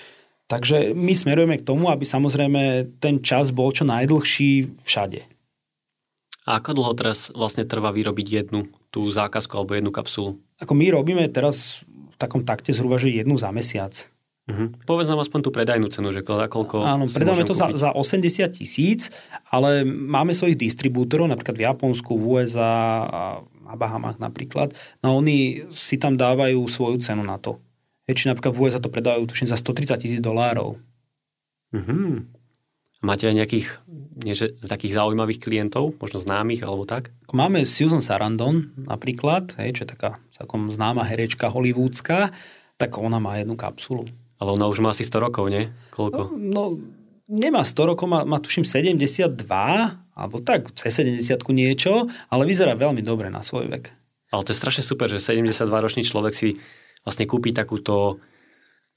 Takže 0.47 0.95
my 0.95 1.11
smerujeme 1.11 1.59
k 1.59 1.67
tomu, 1.67 1.91
aby 1.91 2.07
samozrejme 2.07 2.95
ten 3.03 3.19
čas 3.19 3.51
bol 3.51 3.75
čo 3.75 3.83
najdlhší 3.83 4.79
všade. 4.87 5.27
A 6.47 6.63
ako 6.63 6.79
dlho 6.79 6.95
teraz 6.95 7.35
vlastne 7.35 7.67
trvá 7.67 7.91
vyrobiť 7.91 8.27
jednu 8.47 8.71
tú 8.95 9.11
zákazku 9.11 9.51
alebo 9.59 9.75
jednu 9.75 9.91
kapsulu? 9.91 10.39
Ako 10.63 10.79
my 10.79 10.87
robíme 10.95 11.27
teraz 11.27 11.83
v 11.87 12.17
takom 12.17 12.47
takte 12.47 12.71
zhruba, 12.71 13.03
že 13.03 13.11
jednu 13.11 13.35
za 13.35 13.51
mesiac. 13.51 13.93
Uh-huh. 14.47 14.71
Povedz 14.87 15.11
nám 15.11 15.27
aspoň 15.27 15.41
tú 15.43 15.51
predajnú 15.51 15.91
cenu, 15.91 16.15
že 16.15 16.23
za 16.23 16.47
koľko 16.47 16.87
Áno, 16.87 17.11
predáme 17.11 17.43
to 17.43 17.51
za, 17.51 17.75
za 17.75 17.91
80 17.91 18.47
tisíc, 18.55 19.11
ale 19.51 19.83
máme 19.83 20.31
svojich 20.31 20.55
distribútorov, 20.55 21.27
napríklad 21.27 21.59
v 21.59 21.67
Japonsku, 21.67 22.15
v 22.15 22.25
USA 22.39 22.71
a 23.11 23.23
na 23.43 23.75
Bahamách 23.75 24.23
napríklad. 24.23 24.71
No 25.03 25.19
oni 25.19 25.67
si 25.75 25.99
tam 25.99 26.15
dávajú 26.15 26.63
svoju 26.71 27.03
cenu 27.03 27.27
na 27.27 27.43
to. 27.43 27.59
Či 28.07 28.31
napríklad 28.31 28.55
v 28.55 28.61
USA 28.63 28.79
to 28.79 28.93
predávajú 28.93 29.27
tuším 29.27 29.51
za 29.51 29.59
130 29.59 29.99
tisíc 29.99 30.21
dolárov. 30.23 30.79
Uh-huh. 31.75 32.23
Máte 33.03 33.27
aj 33.27 33.35
nejakých 33.35 33.67
nie, 34.17 34.33
že, 34.33 34.57
z 34.57 34.67
takých 34.67 34.97
zaujímavých 34.97 35.45
klientov, 35.45 35.93
možno 36.01 36.23
známych 36.25 36.65
alebo 36.65 36.89
tak? 36.89 37.13
Máme 37.29 37.69
Susan 37.69 38.01
Sarandon 38.01 38.73
napríklad, 38.81 39.53
hej, 39.61 39.77
čo 39.77 39.85
je 39.85 39.93
taká 39.93 40.17
celkom 40.33 40.73
známa 40.73 41.05
herečka 41.05 41.53
hollywoodská, 41.53 42.33
tak 42.81 42.97
ona 42.97 43.21
má 43.21 43.37
jednu 43.37 43.61
kapsulu. 43.61 44.09
Ale 44.41 44.57
ona 44.57 44.73
už 44.73 44.81
má 44.81 44.97
asi 44.97 45.05
100 45.05 45.21
rokov, 45.21 45.53
nie? 45.53 45.69
Koľko? 45.93 46.33
No, 46.33 46.41
no 46.41 46.63
nemá 47.29 47.61
100 47.61 47.93
rokov, 47.93 48.09
má, 48.09 48.25
má 48.25 48.41
tuším 48.41 48.65
72, 48.65 49.37
alebo 50.17 50.37
tak, 50.41 50.73
cez 50.73 50.97
70 50.97 51.37
niečo, 51.53 52.09
ale 52.33 52.49
vyzerá 52.49 52.73
veľmi 52.73 53.05
dobre 53.05 53.29
na 53.29 53.45
svoj 53.45 53.69
vek. 53.69 53.93
Ale 54.33 54.43
to 54.43 54.53
je 54.57 54.61
strašne 54.61 54.83
super, 54.83 55.13
že 55.13 55.21
72-ročný 55.21 56.03
človek 56.09 56.33
si 56.33 56.57
vlastne 57.07 57.31
kúpi 57.31 57.55
takúto, 57.55 58.19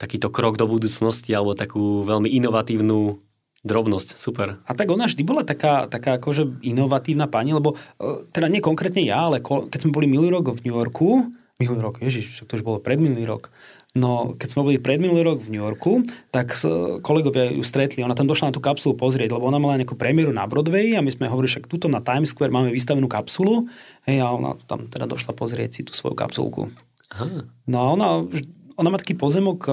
takýto 0.02 0.34
krok 0.34 0.58
do 0.58 0.66
budúcnosti 0.66 1.30
alebo 1.32 1.54
takú 1.54 2.02
veľmi 2.02 2.26
inovatívnu 2.42 3.22
drobnosť. 3.62 4.18
Super. 4.18 4.58
A 4.66 4.72
tak 4.74 4.90
ona 4.90 5.06
vždy 5.06 5.22
bola 5.22 5.46
taká, 5.46 5.86
taká 5.86 6.18
akože 6.18 6.66
inovatívna 6.66 7.30
pani, 7.30 7.54
lebo 7.54 7.76
e, 7.76 8.26
teda 8.34 8.50
nie 8.50 8.64
konkrétne 8.64 9.06
ja, 9.06 9.30
ale 9.30 9.44
keď 9.44 9.80
sme 9.86 9.94
boli 9.94 10.10
minulý 10.10 10.34
rok 10.34 10.58
v 10.58 10.64
New 10.66 10.76
Yorku, 10.80 11.30
minulý 11.60 11.80
rok, 11.84 12.00
ježiš, 12.00 12.48
to 12.48 12.56
už 12.56 12.64
bolo 12.64 12.80
pred 12.80 12.98
minulý 12.98 13.28
rok, 13.28 13.52
No, 13.98 14.38
keď 14.38 14.48
sme 14.54 14.62
boli 14.70 14.78
predminulý 14.78 15.26
rok 15.26 15.42
v 15.42 15.50
New 15.50 15.66
Yorku, 15.66 16.06
tak 16.30 16.54
kolegovia 17.02 17.50
ju 17.50 17.66
stretli. 17.66 18.06
Ona 18.06 18.14
tam 18.14 18.30
došla 18.30 18.54
na 18.54 18.56
tú 18.56 18.62
kapsulu 18.62 18.94
pozrieť, 18.94 19.34
lebo 19.34 19.50
ona 19.50 19.58
mala 19.58 19.82
nejakú 19.82 19.98
premiéru 19.98 20.30
na 20.30 20.46
Broadway 20.46 20.94
a 20.94 21.02
my 21.02 21.10
sme 21.10 21.26
hovorili, 21.26 21.50
však 21.50 21.66
tuto 21.66 21.90
na 21.90 21.98
Times 21.98 22.30
Square 22.30 22.54
máme 22.54 22.70
vystavenú 22.70 23.10
kapsulu. 23.10 23.66
Hej, 24.06 24.22
a 24.22 24.30
ona 24.30 24.62
tam 24.70 24.86
teda 24.94 25.10
došla 25.10 25.34
pozrieť 25.34 25.70
si 25.74 25.82
tú 25.82 25.98
svoju 25.98 26.14
kapsulku. 26.14 26.70
Aha. 27.10 27.50
No 27.66 27.78
a 27.78 27.86
ona, 27.98 28.08
ona 28.78 28.90
má 28.94 28.98
taký 29.02 29.18
pozemok 29.18 29.60
e, 29.66 29.72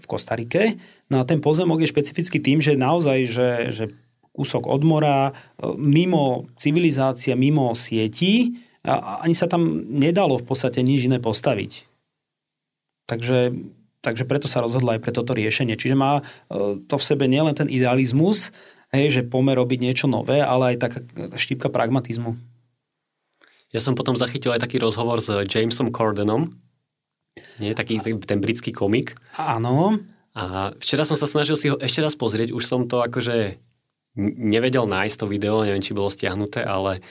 v 0.00 0.06
Kostarike. 0.08 0.80
No 1.12 1.20
a 1.20 1.28
ten 1.28 1.38
pozemok 1.38 1.84
je 1.84 1.92
špecifický 1.92 2.40
tým, 2.40 2.58
že 2.64 2.78
naozaj, 2.78 3.18
že, 3.28 3.48
že 3.70 3.84
kúsok 4.32 4.64
od 4.64 4.82
mora, 4.82 5.30
e, 5.30 5.32
mimo 5.76 6.48
civilizácia, 6.56 7.36
mimo 7.36 7.72
sietí, 7.76 8.56
a 8.80 9.20
ani 9.20 9.36
sa 9.36 9.44
tam 9.44 9.92
nedalo 9.92 10.40
v 10.40 10.46
podstate 10.48 10.80
nič 10.80 11.04
iné 11.04 11.20
postaviť. 11.20 11.84
Takže, 13.04 13.52
takže 14.00 14.24
preto 14.24 14.48
sa 14.48 14.64
rozhodla 14.64 14.96
aj 14.96 15.04
pre 15.04 15.12
toto 15.12 15.36
riešenie. 15.36 15.76
Čiže 15.76 15.96
má 16.00 16.24
e, 16.48 16.80
to 16.88 16.96
v 16.96 17.04
sebe 17.04 17.28
nielen 17.28 17.52
ten 17.52 17.68
idealizmus, 17.68 18.56
hej, 18.96 19.20
že 19.20 19.28
pomer 19.28 19.60
robiť 19.60 19.78
niečo 19.84 20.06
nové, 20.08 20.40
ale 20.40 20.74
aj 20.74 20.76
taká 20.80 20.98
štípka 21.36 21.68
pragmatizmu. 21.68 22.40
Ja 23.70 23.78
som 23.78 23.94
potom 23.94 24.16
zachytil 24.18 24.50
aj 24.50 24.64
taký 24.64 24.82
rozhovor 24.82 25.22
s 25.22 25.30
Jamesom 25.46 25.94
Cordenom, 25.94 26.56
nie, 27.58 27.76
taký 27.76 28.00
ten 28.02 28.38
britský 28.38 28.72
komik. 28.72 29.16
Áno. 29.36 30.00
A 30.36 30.74
včera 30.78 31.02
som 31.02 31.18
sa 31.18 31.26
snažil 31.26 31.58
si 31.58 31.68
ho 31.68 31.76
ešte 31.76 32.00
raz 32.00 32.14
pozrieť, 32.14 32.54
už 32.54 32.64
som 32.64 32.86
to 32.86 33.02
akože 33.02 33.58
nevedel 34.20 34.86
nájsť 34.86 35.16
to 35.20 35.26
video, 35.26 35.62
neviem, 35.62 35.82
či 35.82 35.96
bolo 35.96 36.10
stiahnuté, 36.10 36.62
ale 36.62 37.02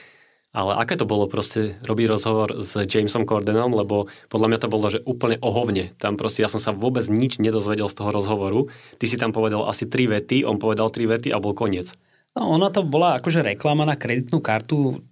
ale 0.50 0.74
aké 0.82 0.98
to 0.98 1.06
bolo 1.06 1.30
proste 1.30 1.78
robiť 1.86 2.06
rozhovor 2.10 2.58
s 2.58 2.74
Jamesom 2.74 3.22
Cordenom, 3.22 3.70
lebo 3.70 4.10
podľa 4.26 4.48
mňa 4.50 4.58
to 4.58 4.72
bolo, 4.72 4.86
že 4.90 5.04
úplne 5.06 5.38
ohovne. 5.38 5.94
Tam 5.94 6.18
proste 6.18 6.42
ja 6.42 6.50
som 6.50 6.58
sa 6.58 6.74
vôbec 6.74 7.06
nič 7.06 7.38
nedozvedel 7.38 7.86
z 7.86 7.94
toho 7.94 8.10
rozhovoru. 8.10 8.66
Ty 8.98 9.06
si 9.06 9.14
tam 9.14 9.30
povedal 9.30 9.62
asi 9.70 9.86
tri 9.86 10.10
vety, 10.10 10.42
on 10.42 10.58
povedal 10.58 10.90
tri 10.90 11.06
vety 11.06 11.30
a 11.30 11.38
bol 11.38 11.54
koniec. 11.54 11.94
No, 12.34 12.50
ona 12.50 12.70
to 12.74 12.82
bola 12.82 13.22
akože 13.22 13.46
reklama 13.46 13.86
na 13.86 13.94
kreditnú 13.94 14.42
kartu 14.42 15.02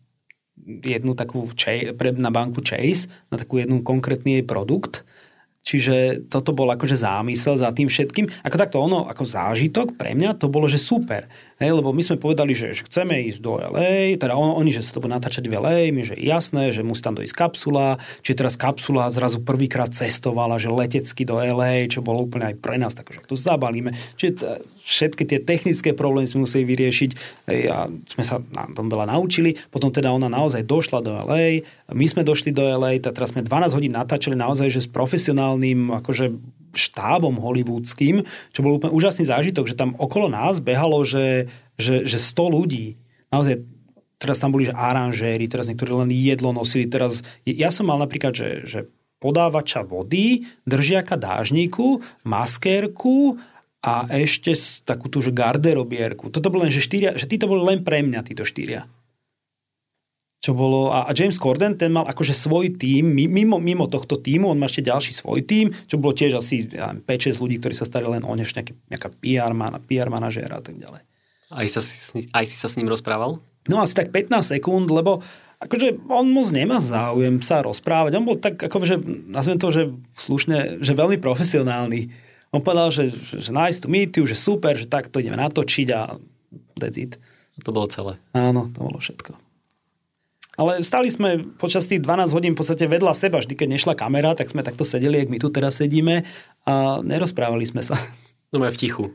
jednu 0.68 1.16
takú 1.16 1.48
na 2.20 2.30
banku 2.30 2.60
Chase, 2.60 3.08
na 3.32 3.40
takú 3.40 3.56
jednu 3.58 3.80
konkrétny 3.80 4.40
jej 4.40 4.44
produkt 4.44 5.08
Čiže 5.68 6.28
toto 6.32 6.56
bol 6.56 6.72
akože 6.72 6.96
zámysel 6.96 7.60
za 7.60 7.68
tým 7.76 7.92
všetkým. 7.92 8.24
Ako 8.40 8.56
takto 8.56 8.80
ono, 8.80 9.04
ako 9.04 9.28
zážitok 9.28 10.00
pre 10.00 10.16
mňa 10.16 10.40
to 10.40 10.48
bolo, 10.48 10.64
že 10.64 10.80
super. 10.80 11.28
Hej, 11.58 11.74
lebo 11.74 11.90
my 11.90 11.98
sme 12.06 12.22
povedali, 12.22 12.54
že, 12.54 12.70
že 12.70 12.86
chceme 12.86 13.18
ísť 13.34 13.42
do 13.42 13.58
LA, 13.58 14.14
teda 14.14 14.38
on, 14.38 14.54
oni, 14.62 14.70
že 14.70 14.86
sa 14.86 14.94
to 14.94 15.02
bude 15.02 15.10
natáčať 15.10 15.50
v 15.50 15.58
LA, 15.58 15.90
my, 15.90 16.06
že 16.06 16.14
jasné, 16.14 16.70
že 16.70 16.86
musí 16.86 17.02
tam 17.02 17.18
dojsť 17.18 17.34
kapsula, 17.34 17.98
čiže 18.22 18.38
teraz 18.38 18.54
kapsula 18.54 19.10
zrazu 19.10 19.42
prvýkrát 19.42 19.90
cestovala, 19.90 20.62
že 20.62 20.70
letecky 20.70 21.26
do 21.26 21.42
LA, 21.42 21.90
čo 21.90 21.98
bolo 21.98 22.30
úplne 22.30 22.54
aj 22.54 22.62
pre 22.62 22.78
nás, 22.78 22.94
takže 22.94 23.26
to 23.26 23.34
zabalíme. 23.34 23.90
Čiže 24.14 24.32
t- 24.38 24.58
všetky 24.86 25.26
tie 25.26 25.42
technické 25.42 25.90
problémy 25.98 26.30
sme 26.30 26.46
museli 26.46 26.62
vyriešiť 26.62 27.10
a 27.74 27.90
sme 27.90 28.22
sa 28.22 28.38
na 28.54 28.70
tom 28.70 28.86
veľa 28.86 29.10
naučili. 29.10 29.58
Potom 29.74 29.90
teda 29.90 30.14
ona 30.14 30.30
naozaj 30.30 30.62
došla 30.62 31.02
do 31.02 31.10
LA, 31.26 31.66
my 31.90 32.06
sme 32.06 32.22
došli 32.22 32.54
do 32.54 32.62
LA, 32.62 33.02
teda 33.02 33.18
teraz 33.18 33.34
sme 33.34 33.42
12 33.42 33.74
hodín 33.74 33.98
natáčali 33.98 34.38
naozaj, 34.38 34.70
že 34.70 34.86
s 34.86 34.88
profesionálnym 34.88 35.90
akože 35.90 36.38
štábom 36.72 37.38
hollywoodským, 37.40 38.24
čo 38.52 38.60
bol 38.60 38.76
úplne 38.80 38.94
úžasný 38.94 39.28
zážitok, 39.28 39.68
že 39.68 39.78
tam 39.78 39.96
okolo 39.96 40.28
nás 40.28 40.60
behalo, 40.60 41.04
že, 41.04 41.48
že, 41.80 42.04
že 42.04 42.18
100 42.20 42.56
ľudí. 42.56 42.96
Naozaj 43.28 43.64
teraz 44.18 44.42
tam 44.42 44.50
boli 44.50 44.68
že 44.68 44.74
aranžéri, 44.74 45.46
teraz 45.46 45.70
niektorí 45.70 45.94
len 45.94 46.10
jedlo 46.10 46.50
nosili. 46.50 46.90
Teraz, 46.90 47.22
ja 47.46 47.70
som 47.70 47.86
mal 47.86 48.02
napríklad, 48.02 48.34
že, 48.34 48.48
že 48.66 48.80
podávača 49.22 49.86
vody, 49.86 50.46
držiaka 50.66 51.18
dážniku, 51.18 52.02
maskérku 52.26 53.38
a 53.82 54.10
ešte 54.10 54.58
takú 54.82 55.06
tú 55.06 55.22
že 55.22 55.30
garderobierku. 55.30 56.34
Toto 56.34 56.50
bolo 56.50 56.66
len, 56.66 56.74
že, 56.74 56.82
štyria, 56.82 57.14
že 57.14 57.30
títo 57.30 57.46
boli 57.46 57.62
len 57.62 57.86
pre 57.86 58.02
mňa, 58.02 58.26
títo 58.26 58.42
štyria. 58.42 58.90
Čo 60.38 60.54
bolo, 60.54 60.94
a, 60.94 61.10
James 61.10 61.34
Corden, 61.34 61.74
ten 61.74 61.90
mal 61.90 62.06
akože 62.06 62.30
svoj 62.30 62.78
tím, 62.78 63.10
mimo, 63.10 63.58
mimo 63.58 63.90
tohto 63.90 64.14
týmu, 64.14 64.54
on 64.54 64.58
má 64.58 64.70
ešte 64.70 64.86
ďalší 64.86 65.10
svoj 65.10 65.42
tím, 65.42 65.74
čo 65.90 65.98
bolo 65.98 66.14
tiež 66.14 66.38
asi 66.38 66.70
ja 66.70 66.94
5-6 66.94 67.42
ľudí, 67.42 67.58
ktorí 67.58 67.74
sa 67.74 67.82
starali 67.82 68.18
len 68.18 68.22
o 68.22 68.32
než 68.38 68.54
nejaký, 68.54 68.78
nejaká 68.86 69.08
PR, 69.18 69.50
man, 69.50 69.82
PR 69.82 70.06
manažéra 70.06 70.62
a 70.62 70.64
tak 70.64 70.78
ďalej. 70.78 71.02
Aj, 71.50 71.66
sa, 71.66 71.82
aj 72.14 72.44
si 72.46 72.54
sa 72.54 72.70
s 72.70 72.78
ním 72.78 72.86
rozprával? 72.86 73.42
No 73.66 73.82
asi 73.82 73.98
tak 73.98 74.14
15 74.14 74.54
sekúnd, 74.54 74.86
lebo 74.94 75.26
akože 75.58 76.06
on 76.06 76.30
moc 76.30 76.46
nemá 76.54 76.78
záujem 76.78 77.42
sa 77.42 77.66
rozprávať. 77.66 78.14
On 78.14 78.26
bol 78.28 78.38
tak, 78.38 78.62
akože, 78.62 79.02
nazvem 79.26 79.58
to, 79.58 79.74
že 79.74 79.82
slušne, 80.14 80.78
že 80.78 80.92
veľmi 80.94 81.18
profesionálny 81.18 82.28
on 82.48 82.64
povedal, 82.64 82.88
že, 82.88 83.12
že, 83.12 83.52
nice 83.52 83.76
to 83.84 83.92
meet 83.92 84.16
you, 84.16 84.24
že 84.24 84.32
super, 84.32 84.72
že 84.72 84.88
tak 84.88 85.12
to 85.12 85.20
ideme 85.20 85.36
natočiť 85.36 85.88
a 85.92 86.16
that's 86.80 86.96
it. 86.96 87.20
A 87.20 87.60
to 87.60 87.74
bolo 87.76 87.90
celé. 87.92 88.16
Áno, 88.32 88.72
to 88.72 88.80
bolo 88.80 88.96
všetko. 88.96 89.36
Ale 90.58 90.82
stali 90.82 91.06
sme 91.06 91.54
počas 91.54 91.86
tých 91.86 92.02
12 92.02 92.34
hodín 92.34 92.52
v 92.52 92.58
podstate 92.58 92.90
vedľa 92.90 93.14
seba. 93.14 93.38
Vždy, 93.38 93.54
keď 93.54 93.68
nešla 93.78 93.94
kamera, 93.94 94.34
tak 94.34 94.50
sme 94.50 94.66
takto 94.66 94.82
sedeli, 94.82 95.22
jak 95.22 95.30
my 95.30 95.38
tu 95.38 95.54
teraz 95.54 95.78
sedíme 95.78 96.26
a 96.66 96.98
nerozprávali 97.06 97.62
sme 97.62 97.78
sa. 97.78 97.94
No 98.50 98.58
v 98.58 98.74
tichu. 98.74 99.14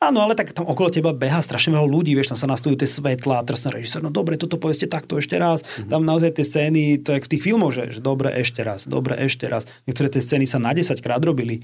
Áno, 0.00 0.24
ale 0.24 0.32
tak 0.32 0.56
tam 0.56 0.64
okolo 0.64 0.88
teba 0.88 1.12
beha 1.12 1.44
strašne 1.44 1.76
veľa 1.76 1.84
ľudí, 1.84 2.16
vieš, 2.16 2.32
tam 2.32 2.40
sa 2.40 2.48
nastavujú 2.48 2.80
tie 2.80 2.88
svetla, 2.88 3.44
teraz 3.44 3.68
režisér, 3.68 4.00
no 4.00 4.08
dobre, 4.08 4.40
toto 4.40 4.56
povedzte 4.56 4.88
takto 4.88 5.20
ešte 5.20 5.36
raz. 5.36 5.60
Mm-hmm. 5.60 5.92
Tam 5.92 6.00
naozaj 6.08 6.40
tie 6.40 6.46
scény, 6.48 7.04
to 7.04 7.12
je 7.12 7.20
v 7.20 7.30
tých 7.36 7.44
filmoch, 7.44 7.76
že, 7.76 7.92
že 7.92 8.00
dobre, 8.00 8.32
ešte 8.32 8.64
raz, 8.64 8.88
dobre, 8.88 9.20
ešte 9.20 9.44
raz. 9.44 9.68
Niektoré 9.84 10.08
tie 10.08 10.24
scény 10.24 10.48
sa 10.48 10.56
na 10.56 10.72
10 10.72 10.96
krát 11.04 11.20
robili. 11.20 11.60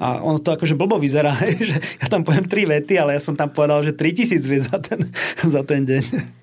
A 0.00 0.24
ono 0.24 0.40
to 0.40 0.56
akože 0.56 0.80
blbo 0.80 0.96
vyzerá, 0.96 1.36
že 1.68 1.76
ja 1.76 2.06
tam 2.08 2.24
poviem 2.24 2.48
tri 2.48 2.64
vety, 2.64 2.96
ale 2.96 3.18
ja 3.18 3.20
som 3.20 3.36
tam 3.36 3.52
povedal, 3.52 3.84
že 3.84 3.92
3000 3.92 4.48
viet 4.48 4.64
za 4.64 4.80
ten, 4.80 5.04
za 5.58 5.60
ten 5.60 5.84
deň. 5.84 6.37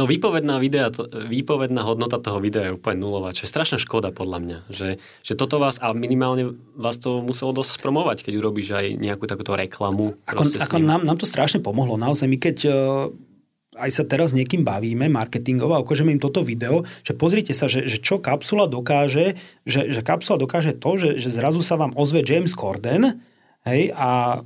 No 0.00 0.08
výpovedná, 0.08 0.56
videa, 0.56 0.88
výpovedná 1.28 1.84
hodnota 1.84 2.16
toho 2.16 2.40
videa 2.40 2.72
je 2.72 2.76
úplne 2.80 3.04
nulová, 3.04 3.36
čo 3.36 3.44
je 3.44 3.52
strašná 3.52 3.76
škoda 3.76 4.08
podľa 4.16 4.38
mňa. 4.40 4.58
Že, 4.72 4.88
že 4.96 5.32
toto 5.36 5.60
vás, 5.60 5.76
a 5.76 5.92
minimálne 5.92 6.56
vás 6.72 6.96
to 6.96 7.20
muselo 7.20 7.52
dosť 7.52 7.76
spromovať, 7.76 8.24
keď 8.24 8.32
urobíš 8.40 8.72
aj 8.72 8.96
nejakú 8.96 9.28
takúto 9.28 9.52
reklamu. 9.52 10.16
Ako, 10.24 10.56
ako 10.56 10.80
nám, 10.80 11.04
nám 11.04 11.20
to 11.20 11.28
strašne 11.28 11.60
pomohlo. 11.60 12.00
Naozaj 12.00 12.32
my 12.32 12.38
keď 12.40 12.56
aj 13.76 13.90
sa 13.92 14.04
teraz 14.08 14.32
niekým 14.32 14.64
bavíme 14.64 15.12
marketingovo 15.12 15.76
a 15.76 15.84
ukážeme 15.84 16.16
im 16.16 16.22
toto 16.22 16.40
video, 16.40 16.82
že 17.04 17.12
pozrite 17.12 17.52
sa, 17.52 17.68
že, 17.68 17.84
že 17.84 18.00
čo 18.00 18.18
kapsula 18.18 18.66
dokáže, 18.66 19.36
že, 19.68 19.80
že 19.92 20.00
kapsula 20.00 20.40
dokáže 20.40 20.74
to, 20.80 20.96
že, 20.96 21.10
že 21.20 21.28
zrazu 21.28 21.60
sa 21.60 21.76
vám 21.76 21.92
ozve 21.94 22.24
James 22.24 22.56
Corden 22.56 23.20
hej, 23.68 23.92
a, 23.92 24.42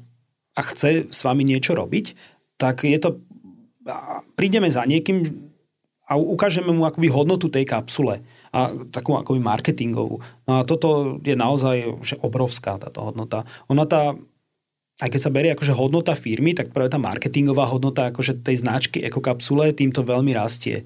a 0.54 0.60
chce 0.66 1.08
s 1.08 1.20
vami 1.22 1.46
niečo 1.46 1.72
robiť, 1.78 2.14
tak 2.58 2.84
je 2.86 2.98
to 2.98 3.22
prídeme 4.34 4.68
za 4.72 4.84
niekým 4.88 5.24
a 6.04 6.20
ukážeme 6.20 6.68
mu 6.68 6.84
akoby 6.84 7.08
hodnotu 7.08 7.48
tej 7.48 7.64
kapsule 7.64 8.20
a 8.52 8.68
takú 8.92 9.16
akoby 9.16 9.40
marketingovú. 9.40 10.20
No 10.44 10.52
a 10.52 10.68
toto 10.68 11.18
je 11.24 11.32
naozaj 11.32 12.04
že 12.04 12.20
obrovská 12.20 12.76
táto 12.76 13.00
hodnota. 13.00 13.48
Ona 13.72 13.88
tá, 13.88 14.12
aj 15.00 15.08
keď 15.08 15.20
sa 15.20 15.32
berie 15.32 15.50
akože 15.56 15.72
hodnota 15.72 16.12
firmy, 16.12 16.52
tak 16.52 16.76
práve 16.76 16.92
tá 16.92 17.00
marketingová 17.00 17.72
hodnota 17.72 18.12
akože 18.12 18.44
tej 18.44 18.60
značky 18.60 19.00
ekokapsule 19.00 19.72
týmto 19.72 20.04
veľmi 20.04 20.36
rastie. 20.36 20.84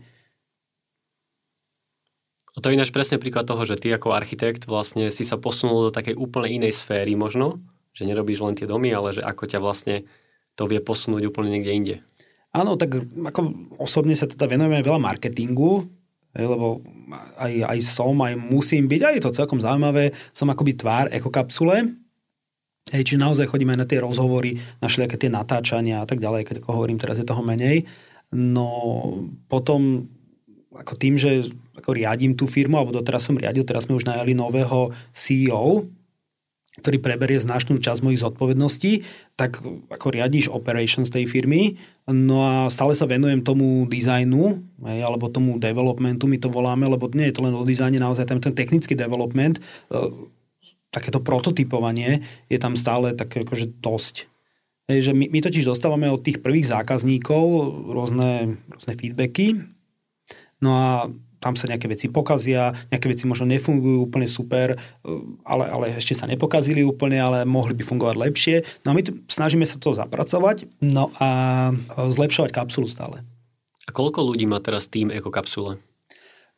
A 2.55 2.63
to 2.63 2.71
je 2.71 2.79
ináč 2.79 2.91
presne 2.91 3.23
príklad 3.23 3.47
toho, 3.47 3.63
že 3.67 3.79
ty 3.79 3.91
ako 3.95 4.15
architekt 4.15 4.67
vlastne 4.67 5.15
si 5.15 5.23
sa 5.23 5.39
posunul 5.39 5.91
do 5.91 5.95
takej 5.95 6.19
úplne 6.19 6.51
inej 6.51 6.83
sféry 6.83 7.15
možno, 7.15 7.63
že 7.95 8.07
nerobíš 8.07 8.43
len 8.43 8.59
tie 8.59 8.67
domy, 8.67 8.91
ale 8.91 9.15
že 9.15 9.23
ako 9.23 9.47
ťa 9.47 9.63
vlastne 9.63 10.07
to 10.59 10.67
vie 10.67 10.83
posunúť 10.83 11.23
úplne 11.27 11.55
niekde 11.55 11.75
inde. 11.75 11.97
Áno, 12.55 12.81
tak 12.81 12.97
ako 13.05 13.41
osobne 13.77 14.17
sa 14.17 14.25
teda 14.25 14.49
venujeme 14.49 14.81
veľa 14.81 15.01
marketingu, 15.01 15.85
lebo 16.33 16.81
aj, 17.37 17.53
aj 17.77 17.79
som, 17.85 18.17
aj 18.25 18.35
musím 18.37 18.89
byť, 18.89 19.01
aj 19.05 19.15
je 19.19 19.25
to 19.25 19.37
celkom 19.37 19.61
zaujímavé, 19.61 20.13
som 20.33 20.49
akoby 20.49 20.73
tvár 20.77 21.07
ekokapsule, 21.13 21.99
Hej, 22.89 23.05
čiže 23.05 23.21
naozaj 23.21 23.53
chodíme 23.53 23.77
aj 23.77 23.81
na 23.85 23.89
tie 23.89 24.01
rozhovory, 24.01 24.57
na 24.81 24.89
všelijaké 24.89 25.21
tie 25.21 25.29
natáčania 25.29 26.01
a 26.01 26.09
tak 26.09 26.25
ďalej, 26.25 26.49
keď 26.49 26.65
ako 26.65 26.73
hovorím, 26.73 26.97
teraz 26.97 27.21
je 27.21 27.29
toho 27.29 27.45
menej. 27.45 27.85
No 28.33 28.69
potom 29.45 30.09
ako 30.73 30.95
tým, 30.97 31.21
že 31.21 31.53
ako 31.77 31.93
riadím 31.93 32.33
tú 32.33 32.49
firmu, 32.49 32.81
alebo 32.81 32.97
doteraz 32.97 33.29
som 33.29 33.37
riadil, 33.37 33.69
teraz 33.69 33.85
sme 33.85 34.01
už 34.01 34.09
najali 34.09 34.33
nového 34.33 34.89
CEO, 35.13 35.85
ktorý 36.79 37.03
preberie 37.03 37.43
značnú 37.43 37.83
časť 37.83 38.01
mojich 38.01 38.23
zodpovedností, 38.23 39.05
tak 39.35 39.59
ako 39.91 40.07
riadíš 40.15 40.49
operations 40.49 41.11
tej 41.11 41.27
firmy, 41.27 41.77
no 42.07 42.47
a 42.47 42.55
stále 42.71 42.95
sa 42.95 43.11
venujem 43.11 43.43
tomu 43.43 43.85
dizajnu, 43.91 44.63
alebo 44.83 45.29
tomu 45.29 45.59
developmentu, 45.59 46.31
my 46.31 46.39
to 46.39 46.49
voláme, 46.49 46.87
lebo 46.87 47.11
nie 47.13 47.29
je 47.29 47.37
to 47.37 47.45
len 47.45 47.55
o 47.55 47.67
dizajne, 47.67 47.99
naozaj 47.99 48.31
ten, 48.31 48.39
ten 48.39 48.55
technický 48.55 48.95
development, 48.95 49.59
e, 49.59 49.63
takéto 50.89 51.21
prototypovanie 51.21 52.25
je 52.49 52.59
tam 52.59 52.79
stále 52.79 53.13
také 53.13 53.45
akože 53.45 53.83
dosť. 53.83 54.31
Je, 54.89 55.05
že 55.05 55.13
my, 55.13 55.29
my 55.29 55.39
totiž 55.45 55.69
dostávame 55.69 56.09
od 56.09 56.25
tých 56.25 56.41
prvých 56.41 56.73
zákazníkov 56.73 57.45
rôzne, 57.93 58.57
rôzne 58.73 58.93
feedbacky, 58.97 59.61
no 60.65 60.71
a 60.73 60.91
tam 61.39 61.55
sa 61.55 61.71
nejaké 61.71 61.87
veci 61.87 62.07
pokazia, 62.11 62.75
nejaké 62.91 63.07
veci 63.11 63.25
možno 63.27 63.47
nefungujú 63.47 64.11
úplne 64.11 64.27
super, 64.27 64.75
e, 64.75 64.79
ale, 65.47 65.65
ale 65.71 65.87
ešte 65.99 66.19
sa 66.19 66.27
nepokazili 66.27 66.83
úplne, 66.83 67.19
ale 67.19 67.47
mohli 67.47 67.75
by 67.75 67.83
fungovať 67.87 68.17
lepšie. 68.19 68.57
No 68.83 68.93
a 68.93 68.97
my 68.99 69.03
t- 69.07 69.15
snažíme 69.31 69.65
sa 69.67 69.79
to 69.79 69.95
zapracovať 69.95 70.67
no 70.83 71.15
a 71.23 71.29
e, 71.71 72.11
zlepšovať 72.11 72.51
kapsulu 72.51 72.91
stále. 72.91 73.23
A 73.87 73.91
koľko 73.95 74.21
ľudí 74.21 74.45
má 74.45 74.61
teraz 74.61 74.91
tým 74.91 75.09
Ekokapsule? 75.09 75.81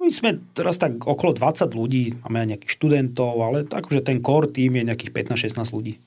My 0.01 0.09
sme 0.09 0.41
teraz 0.57 0.81
tak 0.81 0.97
okolo 1.05 1.37
20 1.37 1.77
ľudí, 1.77 2.17
máme 2.25 2.41
aj 2.41 2.49
nejakých 2.57 2.73
študentov, 2.73 3.37
ale 3.37 3.69
akože 3.69 4.01
ten 4.01 4.25
core 4.25 4.49
tým 4.49 4.81
je 4.81 4.89
nejakých 4.89 5.13
15-16 5.13 5.77
ľudí. 5.77 6.01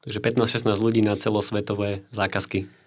Takže 0.00 0.18
15-16 0.24 0.80
ľudí 0.80 1.04
na 1.04 1.12
celosvetové 1.12 2.08
zákazky. 2.08 2.79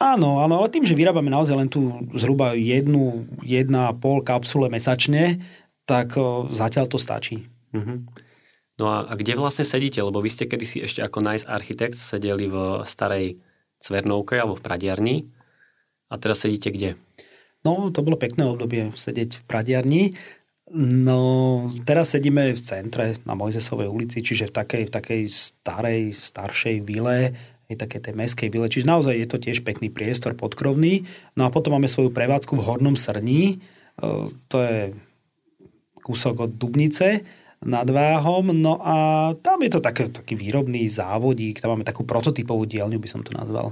Áno, 0.00 0.40
áno, 0.40 0.64
ale 0.64 0.72
tým, 0.72 0.88
že 0.88 0.96
vyrábame 0.96 1.28
naozaj 1.28 1.56
len 1.60 1.68
tu 1.68 1.92
zhruba 2.16 2.56
jednu, 2.56 3.28
jedna 3.44 3.92
pol 3.92 4.24
kapsule 4.24 4.72
mesačne, 4.72 5.44
tak 5.84 6.16
zatiaľ 6.48 6.88
to 6.88 6.96
stačí. 6.96 7.52
Uh-huh. 7.76 8.00
No 8.80 8.88
a, 8.88 9.04
a 9.04 9.12
kde 9.12 9.36
vlastne 9.36 9.68
sedíte? 9.68 10.00
Lebo 10.00 10.24
vy 10.24 10.32
ste 10.32 10.48
kedysi 10.48 10.80
ešte 10.80 11.04
ako 11.04 11.20
Nice 11.20 11.44
Architect 11.44 12.00
sedeli 12.00 12.48
v 12.48 12.80
starej 12.88 13.44
Cvernovke 13.76 14.40
alebo 14.40 14.56
v 14.56 14.64
Pradiarni. 14.64 15.16
A 16.08 16.16
teraz 16.16 16.48
sedíte 16.48 16.72
kde? 16.72 16.96
No, 17.60 17.92
to 17.92 18.00
bolo 18.00 18.16
pekné 18.16 18.48
obdobie 18.48 18.96
sedieť 18.96 19.36
v 19.36 19.42
Pradiarni. 19.44 20.02
No, 20.80 21.68
teraz 21.84 22.16
sedíme 22.16 22.56
v 22.56 22.62
centre 22.64 23.20
na 23.28 23.36
Mojzesovej 23.36 23.90
ulici, 23.90 24.24
čiže 24.24 24.48
v 24.48 24.54
takej, 24.64 24.82
v 24.88 24.92
takej 24.96 25.22
starej, 25.28 26.00
staršej 26.16 26.76
vile, 26.88 27.36
je 27.70 27.78
také 27.78 28.02
tej 28.02 28.18
meskej 28.18 28.50
vile. 28.50 28.66
Čiže 28.66 28.90
naozaj 28.90 29.14
je 29.14 29.28
to 29.30 29.38
tiež 29.38 29.62
pekný 29.62 29.94
priestor 29.94 30.34
podkrovný. 30.34 31.06
No 31.38 31.46
a 31.46 31.54
potom 31.54 31.78
máme 31.78 31.86
svoju 31.86 32.10
prevádzku 32.10 32.58
v 32.58 32.64
Hornom 32.66 32.98
Srní. 32.98 33.42
E, 33.54 33.56
to 34.50 34.56
je 34.58 34.90
kúsok 36.02 36.50
od 36.50 36.50
Dubnice 36.58 37.22
nad 37.62 37.86
Váhom. 37.86 38.50
No 38.50 38.82
a 38.82 38.96
tam 39.38 39.62
je 39.62 39.70
to 39.70 39.80
také, 39.80 40.10
taký 40.10 40.34
výrobný 40.34 40.90
závodík. 40.90 41.62
Tam 41.62 41.78
máme 41.78 41.86
takú 41.86 42.02
prototypovú 42.02 42.66
dielňu, 42.66 42.98
by 42.98 43.08
som 43.08 43.22
to 43.22 43.30
nazval. 43.30 43.70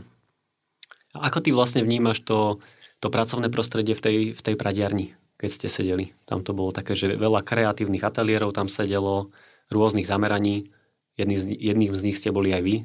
A 1.19 1.27
ako 1.27 1.43
ty 1.43 1.51
vlastne 1.51 1.83
vnímaš 1.83 2.23
to, 2.23 2.63
to 3.03 3.11
pracovné 3.11 3.51
prostredie 3.51 3.99
v 3.99 4.03
tej, 4.05 4.17
v 4.39 4.41
tej 4.45 4.55
pradiarni, 4.55 5.19
keď 5.43 5.51
ste 5.51 5.67
sedeli? 5.67 6.15
Tam 6.23 6.47
to 6.47 6.55
bolo 6.55 6.71
také, 6.71 6.95
že 6.95 7.19
veľa 7.19 7.43
kreatívnych 7.43 8.07
ateliérov 8.07 8.55
tam 8.55 8.71
sedelo, 8.71 9.35
rôznych 9.75 10.07
zameraní. 10.07 10.71
Jedný 11.19 11.37
z, 11.43 11.45
jedným 11.51 11.93
z 11.99 12.05
nich 12.07 12.19
ste 12.23 12.31
boli 12.31 12.55
aj 12.55 12.63
vy, 12.63 12.77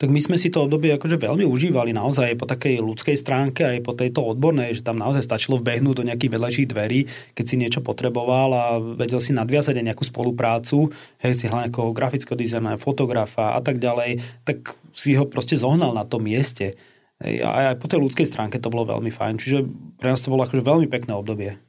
tak 0.00 0.08
my 0.08 0.16
sme 0.16 0.40
si 0.40 0.48
to 0.48 0.64
obdobie 0.64 0.96
akože 0.96 1.20
veľmi 1.20 1.44
užívali 1.44 1.92
naozaj 1.92 2.32
po 2.40 2.48
takej 2.48 2.80
ľudskej 2.80 3.20
stránke 3.20 3.68
aj 3.68 3.84
po 3.84 3.92
tejto 3.92 4.24
odbornej, 4.32 4.80
že 4.80 4.86
tam 4.86 4.96
naozaj 4.96 5.20
stačilo 5.20 5.60
vbehnúť 5.60 6.00
do 6.00 6.06
nejakých 6.08 6.40
vedľajších 6.40 6.70
dverí, 6.72 7.00
keď 7.36 7.44
si 7.44 7.60
niečo 7.60 7.84
potreboval 7.84 8.48
a 8.56 8.64
vedel 8.80 9.20
si 9.20 9.36
nadviazať 9.36 9.76
aj 9.76 9.86
nejakú 9.92 10.04
spoluprácu, 10.08 10.88
hej, 11.20 11.36
si 11.36 11.52
hľadal 11.52 11.68
nejakého 11.68 11.92
grafického 11.92 12.40
dizajnera, 12.40 12.80
fotografa 12.80 13.52
a 13.52 13.60
tak 13.60 13.76
ďalej, 13.76 14.24
tak 14.48 14.72
si 14.96 15.20
ho 15.20 15.28
proste 15.28 15.60
zohnal 15.60 15.92
na 15.92 16.08
tom 16.08 16.24
mieste. 16.24 16.80
Hej, 17.20 17.44
a 17.44 17.76
aj 17.76 17.84
po 17.84 17.92
tej 17.92 18.00
ľudskej 18.00 18.24
stránke 18.24 18.56
to 18.56 18.72
bolo 18.72 18.88
veľmi 18.88 19.12
fajn, 19.12 19.36
čiže 19.36 19.68
pre 20.00 20.16
nás 20.16 20.24
to 20.24 20.32
bolo 20.32 20.48
akože 20.48 20.64
veľmi 20.64 20.88
pekné 20.88 21.12
obdobie. 21.12 21.60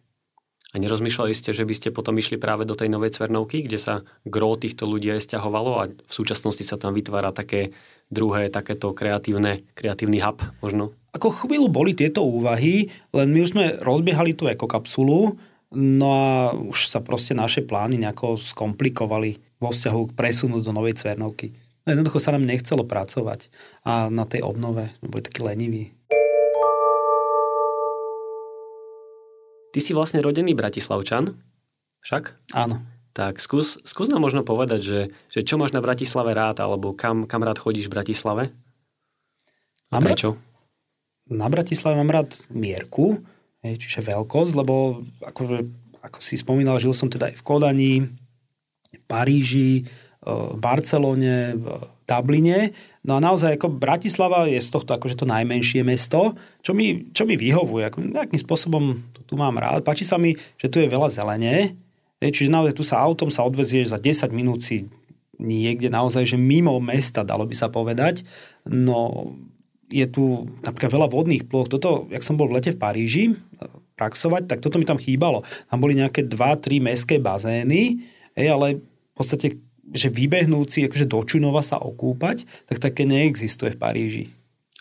A 0.71 0.79
nerozmýšľali 0.79 1.35
ste, 1.35 1.51
že 1.51 1.67
by 1.67 1.75
ste 1.75 1.91
potom 1.91 2.15
išli 2.15 2.39
práve 2.39 2.63
do 2.63 2.79
tej 2.79 2.87
novej 2.87 3.19
Cvernovky, 3.19 3.67
kde 3.67 3.75
sa 3.75 4.07
gro 4.23 4.55
týchto 4.55 4.87
ľudí 4.87 5.11
aj 5.11 5.27
stiahovalo 5.27 5.71
a 5.83 5.91
v 5.91 6.13
súčasnosti 6.15 6.63
sa 6.63 6.79
tam 6.79 6.95
vytvára 6.95 7.35
také 7.35 7.75
druhé 8.11 8.51
takéto 8.51 8.91
kreatívne, 8.91 9.63
kreatívny 9.73 10.19
hub 10.19 10.43
možno? 10.59 10.91
Ako 11.15 11.47
chvíľu 11.47 11.71
boli 11.71 11.95
tieto 11.95 12.23
úvahy, 12.23 12.91
len 13.15 13.27
my 13.31 13.39
už 13.43 13.51
sme 13.55 13.65
rozbiehali 13.79 14.35
tú 14.35 14.47
ekokapsulu, 14.51 15.35
no 15.75 16.07
a 16.11 16.51
už 16.55 16.91
sa 16.91 16.99
proste 16.99 17.31
naše 17.31 17.63
plány 17.63 17.95
nejako 17.99 18.35
skomplikovali 18.35 19.39
vo 19.59 19.71
vzťahu 19.71 20.11
k 20.11 20.15
presunu 20.15 20.59
do 20.59 20.71
novej 20.75 20.99
Cvernovky. 20.99 21.55
No 21.83 21.97
jednoducho 21.97 22.21
sa 22.21 22.35
nám 22.35 22.45
nechcelo 22.45 22.85
pracovať 22.85 23.49
a 23.87 24.11
na 24.11 24.27
tej 24.29 24.45
obnove 24.45 24.93
sme 25.01 25.07
boli 25.09 25.23
takí 25.25 25.41
leniví. 25.41 25.83
Ty 29.71 29.79
si 29.79 29.95
vlastne 29.95 30.19
rodený 30.19 30.51
Bratislavčan, 30.51 31.31
však? 32.03 32.53
Áno. 32.53 32.83
Tak 33.11 33.43
skús, 33.43 33.75
skús 33.83 34.07
nám 34.07 34.23
možno 34.23 34.47
povedať, 34.47 34.79
že, 34.79 34.99
že 35.27 35.43
čo 35.43 35.59
máš 35.59 35.75
na 35.75 35.83
Bratislave 35.83 36.31
rád, 36.31 36.63
alebo 36.63 36.95
kam, 36.95 37.27
kam 37.27 37.43
rád 37.43 37.59
chodíš 37.59 37.91
v 37.91 37.95
Bratislave? 37.99 38.43
A 39.91 39.99
mám 39.99 40.07
prečo? 40.07 40.39
Na 41.27 41.51
Bratislave 41.51 41.99
mám 41.99 42.11
rád 42.11 42.31
mierku, 42.47 43.19
čiže 43.59 44.03
veľkosť, 44.03 44.51
lebo 44.55 45.03
ako, 45.23 45.67
ako 45.99 46.17
si 46.23 46.39
spomínal, 46.39 46.79
žil 46.79 46.95
som 46.95 47.11
teda 47.11 47.31
aj 47.31 47.35
v 47.39 47.43
Kodani, 47.43 47.93
v 48.95 49.03
Paríži, 49.11 49.83
v 50.23 50.57
Barcelone, 50.59 51.55
v 51.59 51.65
Dubline. 52.07 52.71
No 53.07 53.17
a 53.17 53.23
naozaj 53.23 53.57
ako 53.57 53.75
Bratislava 53.75 54.45
je 54.45 54.59
z 54.59 54.69
tohto 54.69 54.93
akože 54.93 55.17
to 55.17 55.25
najmenšie 55.25 55.81
mesto, 55.81 56.37
čo 56.61 56.75
mi, 56.75 57.09
čo 57.15 57.25
mi 57.25 57.35
vyhovuje. 57.39 57.87
Ako 57.87 58.03
nejakým 58.03 58.37
spôsobom 58.37 59.03
to 59.15 59.23
tu 59.25 59.33
mám 59.39 59.57
rád. 59.57 59.81
Páči 59.81 60.05
sa 60.05 60.21
mi, 60.21 60.35
že 60.59 60.69
tu 60.69 60.77
je 60.77 60.91
veľa 60.91 61.09
Čiže 62.21 62.53
naozaj 62.53 62.77
tu 62.77 62.85
sa 62.85 63.01
autom 63.01 63.33
sa 63.33 63.41
odvezieš 63.41 63.91
za 63.91 63.97
10 63.97 64.29
minút 64.29 64.61
si 64.61 64.85
niekde 65.41 65.89
naozaj, 65.89 66.29
že 66.29 66.37
mimo 66.37 66.77
mesta, 66.77 67.25
dalo 67.25 67.49
by 67.49 67.55
sa 67.57 67.73
povedať. 67.73 68.21
No 68.69 69.33
je 69.89 70.05
tu 70.05 70.45
napríklad 70.61 70.93
veľa 70.93 71.07
vodných 71.09 71.49
ploch. 71.49 71.65
Toto, 71.65 72.05
jak 72.13 72.21
som 72.21 72.37
bol 72.37 72.47
v 72.47 72.61
lete 72.61 72.77
v 72.77 72.79
Paríži 72.79 73.23
praxovať, 73.97 74.45
tak 74.45 74.61
toto 74.61 74.77
mi 74.77 74.85
tam 74.85 75.01
chýbalo. 75.01 75.41
Tam 75.67 75.81
boli 75.81 75.97
nejaké 75.97 76.29
2-3 76.29 76.79
mestské 76.79 77.17
bazény, 77.17 78.05
ale 78.37 78.79
v 78.79 79.15
podstate 79.17 79.57
že 79.91 80.07
vybehnúť 80.07 80.67
si 80.71 80.79
akože 80.87 81.03
do 81.03 81.19
Čunova 81.27 81.59
sa 81.59 81.75
okúpať, 81.75 82.47
tak 82.71 82.79
také 82.79 83.03
neexistuje 83.03 83.75
v 83.75 83.81
Paríži. 83.81 84.23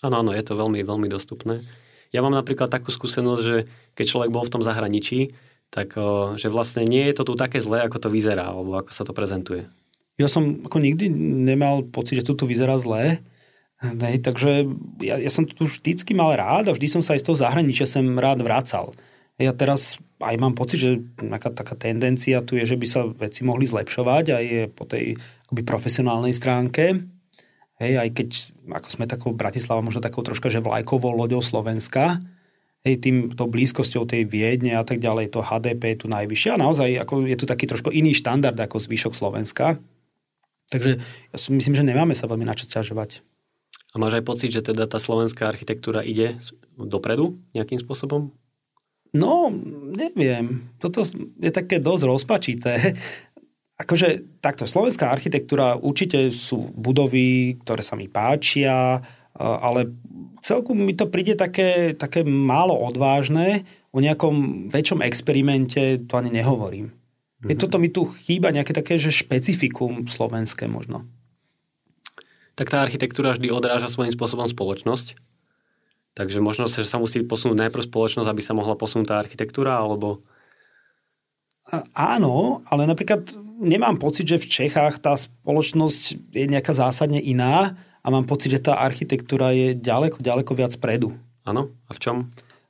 Áno, 0.07 0.23
áno, 0.23 0.31
je 0.31 0.45
to 0.47 0.55
veľmi, 0.55 0.87
veľmi 0.87 1.11
dostupné. 1.11 1.67
Ja 2.15 2.23
mám 2.23 2.35
napríklad 2.35 2.71
takú 2.71 2.95
skúsenosť, 2.95 3.43
že 3.43 3.57
keď 3.99 4.05
človek 4.07 4.31
bol 4.31 4.47
v 4.47 4.53
tom 4.55 4.63
zahraničí, 4.63 5.35
tak 5.71 5.95
že 6.35 6.51
vlastne 6.51 6.83
nie 6.83 7.07
je 7.07 7.15
to 7.15 7.23
tu 7.23 7.35
také 7.39 7.63
zlé, 7.63 7.87
ako 7.87 8.03
to 8.03 8.09
vyzerá, 8.11 8.51
alebo 8.51 8.83
ako 8.83 8.91
sa 8.91 9.07
to 9.07 9.15
prezentuje. 9.15 9.71
Ja 10.19 10.27
som 10.27 10.67
ako 10.67 10.83
nikdy 10.83 11.09
nemal 11.47 11.87
pocit, 11.87 12.21
že 12.21 12.27
to 12.27 12.35
tu 12.35 12.45
vyzerá 12.51 12.77
zlé, 12.77 13.23
Nej, 13.81 14.21
takže 14.21 14.69
ja, 15.01 15.17
ja 15.17 15.31
som 15.33 15.49
tu 15.49 15.65
vždycky 15.65 16.13
mal 16.13 16.37
rád 16.37 16.69
a 16.69 16.77
vždy 16.77 17.01
som 17.01 17.01
sa 17.01 17.17
aj 17.17 17.25
z 17.25 17.27
toho 17.33 17.41
zahraničia 17.41 17.89
sem 17.89 18.05
rád 18.13 18.45
vracal. 18.45 18.93
Ja 19.41 19.57
teraz 19.57 19.97
aj 20.21 20.37
mám 20.37 20.53
pocit, 20.53 20.85
že 20.85 20.91
taká, 21.17 21.49
taká 21.49 21.75
tendencia 21.81 22.45
tu 22.45 22.61
je, 22.61 22.69
že 22.69 22.77
by 22.77 22.87
sa 22.87 23.09
veci 23.09 23.41
mohli 23.41 23.65
zlepšovať 23.65 24.25
aj 24.37 24.45
po 24.77 24.85
tej 24.85 25.17
akoby 25.49 25.65
profesionálnej 25.65 26.37
stránke. 26.37 27.09
hej, 27.81 27.93
aj 27.97 28.09
keď 28.13 28.29
ako 28.69 28.89
sme 28.93 29.09
takou 29.09 29.33
Bratislava 29.33 29.81
možno 29.81 30.05
takou 30.05 30.21
troška, 30.21 30.53
že 30.53 30.61
vlajkovou 30.61 31.17
loďou 31.17 31.41
Slovenska, 31.41 32.21
hej, 32.85 32.97
tým, 33.01 33.33
to 33.33 33.45
blízkosťou 33.45 34.09
tej 34.09 34.25
Viedne 34.25 34.77
a 34.77 34.85
tak 34.85 35.01
ďalej, 35.01 35.33
to 35.33 35.45
HDP 35.45 35.97
je 35.97 35.99
tu 36.05 36.07
najvyššie 36.09 36.51
a 36.57 36.63
naozaj 36.63 36.89
ako 37.01 37.29
je 37.29 37.37
tu 37.37 37.45
taký 37.45 37.69
trošku 37.69 37.93
iný 37.93 38.17
štandard 38.17 38.57
ako 38.57 38.81
zvyšok 38.81 39.13
Slovenska. 39.13 39.77
Takže 40.71 41.03
ja 41.03 41.37
si 41.37 41.49
myslím, 41.51 41.75
že 41.75 41.85
nemáme 41.85 42.15
sa 42.15 42.31
veľmi 42.31 42.47
na 42.47 42.55
čo 42.55 42.71
ťažovať. 42.71 43.27
A 43.91 43.99
máš 43.99 44.23
aj 44.23 44.25
pocit, 44.25 44.55
že 44.55 44.63
teda 44.63 44.87
tá 44.87 45.03
slovenská 45.03 45.51
architektúra 45.51 46.07
ide 46.07 46.39
dopredu 46.79 47.43
nejakým 47.59 47.83
spôsobom? 47.83 48.31
No, 49.11 49.51
neviem. 49.91 50.71
Toto 50.79 51.03
je 51.43 51.51
také 51.51 51.83
dosť 51.83 52.03
rozpačité. 52.07 52.75
Akože 53.83 54.39
takto, 54.39 54.69
slovenská 54.69 55.11
architektúra 55.11 55.75
určite 55.75 56.31
sú 56.31 56.71
budovy, 56.77 57.59
ktoré 57.65 57.83
sa 57.83 57.99
mi 57.99 58.07
páčia, 58.07 59.03
ale 59.41 59.89
celku 60.45 60.77
mi 60.77 60.93
to 60.93 61.09
príde 61.09 61.41
také, 61.41 61.97
také 61.97 62.21
málo 62.25 62.77
odvážne. 62.77 63.65
O 63.91 63.99
nejakom 63.99 64.69
väčšom 64.69 65.01
experimente 65.03 66.05
to 66.05 66.15
ani 66.21 66.31
nehovorím. 66.31 66.93
Mm-hmm. 67.41 67.57
Toto 67.57 67.81
mi 67.81 67.89
tu 67.89 68.05
chýba 68.05 68.53
nejaké 68.53 68.77
také, 68.77 69.01
že 69.01 69.11
špecifikum 69.11 70.05
slovenské 70.05 70.69
možno. 70.69 71.09
Tak 72.55 72.69
tá 72.69 72.85
architektúra 72.85 73.33
vždy 73.33 73.49
odráža 73.49 73.89
svojím 73.89 74.13
spôsobom 74.13 74.45
spoločnosť. 74.45 75.17
Takže 76.13 76.45
možno, 76.45 76.69
že 76.69 76.85
sa 76.85 77.01
musí 77.01 77.25
posunúť 77.25 77.67
najprv 77.67 77.89
spoločnosť, 77.89 78.29
aby 78.29 78.43
sa 78.45 78.53
mohla 78.53 78.77
posunúť 78.77 79.07
tá 79.09 79.17
architektúra, 79.17 79.81
alebo... 79.81 80.21
Áno, 81.95 82.67
ale 82.67 82.85
napríklad 82.85 83.31
nemám 83.63 83.97
pocit, 83.97 84.27
že 84.27 84.43
v 84.43 84.51
Čechách 84.51 84.99
tá 85.01 85.15
spoločnosť 85.15 86.35
je 86.35 86.47
nejaká 86.51 86.75
zásadne 86.75 87.23
iná 87.23 87.79
a 88.01 88.07
mám 88.09 88.25
pocit, 88.25 88.57
že 88.57 88.65
tá 88.65 88.81
architektúra 88.81 89.53
je 89.53 89.77
ďaleko, 89.77 90.21
ďaleko 90.21 90.53
viac 90.57 90.73
predu. 90.81 91.17
Áno, 91.45 91.73
a 91.89 91.93
v 91.97 92.01
čom? 92.01 92.17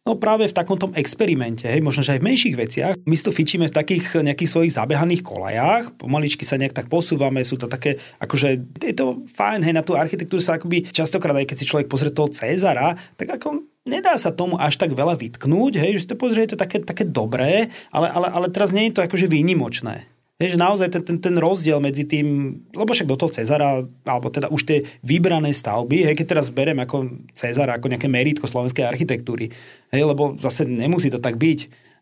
No 0.01 0.17
práve 0.17 0.49
v 0.49 0.57
takomto 0.57 0.89
experimente, 0.97 1.69
hej, 1.69 1.85
možno, 1.85 2.01
že 2.01 2.17
aj 2.17 2.25
v 2.25 2.29
menších 2.33 2.57
veciach. 2.57 2.95
My 3.05 3.15
si 3.15 3.23
to 3.23 3.37
fičíme 3.37 3.69
v 3.69 3.77
takých 3.77 4.25
nejakých 4.25 4.49
svojich 4.49 4.73
zabehaných 4.73 5.21
kolajách, 5.21 6.01
pomaličky 6.01 6.49
sa 6.49 6.57
nejak 6.57 6.73
tak 6.73 6.89
posúvame, 6.89 7.45
sú 7.45 7.61
to 7.61 7.69
také, 7.69 8.01
akože 8.17 8.81
je 8.81 8.95
to 8.97 9.29
fajn, 9.29 9.61
hej, 9.61 9.77
na 9.77 9.85
tú 9.85 10.01
architektúru 10.01 10.41
sa 10.41 10.57
akoby 10.57 10.89
častokrát, 10.89 11.37
aj 11.37 11.53
keď 11.53 11.57
si 11.61 11.69
človek 11.69 11.87
pozrie 11.93 12.17
toho 12.17 12.33
Cezara, 12.33 12.97
tak 13.21 13.29
ako 13.29 13.61
nedá 13.85 14.17
sa 14.17 14.33
tomu 14.33 14.57
až 14.57 14.81
tak 14.81 14.97
veľa 14.97 15.21
vytknúť, 15.21 15.77
hej, 15.77 16.01
že 16.01 16.03
si 16.03 16.11
to 16.11 16.17
pozrie, 16.17 16.49
je 16.49 16.57
to 16.57 16.63
také, 16.65 16.81
také 16.81 17.05
dobré, 17.05 17.69
ale, 17.93 18.09
ale, 18.09 18.33
ale 18.33 18.47
teraz 18.49 18.73
nie 18.73 18.89
je 18.89 18.97
to 18.97 19.05
akože 19.05 19.29
výnimočné. 19.29 20.09
Že 20.41 20.57
naozaj 20.57 20.89
ten, 20.89 21.03
ten, 21.05 21.21
ten 21.21 21.37
rozdiel 21.37 21.85
medzi 21.85 22.09
tým, 22.09 22.57
lebo 22.73 22.97
však 22.97 23.05
do 23.05 23.21
toho 23.21 23.29
Cezara, 23.29 23.85
alebo 24.09 24.33
teda 24.33 24.49
už 24.49 24.65
tie 24.65 24.79
vybrané 25.05 25.53
stavby, 25.53 26.09
hej, 26.09 26.17
keď 26.17 26.27
teraz 26.33 26.49
berem 26.49 26.81
ako 26.81 27.29
Cezara, 27.37 27.77
ako 27.77 27.93
nejaké 27.93 28.09
meritko 28.09 28.49
slovenskej 28.49 28.89
architektúry, 28.89 29.53
hej, 29.93 30.03
lebo 30.09 30.41
zase 30.41 30.65
nemusí 30.65 31.13
to 31.13 31.21
tak 31.21 31.37
byť, 31.37 31.59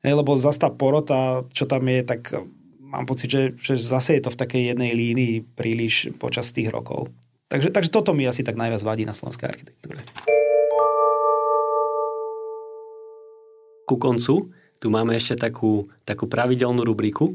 hej, 0.06 0.14
lebo 0.14 0.38
zase 0.38 0.62
tá 0.62 0.70
porota, 0.70 1.42
čo 1.50 1.66
tam 1.66 1.82
je, 1.90 2.06
tak 2.06 2.30
mám 2.78 3.10
pocit, 3.10 3.26
že, 3.26 3.42
že 3.58 3.74
zase 3.74 4.14
je 4.16 4.22
to 4.22 4.30
v 4.30 4.40
takej 4.40 4.62
jednej 4.70 4.94
línii 4.94 5.42
príliš 5.58 6.14
počas 6.22 6.54
tých 6.54 6.70
rokov. 6.70 7.10
Takže, 7.50 7.74
takže 7.74 7.90
toto 7.90 8.14
mi 8.14 8.22
asi 8.22 8.46
tak 8.46 8.54
najviac 8.54 8.86
vadí 8.86 9.02
na 9.02 9.18
slovenskej 9.18 9.50
architektúre. 9.50 9.98
Ku 13.82 13.96
koncu 13.98 14.52
tu 14.78 14.86
máme 14.94 15.18
ešte 15.18 15.34
takú, 15.34 15.90
takú 16.06 16.30
pravidelnú 16.30 16.86
rubriku, 16.86 17.34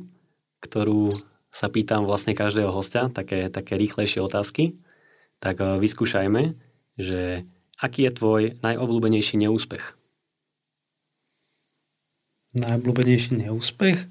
ktorú 0.63 1.11
sa 1.53 1.67
pýtam 1.69 2.07
vlastne 2.07 2.33
každého 2.33 2.71
hostia, 2.73 3.11
také, 3.11 3.51
také 3.51 3.77
rýchlejšie 3.77 4.23
otázky, 4.23 4.79
tak 5.43 5.59
eh, 5.59 5.77
vyskúšajme, 5.77 6.55
že 6.97 7.43
aký 7.77 8.07
je 8.07 8.11
tvoj 8.15 8.41
najobľúbenejší 8.63 9.37
neúspech? 9.43 9.99
Najobľúbenejší 12.57 13.43
neúspech? 13.43 14.07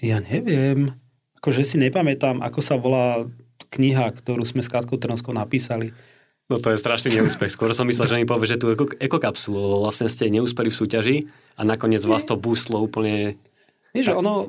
Ja 0.00 0.22
neviem. 0.22 0.96
Akože 1.38 1.66
si 1.66 1.76
nepamätám, 1.76 2.40
ako 2.40 2.60
sa 2.62 2.78
volá 2.78 3.26
kniha, 3.72 4.12
ktorú 4.12 4.44
sme 4.46 4.62
s 4.62 4.70
Katkou 4.70 4.96
Tronskou 4.96 5.34
napísali. 5.34 5.90
No 6.46 6.62
to 6.62 6.70
je 6.70 6.78
strašný 6.78 7.18
neúspech. 7.18 7.50
Skôr 7.50 7.74
som 7.74 7.90
myslel, 7.90 8.06
že 8.06 8.18
mi 8.22 8.28
povie, 8.28 8.46
že 8.46 8.60
tú 8.60 8.70
ekokapsulu, 9.02 9.58
lebo 9.58 9.76
vlastne 9.82 10.06
ste 10.06 10.30
neúspeli 10.30 10.70
v 10.70 10.78
súťaži 10.78 11.16
a 11.58 11.66
nakoniec 11.66 12.06
vás 12.06 12.22
to 12.22 12.38
boostlo 12.38 12.78
úplne... 12.78 13.34
Vieš, 13.90 14.14
ono, 14.14 14.46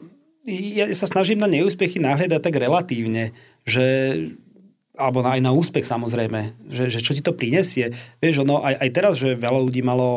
ja 0.48 0.88
sa 0.96 1.12
snažím 1.12 1.44
na 1.44 1.52
neúspechy 1.52 2.00
nahľadať 2.00 2.40
tak 2.40 2.56
relatívne, 2.56 3.36
že 3.68 3.84
alebo 4.98 5.22
aj 5.22 5.40
na 5.46 5.54
úspech 5.54 5.86
samozrejme, 5.86 6.68
že, 6.74 6.90
že 6.90 7.00
čo 7.06 7.14
ti 7.14 7.22
to 7.22 7.38
prinesie. 7.38 7.94
Vieš, 8.18 8.42
ono, 8.42 8.66
aj, 8.66 8.82
aj 8.82 8.90
teraz, 8.90 9.14
že 9.22 9.38
veľa 9.38 9.70
ľudí 9.70 9.86
malo 9.86 10.08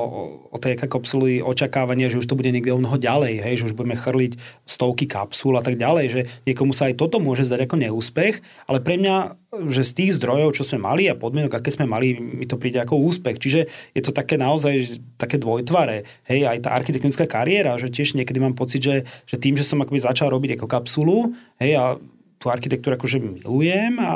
o 0.49 0.57
tej 0.57 0.81
kapsuly 0.81 1.45
očakávanie, 1.45 2.09
že 2.09 2.17
už 2.17 2.27
to 2.27 2.35
bude 2.35 2.49
niekde 2.49 2.73
o 2.73 2.81
mnoho 2.81 2.97
ďalej, 2.97 3.45
hej, 3.45 3.55
že 3.61 3.67
už 3.71 3.77
budeme 3.77 4.01
chrliť 4.01 4.41
stovky 4.65 5.05
kapsul 5.05 5.61
a 5.61 5.63
tak 5.63 5.77
ďalej, 5.77 6.07
že 6.09 6.21
niekomu 6.49 6.73
sa 6.73 6.89
aj 6.89 6.97
toto 6.97 7.21
môže 7.21 7.45
zdať 7.45 7.69
ako 7.69 7.77
neúspech, 7.77 8.35
ale 8.67 8.81
pre 8.81 8.97
mňa, 8.97 9.37
že 9.69 9.85
z 9.85 9.93
tých 9.93 10.11
zdrojov, 10.17 10.57
čo 10.57 10.65
sme 10.65 10.81
mali 10.81 11.13
a 11.13 11.15
podmienok, 11.15 11.61
aké 11.61 11.69
sme 11.69 11.85
mali, 11.85 12.17
mi 12.17 12.49
to 12.49 12.57
príde 12.57 12.81
ako 12.81 13.05
úspech. 13.05 13.37
Čiže 13.37 13.61
je 13.93 14.03
to 14.03 14.17
také 14.17 14.41
naozaj 14.41 14.97
také 15.21 15.37
dvojtvare. 15.37 16.25
Hej, 16.25 16.49
aj 16.49 16.59
tá 16.65 16.73
architektonická 16.73 17.29
kariéra, 17.29 17.77
že 17.77 17.93
tiež 17.93 18.17
niekedy 18.17 18.41
mám 18.41 18.57
pocit, 18.57 18.81
že, 18.81 19.05
že 19.29 19.37
tým, 19.37 19.61
že 19.61 19.67
som 19.67 19.83
akoby 19.85 20.01
začal 20.01 20.33
robiť 20.33 20.57
ako 20.57 20.67
kapsulu, 20.67 21.37
hej, 21.61 21.77
a 21.77 22.01
tú 22.41 22.49
architektúru 22.49 22.97
akože 22.97 23.21
milujem 23.21 24.01
a, 24.01 24.13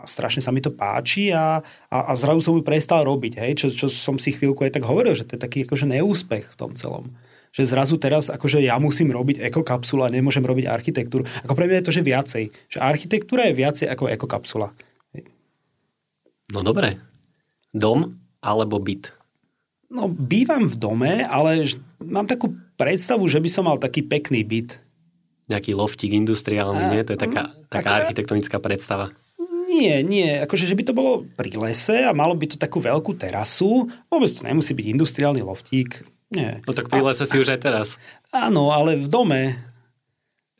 a 0.00 0.08
strašne 0.08 0.40
sa 0.40 0.48
mi 0.50 0.64
to 0.64 0.72
páči 0.72 1.28
a, 1.30 1.60
a, 1.92 1.98
a 2.08 2.12
zrazu 2.16 2.40
som 2.40 2.56
ju 2.56 2.64
prestal 2.64 3.04
robiť, 3.04 3.36
hej, 3.36 3.52
čo, 3.60 3.66
čo 3.68 3.86
som 3.92 4.16
si 4.16 4.32
chvíľku 4.32 4.64
aj 4.64 4.80
tak 4.80 4.88
hovoril, 4.88 5.12
že 5.12 5.28
to 5.28 5.36
je 5.36 5.44
taký 5.44 5.68
akože 5.68 5.84
neúspech 5.84 6.56
v 6.56 6.58
tom 6.58 6.72
celom. 6.72 7.12
Že 7.50 7.76
zrazu 7.76 7.98
teraz 8.00 8.30
akože 8.30 8.62
ja 8.62 8.78
musím 8.80 9.10
robiť 9.12 9.42
ekokapsula 9.52 10.08
nemôžem 10.08 10.46
robiť 10.46 10.70
architektúru. 10.70 11.26
Ako 11.44 11.52
pre 11.58 11.66
mňa 11.66 11.82
je 11.82 11.86
to, 11.86 11.96
že 11.98 12.06
viacej. 12.06 12.44
Že 12.70 12.78
architektúra 12.78 13.50
je 13.50 13.58
viacej 13.58 13.86
ako 13.90 14.06
ekokapsula. 14.06 14.70
No 16.50 16.60
dobre. 16.62 16.98
Dom 17.74 18.10
alebo 18.42 18.78
byt? 18.78 19.10
No 19.90 20.06
bývam 20.06 20.70
v 20.70 20.76
dome, 20.78 21.14
ale 21.26 21.66
mám 21.98 22.30
takú 22.30 22.54
predstavu, 22.78 23.26
že 23.26 23.42
by 23.42 23.50
som 23.50 23.66
mal 23.66 23.82
taký 23.82 24.06
pekný 24.06 24.46
byt. 24.46 24.78
Nejaký 25.50 25.74
loftík 25.74 26.14
industriálny, 26.14 26.82
a, 26.86 26.90
nie? 26.94 27.02
To 27.02 27.18
je 27.18 27.18
taká, 27.18 27.50
taká 27.66 28.06
architektonická 28.06 28.62
predstava. 28.62 29.10
Nie, 29.70 30.02
nie. 30.02 30.42
Akože, 30.42 30.66
že 30.66 30.74
by 30.74 30.82
to 30.82 30.92
bolo 30.92 31.22
pri 31.38 31.54
lese 31.54 32.02
a 32.02 32.10
malo 32.10 32.34
by 32.34 32.50
to 32.50 32.56
takú 32.58 32.82
veľkú 32.82 33.14
terasu. 33.14 33.86
Vôbec 34.10 34.30
to 34.34 34.42
nemusí 34.42 34.74
byť 34.74 34.86
industriálny 34.98 35.46
loftík. 35.46 36.02
Nie. 36.34 36.58
No 36.66 36.74
tak 36.74 36.90
pri 36.90 37.02
lese 37.06 37.22
si 37.22 37.38
už 37.38 37.54
aj 37.54 37.60
teraz. 37.62 37.88
Áno, 38.34 38.74
ale 38.74 38.98
v 38.98 39.06
dome. 39.06 39.54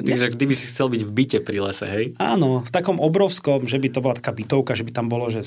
Takže 0.00 0.32
kdyby 0.32 0.54
si 0.56 0.70
chcel 0.70 0.88
byť 0.88 1.02
v 1.04 1.12
byte 1.12 1.38
pri 1.44 1.58
lese, 1.60 1.84
hej? 1.84 2.16
Áno, 2.16 2.64
v 2.64 2.70
takom 2.72 2.96
obrovskom, 3.02 3.68
že 3.68 3.76
by 3.76 3.88
to 3.92 4.00
bola 4.00 4.16
taká 4.16 4.32
bytovka, 4.32 4.72
že 4.72 4.86
by 4.86 4.92
tam 4.96 5.12
bolo, 5.12 5.28
že 5.28 5.44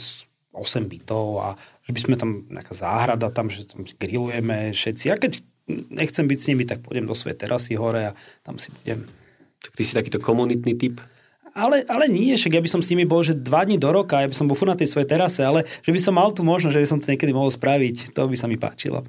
8 0.54 0.86
bytov 0.86 1.26
a 1.42 1.48
že 1.84 1.92
by 1.92 2.00
sme 2.00 2.16
tam 2.20 2.46
nejaká 2.52 2.78
záhrada 2.78 3.34
tam, 3.34 3.50
že 3.50 3.66
tam 3.66 3.82
grillujeme 3.98 4.70
všetci. 4.70 5.06
A 5.10 5.18
keď 5.18 5.42
nechcem 5.90 6.30
byť 6.30 6.40
s 6.40 6.48
nimi, 6.54 6.64
tak 6.70 6.86
pôjdem 6.86 7.10
do 7.10 7.18
svojej 7.18 7.40
terasy 7.40 7.74
hore 7.74 8.14
a 8.14 8.18
tam 8.46 8.62
si 8.62 8.70
budem. 8.70 9.10
Tak 9.64 9.74
ty 9.74 9.82
si 9.82 9.98
takýto 9.98 10.22
komunitný 10.22 10.78
typ? 10.78 11.02
Ale, 11.54 11.86
ale 11.86 12.06
nie, 12.10 12.34
však 12.34 12.58
ja 12.58 12.62
by 12.66 12.70
som 12.70 12.82
s 12.82 12.90
nimi 12.90 13.06
bol, 13.06 13.22
že 13.22 13.38
dva 13.38 13.64
dní 13.64 13.78
do 13.78 13.94
roka, 13.94 14.20
ja 14.20 14.30
by 14.30 14.36
som 14.36 14.50
bol 14.50 14.58
furt 14.58 14.74
na 14.74 14.78
tej 14.78 14.90
svojej 14.90 15.10
terase, 15.10 15.46
ale 15.46 15.70
že 15.86 15.94
by 15.94 16.00
som 16.02 16.18
mal 16.18 16.34
tu 16.34 16.42
možnosť, 16.42 16.74
že 16.74 16.82
by 16.82 16.90
som 16.90 17.00
to 17.00 17.10
niekedy 17.14 17.32
mohol 17.32 17.54
spraviť, 17.54 18.12
to 18.12 18.22
by 18.26 18.36
sa 18.38 18.50
mi 18.50 18.58
páčilo. 18.58 19.06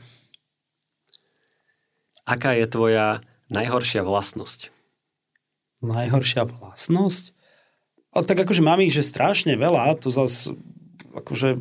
Aká 2.25 2.53
je 2.57 2.69
tvoja 2.69 3.21
najhoršia 3.49 4.05
vlastnosť? 4.05 4.73
Najhoršia 5.85 6.49
vlastnosť? 6.49 7.37
Ale 8.15 8.25
tak 8.25 8.45
akože 8.45 8.63
mám 8.65 8.81
ich, 8.81 8.95
že 8.95 9.05
strašne 9.05 9.57
veľa, 9.57 10.01
to 10.01 10.09
zase 10.09 10.55
akože 11.13 11.61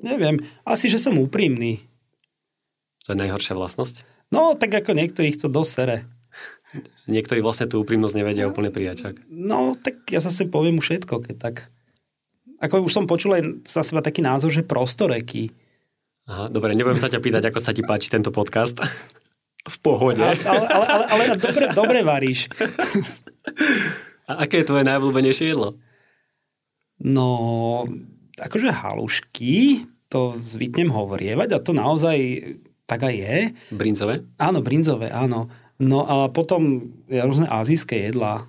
neviem, 0.00 0.42
asi, 0.62 0.92
že 0.92 1.00
som 1.00 1.16
úprimný. 1.16 1.82
To 3.06 3.14
je 3.14 3.20
najhoršia 3.22 3.54
vlastnosť? 3.56 4.02
No, 4.34 4.58
tak 4.58 4.74
ako 4.74 4.98
niektorých 4.98 5.38
to 5.38 5.46
dosere. 5.46 6.04
Niektorí 7.06 7.40
vlastne 7.44 7.70
tú 7.70 7.82
úprimnosť 7.82 8.14
nevedia 8.16 8.50
úplne 8.50 8.74
prijať. 8.74 8.96
Čak. 9.10 9.14
No, 9.30 9.76
tak 9.78 10.06
ja 10.10 10.18
zase 10.18 10.50
poviem 10.50 10.82
všetko, 10.82 11.22
keď 11.22 11.36
tak. 11.38 11.56
Ako 12.58 12.88
už 12.88 12.92
som 12.92 13.04
počul 13.04 13.36
aj 13.36 13.42
za 13.68 13.84
seba 13.84 14.00
taký 14.00 14.24
názor, 14.24 14.48
že 14.48 14.64
prostoreký. 14.64 15.52
Aha, 16.26 16.50
dobre, 16.50 16.74
nebudem 16.74 16.98
sa 16.98 17.12
ťa 17.12 17.22
pýtať, 17.22 17.42
ako 17.52 17.60
sa 17.62 17.70
ti 17.70 17.86
páči 17.86 18.10
tento 18.10 18.34
podcast. 18.34 18.80
v 19.66 19.78
pohode. 19.82 20.22
Ale, 20.22 20.38
ale, 20.46 20.66
ale, 20.70 20.86
ale, 20.86 21.04
ale 21.10 21.22
dobre, 21.38 21.64
dobre 21.74 21.98
varíš. 22.06 22.46
A 24.26 24.46
aké 24.46 24.62
je 24.62 24.68
tvoje 24.68 24.82
najobľúbenejšie 24.86 25.54
jedlo? 25.54 25.78
No, 27.02 27.28
akože 28.40 28.74
halušky, 28.74 29.86
to 30.10 30.34
zvyknem 30.38 30.90
hovorievať 30.90 31.48
a 31.54 31.62
to 31.62 31.70
naozaj 31.76 32.18
tak 32.86 33.02
aj 33.06 33.14
je. 33.14 33.36
Brinzové? 33.74 34.22
Áno, 34.38 34.62
brinzové, 34.62 35.10
áno. 35.10 35.50
No 35.76 36.08
a 36.08 36.32
potom 36.32 36.92
rôzne 37.08 37.48
azijské 37.48 38.08
jedlá. 38.08 38.48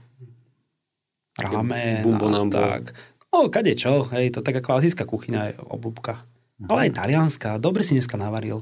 Rámen 1.37 2.07
a 2.07 2.41
tak. 2.49 2.95
No 3.29 3.51
kade 3.51 3.75
čo, 3.77 4.07
hej, 4.15 4.33
to 4.33 4.39
tak 4.41 4.63
ako 4.63 4.79
azijská 4.79 5.03
kuchyňa 5.05 5.41
je 5.51 5.53
obľúbka. 5.59 6.23
Uh-huh. 6.23 6.73
Ale 6.73 6.89
aj 6.89 6.97
talianská, 6.97 7.49
dobre 7.61 7.85
si 7.85 7.93
dneska 7.93 8.17
navaril. 8.17 8.57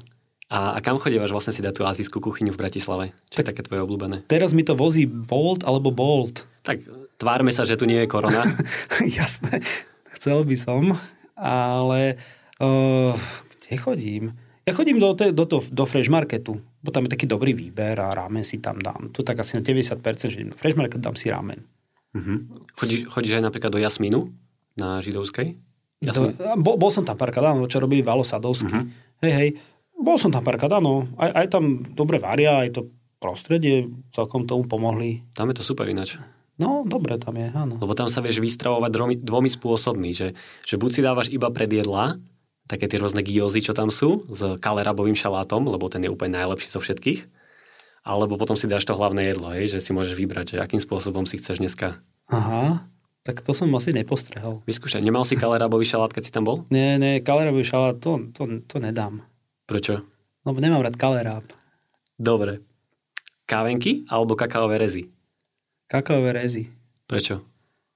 A, 0.51 0.78
a 0.78 0.80
kam 0.84 1.01
chodívaš 1.01 1.34
vlastne 1.34 1.55
si 1.55 1.66
dať 1.66 1.74
tú 1.74 1.84
azijskú 1.88 2.22
kuchyňu 2.22 2.53
v 2.53 2.59
Bratislave? 2.59 3.05
Čo 3.34 3.41
tak, 3.41 3.45
je 3.45 3.49
také 3.53 3.61
tvoje 3.66 3.82
obľúbené? 3.86 4.28
Teraz 4.30 4.53
mi 4.53 4.61
to 4.61 4.78
vozí 4.78 5.07
Bolt 5.09 5.66
alebo 5.66 5.89
Bolt. 5.89 6.45
Tak 6.61 6.84
tvárme 7.18 7.49
sa, 7.49 7.66
že 7.66 7.80
tu 7.80 7.89
nie 7.89 7.97
je 8.03 8.11
korona. 8.11 8.45
Jasné, 9.18 9.61
chcel 10.18 10.45
by 10.45 10.57
som, 10.59 10.99
ale 11.38 12.20
uh, 12.61 13.18
kde 13.66 13.74
chodím? 13.82 14.24
Ja 14.66 14.74
chodím 14.74 14.97
do, 14.97 15.13
do, 15.13 15.45
do, 15.45 15.61
do 15.61 15.84
Fresh 15.86 16.09
Marketu, 16.09 16.57
bo 16.82 16.89
tam 16.89 17.05
je 17.05 17.13
taký 17.13 17.30
dobrý 17.30 17.53
výber 17.53 18.01
a 18.01 18.09
ramen 18.18 18.41
si 18.41 18.57
tam 18.57 18.82
dám. 18.82 19.13
Tu 19.13 19.22
tak 19.22 19.38
asi 19.38 19.53
na 19.53 19.61
90%, 19.61 20.01
že 20.26 20.41
do 20.41 20.57
Fresh 20.57 20.74
Marketu 20.74 21.05
dám 21.05 21.13
si 21.13 21.30
ramen. 21.30 21.61
Uh-huh. 22.18 22.49
Chodíš, 22.74 23.05
chodíš 23.05 23.38
aj 23.38 23.45
napríklad 23.45 23.70
do 23.70 23.78
Jasmínu 23.78 24.34
na 24.74 24.97
židovskej? 25.05 25.53
Do, 26.01 26.34
bol, 26.57 26.82
bol 26.82 26.89
som 26.89 27.05
tam 27.05 27.13
párkrát, 27.13 27.53
áno, 27.53 27.70
čo 27.70 27.78
robili 27.78 28.01
Valo 28.01 28.26
Sadovský. 28.26 28.74
Uh-huh. 28.74 28.89
Hej, 29.22 29.34
hej, 29.38 29.49
bol 30.01 30.18
som 30.18 30.34
tam 30.34 30.41
párkrát, 30.41 30.82
áno. 30.82 31.13
Aj, 31.22 31.45
aj 31.45 31.47
tam 31.53 31.86
dobre 31.93 32.18
varia, 32.18 32.66
aj 32.66 32.82
to 32.82 32.82
prostredie 33.22 33.86
celkom 34.18 34.49
tomu 34.49 34.66
pomohli. 34.66 35.22
Tam 35.38 35.45
je 35.53 35.61
to 35.61 35.63
super 35.63 35.86
ináč. 35.86 36.18
No, 36.55 36.88
dobre 36.88 37.20
tam 37.20 37.36
je, 37.36 37.51
áno. 37.51 37.78
Lebo 37.78 37.93
tam 37.93 38.07
sa 38.07 38.24
vieš 38.24 38.39
vystravovať 38.39 38.91
dvomi, 38.91 39.16
dvomi 39.20 39.49
spôsobmi, 39.51 40.09
že, 40.16 40.34
že 40.63 40.76
buď 40.80 40.89
si 40.89 41.01
dávaš 41.03 41.28
iba 41.30 41.51
predjedla, 41.51 42.18
také 42.66 42.89
tie 42.89 42.97
rôzne 42.97 43.22
gyozy, 43.22 43.61
čo 43.61 43.74
tam 43.78 43.93
sú, 43.93 44.26
s 44.30 44.57
kalerabovým 44.61 45.18
šalátom, 45.18 45.70
lebo 45.70 45.86
ten 45.89 46.01
je 46.01 46.09
úplne 46.09 46.38
najlepší 46.38 46.70
zo 46.70 46.82
všetkých, 46.82 47.30
alebo 48.05 48.38
potom 48.38 48.57
si 48.57 48.70
dáš 48.70 48.86
to 48.86 48.97
hlavné 48.97 49.34
jedlo, 49.34 49.53
hej, 49.53 49.78
že 49.78 49.80
si 49.82 49.93
môžeš 49.93 50.13
vybrať, 50.18 50.57
že 50.57 50.61
akým 50.61 50.82
spôsobom 50.82 51.26
si 51.26 51.41
chceš 51.41 51.61
dneska. 51.61 52.01
Aha, 52.30 52.86
tak 53.26 53.41
to 53.41 53.57
som 53.57 53.74
asi 53.74 53.89
nepostrehol. 53.93 54.61
Vyskúšaj, 54.70 55.01
nemal 55.01 55.26
si 55.26 55.34
kalerabový 55.34 55.86
šalát, 55.86 56.13
keď 56.13 56.24
si 56.30 56.34
tam 56.34 56.45
bol? 56.45 56.66
Nie, 56.70 57.01
nie, 57.01 57.22
kalerabový 57.22 57.66
šalát, 57.66 57.97
to, 57.97 58.30
to, 58.34 58.61
to 58.66 58.78
nedám. 58.78 59.26
Prečo? 59.66 60.05
Lebo 60.45 60.61
nemám 60.61 60.86
rád 60.86 60.93
kaleráb. 60.93 61.45
Dobre. 62.22 62.61
Kávenky 63.49 64.05
alebo 64.09 64.38
kakaové 64.38 64.78
rezy? 64.78 65.09
Kakaové 65.89 66.38
rezy. 66.38 66.70
Prečo? 67.09 67.45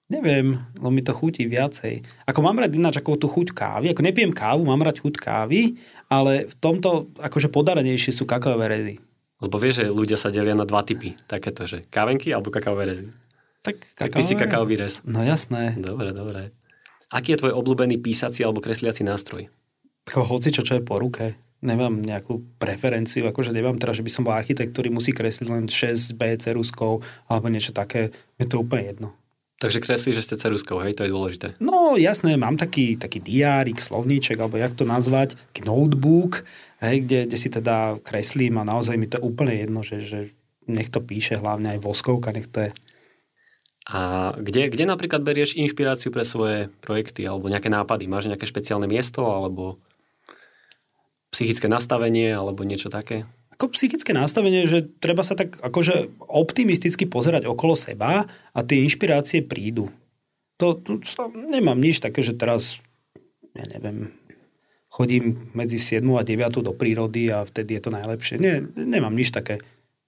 Neviem, 0.09 0.57
lebo 0.73 0.89
mi 0.89 1.05
to 1.05 1.13
chutí 1.13 1.45
viacej. 1.45 2.01
Ako 2.25 2.41
mám 2.41 2.57
rád 2.57 2.73
ináč 2.73 2.97
ako 2.97 3.13
tú 3.15 3.29
chuť 3.29 3.53
kávy, 3.53 3.93
ako 3.93 4.01
nepijem 4.01 4.33
kávu, 4.33 4.65
mám 4.65 4.81
rád 4.81 4.97
chuť 4.97 5.21
kávy, 5.21 5.77
ale 6.09 6.49
v 6.49 6.55
tomto 6.57 7.13
akože 7.21 7.53
podarenejšie 7.53 8.17
sú 8.17 8.25
kakaové 8.25 8.65
rezy. 8.73 8.95
Lebo 9.37 9.61
vieš, 9.61 9.85
že 9.85 9.93
ľudia 9.93 10.17
sa 10.17 10.33
delia 10.33 10.57
na 10.57 10.65
dva 10.65 10.81
typy. 10.81 11.13
Takéto, 11.29 11.69
že 11.69 11.85
kávenky 11.87 12.33
alebo 12.33 12.49
kakaové 12.49 12.89
rezy. 12.89 13.07
Tak, 13.61 13.75
tak 13.95 14.11
ty 14.15 14.23
si 14.23 14.33
kakaový 14.33 14.79
rez. 14.79 15.03
No 15.03 15.21
jasné. 15.21 15.75
Dobre, 15.75 16.15
dobre. 16.15 16.55
Aký 17.11 17.35
je 17.35 17.45
tvoj 17.45 17.53
obľúbený 17.59 17.99
písací 17.99 18.41
alebo 18.41 18.63
kresliaci 18.63 19.03
nástroj? 19.05 19.51
Hoci 20.09 20.49
čo, 20.49 20.65
čo 20.65 20.79
je 20.79 20.83
po 20.83 20.97
ruke. 20.97 21.37
Nemám 21.59 21.99
nejakú 21.99 22.55
preferenciu, 22.55 23.27
akože 23.27 23.51
nemám 23.51 23.75
teraz, 23.75 23.99
že 23.99 24.05
by 24.07 24.11
som 24.11 24.23
bol 24.23 24.31
architekt, 24.31 24.71
ktorý 24.71 24.95
musí 24.95 25.11
kresliť 25.11 25.47
len 25.51 25.67
6B 25.67 26.39
ceruskou 26.39 27.03
alebo 27.27 27.51
niečo 27.51 27.75
také. 27.75 28.15
Je 28.39 28.47
to 28.47 28.63
úplne 28.63 28.87
jedno. 28.87 29.11
Takže 29.59 29.83
kreslíš, 29.83 30.23
že 30.23 30.25
ste 30.25 30.39
ceruskou, 30.39 30.79
hej, 30.79 30.95
to 30.95 31.03
je 31.03 31.11
dôležité. 31.11 31.47
No 31.59 31.99
jasné, 31.99 32.39
mám 32.39 32.55
taký, 32.55 32.95
taký 32.95 33.19
diárik, 33.19 33.83
slovníček, 33.83 34.39
alebo 34.39 34.55
jak 34.55 34.71
to 34.71 34.87
nazvať, 34.87 35.35
taký 35.51 35.67
notebook, 35.67 36.47
hej, 36.79 37.03
kde, 37.03 37.27
kde 37.27 37.37
si 37.37 37.51
teda 37.51 37.99
kreslím 37.99 38.55
a 38.55 38.63
naozaj 38.63 38.95
mi 38.95 39.11
to 39.11 39.19
je 39.19 39.27
úplne 39.27 39.51
jedno, 39.51 39.83
že, 39.83 39.99
že 39.99 40.31
nech 40.63 40.87
to 40.87 41.03
píše, 41.03 41.35
hlavne 41.35 41.75
aj 41.75 41.83
voskovka, 41.83 42.31
nech 42.31 42.47
to 42.47 42.71
je. 42.71 42.71
A 43.89 44.31
kde, 44.37 44.71
kde 44.71 44.85
napríklad 44.87 45.27
berieš 45.27 45.57
inšpiráciu 45.59 46.13
pre 46.13 46.23
svoje 46.23 46.71
projekty 46.79 47.25
alebo 47.25 47.51
nejaké 47.51 47.67
nápady? 47.67 48.05
Máš 48.05 48.29
nejaké 48.29 48.45
špeciálne 48.47 48.85
miesto 48.85 49.25
alebo 49.25 49.81
psychické 51.33 51.65
nastavenie 51.65 52.31
alebo 52.31 52.61
niečo 52.61 52.87
také? 52.87 53.25
Ako 53.59 53.75
psychické 53.75 54.15
nastavenie, 54.15 54.63
že 54.71 54.87
treba 55.03 55.19
sa 55.19 55.35
tak 55.35 55.59
akože 55.59 56.15
optimisticky 56.31 57.03
pozerať 57.03 57.43
okolo 57.43 57.75
seba 57.75 58.31
a 58.55 58.59
tie 58.63 58.79
inšpirácie 58.87 59.43
prídu. 59.43 59.91
To, 60.63 60.79
to, 60.79 61.03
to 61.03 61.23
nemám 61.35 61.75
nič 61.75 61.99
také, 61.99 62.23
že 62.23 62.39
teraz 62.39 62.79
ja 63.51 63.65
neviem, 63.67 64.15
chodím 64.89 65.51
medzi 65.51 65.77
7 65.77 66.05
a 66.15 66.23
9 66.23 66.63
do 66.63 66.73
prírody 66.73 67.29
a 67.29 67.45
vtedy 67.45 67.77
je 67.77 67.83
to 67.83 67.91
najlepšie. 67.93 68.35
Nie, 68.41 68.63
nemám 68.75 69.13
nič 69.13 69.35
také. 69.35 69.61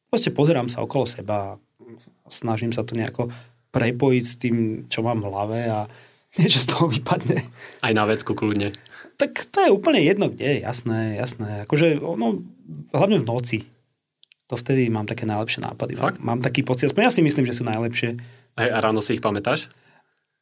Proste 0.08 0.32
pozerám 0.34 0.68
sa 0.68 0.84
okolo 0.84 1.08
seba 1.08 1.56
a 1.56 2.30
snažím 2.32 2.72
sa 2.72 2.84
to 2.88 2.96
nejako 2.96 3.32
prepojiť 3.72 4.24
s 4.28 4.36
tým, 4.36 4.56
čo 4.92 5.04
mám 5.04 5.24
v 5.24 5.30
hlave 5.32 5.60
a 5.68 5.80
niečo 6.40 6.60
z 6.64 6.68
toho 6.72 6.86
vypadne. 6.88 7.40
Aj 7.84 7.94
na 7.94 8.04
vecku 8.08 8.36
kľudne. 8.36 8.72
Tak 9.20 9.54
to 9.54 9.62
je 9.62 9.70
úplne 9.70 10.02
jedno, 10.02 10.34
kde, 10.34 10.66
jasné, 10.66 11.14
jasné. 11.14 11.62
Akože, 11.70 12.02
ono, 12.02 12.42
hlavne 12.92 13.18
v 13.22 13.28
noci. 13.28 13.60
To 14.52 14.60
vtedy 14.60 14.92
mám 14.92 15.08
také 15.08 15.24
najlepšie 15.24 15.64
nápady. 15.64 15.96
Fakt? 15.96 16.20
Mám 16.20 16.44
taký 16.44 16.68
pocit, 16.68 16.92
aspoň 16.92 17.08
ja 17.08 17.14
si 17.14 17.22
myslím, 17.24 17.48
že 17.48 17.56
sú 17.56 17.64
najlepšie. 17.64 18.20
A, 18.60 18.68
a 18.68 18.78
ráno 18.84 19.00
si 19.00 19.16
ich 19.16 19.24
pamätáš? 19.24 19.72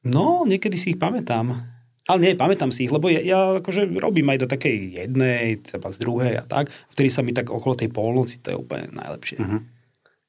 No, 0.01 0.47
niekedy 0.49 0.79
si 0.79 0.97
ich 0.97 0.99
pamätám. 0.99 1.53
Ale 2.09 2.17
nie, 2.25 2.33
pamätám 2.33 2.73
si 2.73 2.89
ich, 2.89 2.93
lebo 2.93 3.05
ja, 3.05 3.21
ja 3.21 3.61
akože 3.61 3.85
robím 4.01 4.33
aj 4.33 4.41
do 4.41 4.47
takej 4.49 4.97
jednej, 4.97 5.61
treba 5.61 5.93
z 5.93 6.01
druhej 6.01 6.41
a 6.41 6.43
tak. 6.47 6.73
Vtedy 6.89 7.09
sa 7.13 7.21
mi 7.21 7.37
tak 7.37 7.53
okolo 7.53 7.77
tej 7.77 7.93
polnoci, 7.93 8.41
to 8.41 8.49
je 8.49 8.57
úplne 8.57 8.89
najlepšie. 8.97 9.37
Uh-huh. 9.37 9.61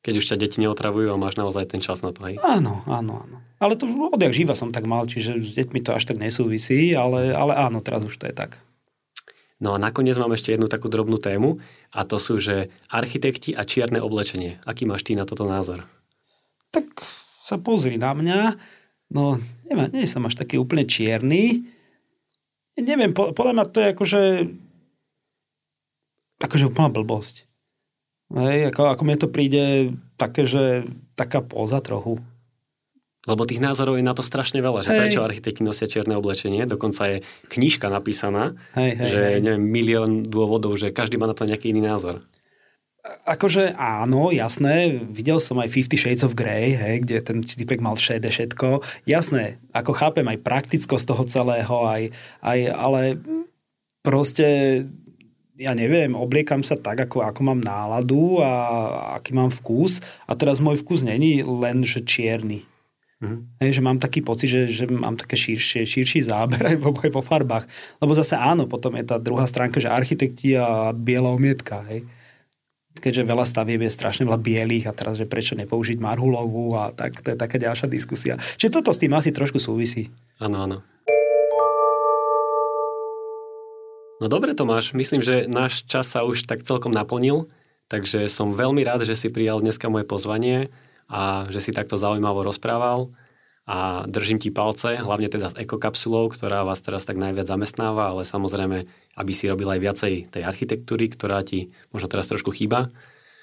Keď 0.04 0.14
už 0.20 0.28
ťa 0.28 0.36
deti 0.36 0.60
neotravujú 0.60 1.08
a 1.08 1.16
máš 1.16 1.40
naozaj 1.40 1.72
ten 1.72 1.80
čas 1.80 2.04
na 2.04 2.12
to, 2.12 2.20
hej? 2.28 2.36
Áno, 2.44 2.84
áno, 2.84 3.24
áno. 3.24 3.36
Ale 3.56 3.80
to 3.80 3.88
odjak 4.12 4.36
živa 4.36 4.52
som 4.52 4.76
tak 4.76 4.84
mal, 4.84 5.08
čiže 5.08 5.40
s 5.40 5.56
deťmi 5.56 5.80
to 5.80 5.96
až 5.96 6.04
tak 6.04 6.20
nesúvisí, 6.20 6.92
ale, 6.92 7.32
ale 7.32 7.56
áno, 7.56 7.80
teraz 7.80 8.04
už 8.04 8.12
to 8.12 8.28
je 8.28 8.36
tak. 8.36 8.60
No 9.60 9.76
a 9.76 9.78
nakoniec 9.78 10.16
mám 10.16 10.32
ešte 10.32 10.56
jednu 10.56 10.72
takú 10.72 10.88
drobnú 10.88 11.20
tému 11.20 11.60
a 11.92 12.08
to 12.08 12.16
sú, 12.16 12.40
že 12.40 12.72
architekti 12.88 13.52
a 13.52 13.68
čierne 13.68 14.00
oblečenie. 14.00 14.56
Aký 14.64 14.88
máš 14.88 15.04
ty 15.04 15.12
na 15.12 15.28
toto 15.28 15.44
názor? 15.44 15.84
Tak 16.72 17.04
sa 17.44 17.60
pozri 17.60 18.00
na 18.00 18.16
mňa 18.16 18.40
No, 19.10 19.42
neviem, 19.66 19.90
nie 19.90 20.06
som 20.06 20.22
až 20.22 20.38
taký 20.38 20.54
úplne 20.56 20.86
čierny. 20.86 21.66
Neviem, 22.78 23.10
podľa 23.10 23.52
mňa 23.58 23.64
to 23.66 23.78
je 23.82 23.88
akože 23.90 24.22
akože 26.40 26.64
úplná 26.70 26.88
blbosť. 26.88 27.50
Hej, 28.30 28.70
ako, 28.70 28.94
ako 28.94 29.02
mne 29.02 29.18
to 29.18 29.28
príde 29.28 29.64
také, 30.14 30.46
že 30.46 30.86
taká 31.18 31.42
poza 31.42 31.82
trochu. 31.82 32.22
Lebo 33.30 33.46
tých 33.46 33.62
názorov 33.62 33.94
je 33.94 34.02
na 34.02 34.10
to 34.10 34.26
strašne 34.26 34.58
veľa, 34.58 34.82
že 34.82 34.90
hej. 34.90 34.98
prečo 34.98 35.22
architekti 35.22 35.62
nosia 35.62 35.86
čierne 35.86 36.18
oblečenie. 36.18 36.66
Dokonca 36.66 37.02
je 37.06 37.16
knižka 37.46 37.86
napísaná, 37.86 38.58
hej, 38.74 38.98
hej, 38.98 39.06
že 39.06 39.20
hej. 39.22 39.42
neviem, 39.46 39.62
milión 39.62 40.10
dôvodov, 40.26 40.74
že 40.74 40.90
každý 40.90 41.14
má 41.14 41.30
na 41.30 41.38
to 41.38 41.46
nejaký 41.46 41.70
iný 41.70 41.86
názor. 41.86 42.26
Akože 43.24 43.72
áno, 43.80 44.28
jasné, 44.28 44.92
videl 45.08 45.40
som 45.40 45.56
aj 45.56 45.72
Fifty 45.72 45.96
Shades 45.96 46.20
of 46.20 46.36
Grey, 46.36 46.76
hej, 46.76 47.06
kde 47.06 47.16
ten 47.24 47.38
typek 47.40 47.80
mal 47.80 47.96
šedé 47.96 48.28
všetko. 48.28 48.84
Jasné, 49.08 49.62
ako 49.72 49.96
chápem 49.96 50.26
aj 50.28 50.44
praktickosť 50.44 51.08
toho 51.08 51.24
celého, 51.24 51.76
aj, 51.86 52.12
aj, 52.44 52.58
ale 52.68 53.16
proste 54.04 54.46
ja 55.60 55.76
neviem, 55.76 56.16
obliekam 56.16 56.64
sa 56.64 56.72
tak, 56.72 57.04
ako, 57.04 57.20
ako 57.20 57.40
mám 57.44 57.60
náladu 57.60 58.40
a 58.40 58.50
aký 59.20 59.36
mám 59.36 59.52
vkus. 59.52 60.00
A 60.24 60.32
teraz 60.32 60.56
môj 60.56 60.80
vkus 60.80 61.04
není 61.04 61.44
len, 61.44 61.84
že 61.84 62.00
čierny. 62.00 62.64
Mm. 63.20 63.52
Hej, 63.60 63.70
že 63.76 63.84
mám 63.84 64.00
taký 64.00 64.24
pocit, 64.24 64.48
že, 64.48 64.62
že 64.72 64.84
mám 64.88 65.12
také 65.12 65.36
širšie, 65.36 65.84
širší 65.84 66.24
záber 66.24 66.64
aj 66.72 66.76
vo, 66.80 66.96
aj 66.96 67.10
vo 67.12 67.20
farbách. 67.20 67.68
Lebo 68.00 68.16
zase 68.16 68.36
áno, 68.36 68.64
potom 68.64 68.96
je 68.96 69.04
tá 69.04 69.20
druhá 69.20 69.44
stránka, 69.44 69.76
že 69.76 69.92
architekti 69.92 70.56
a 70.56 70.96
biela 70.96 71.28
umietka. 71.28 71.84
Hej 71.88 72.08
keďže 73.00 73.22
veľa 73.22 73.46
stavieb 73.48 73.80
je 73.86 73.90
strašne 73.90 74.28
veľa 74.28 74.36
bielých 74.42 74.90
a 74.90 74.96
teraz, 74.96 75.16
že 75.16 75.30
prečo 75.30 75.56
nepoužiť 75.56 76.02
marhulovú 76.02 76.76
a 76.76 76.92
tak, 76.92 77.22
to 77.24 77.32
je 77.32 77.38
taká 77.38 77.56
ďalšia 77.56 77.88
diskusia. 77.88 78.34
Čiže 78.60 78.82
toto 78.82 78.92
s 78.92 79.00
tým 79.00 79.14
asi 79.16 79.32
trošku 79.32 79.56
súvisí. 79.62 80.12
Áno, 80.42 80.68
áno. 80.68 80.78
No 84.20 84.28
dobre 84.28 84.52
Tomáš, 84.52 84.92
myslím, 84.92 85.24
že 85.24 85.48
náš 85.48 85.88
čas 85.88 86.12
sa 86.12 86.28
už 86.28 86.44
tak 86.44 86.60
celkom 86.60 86.92
naplnil, 86.92 87.48
takže 87.88 88.28
som 88.28 88.52
veľmi 88.52 88.84
rád, 88.84 89.08
že 89.08 89.16
si 89.16 89.32
prijal 89.32 89.64
dneska 89.64 89.88
moje 89.88 90.04
pozvanie 90.04 90.68
a 91.10 91.50
že 91.50 91.58
si 91.58 91.70
takto 91.74 91.98
zaujímavo 91.98 92.46
rozprával 92.46 93.10
a 93.66 94.06
držím 94.06 94.38
ti 94.38 94.54
palce, 94.54 94.98
hlavne 94.98 95.26
teda 95.26 95.50
s 95.50 95.58
ekokapsulou, 95.58 96.30
ktorá 96.30 96.62
vás 96.62 96.78
teraz 96.80 97.02
tak 97.02 97.18
najviac 97.18 97.50
zamestnáva, 97.50 98.14
ale 98.14 98.22
samozrejme 98.22 98.86
aby 99.20 99.32
si 99.34 99.50
robil 99.50 99.68
aj 99.68 99.80
viacej 99.84 100.12
tej 100.30 100.42
architektúry, 100.46 101.10
ktorá 101.10 101.42
ti 101.42 101.74
možno 101.90 102.08
teraz 102.08 102.30
trošku 102.30 102.54
chýba. 102.54 102.88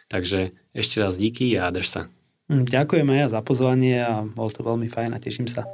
Takže 0.08 0.56
ešte 0.72 1.04
raz 1.04 1.20
díky 1.20 1.54
a 1.60 1.68
drž 1.68 1.88
sa. 1.88 2.02
Hm, 2.48 2.64
ďakujem 2.64 3.08
aj 3.12 3.36
za 3.36 3.42
pozvanie 3.44 4.00
a 4.00 4.24
bol 4.24 4.48
to 4.48 4.64
veľmi 4.64 4.88
fajn 4.88 5.12
a 5.14 5.20
teším 5.20 5.52
sa. 5.52 5.68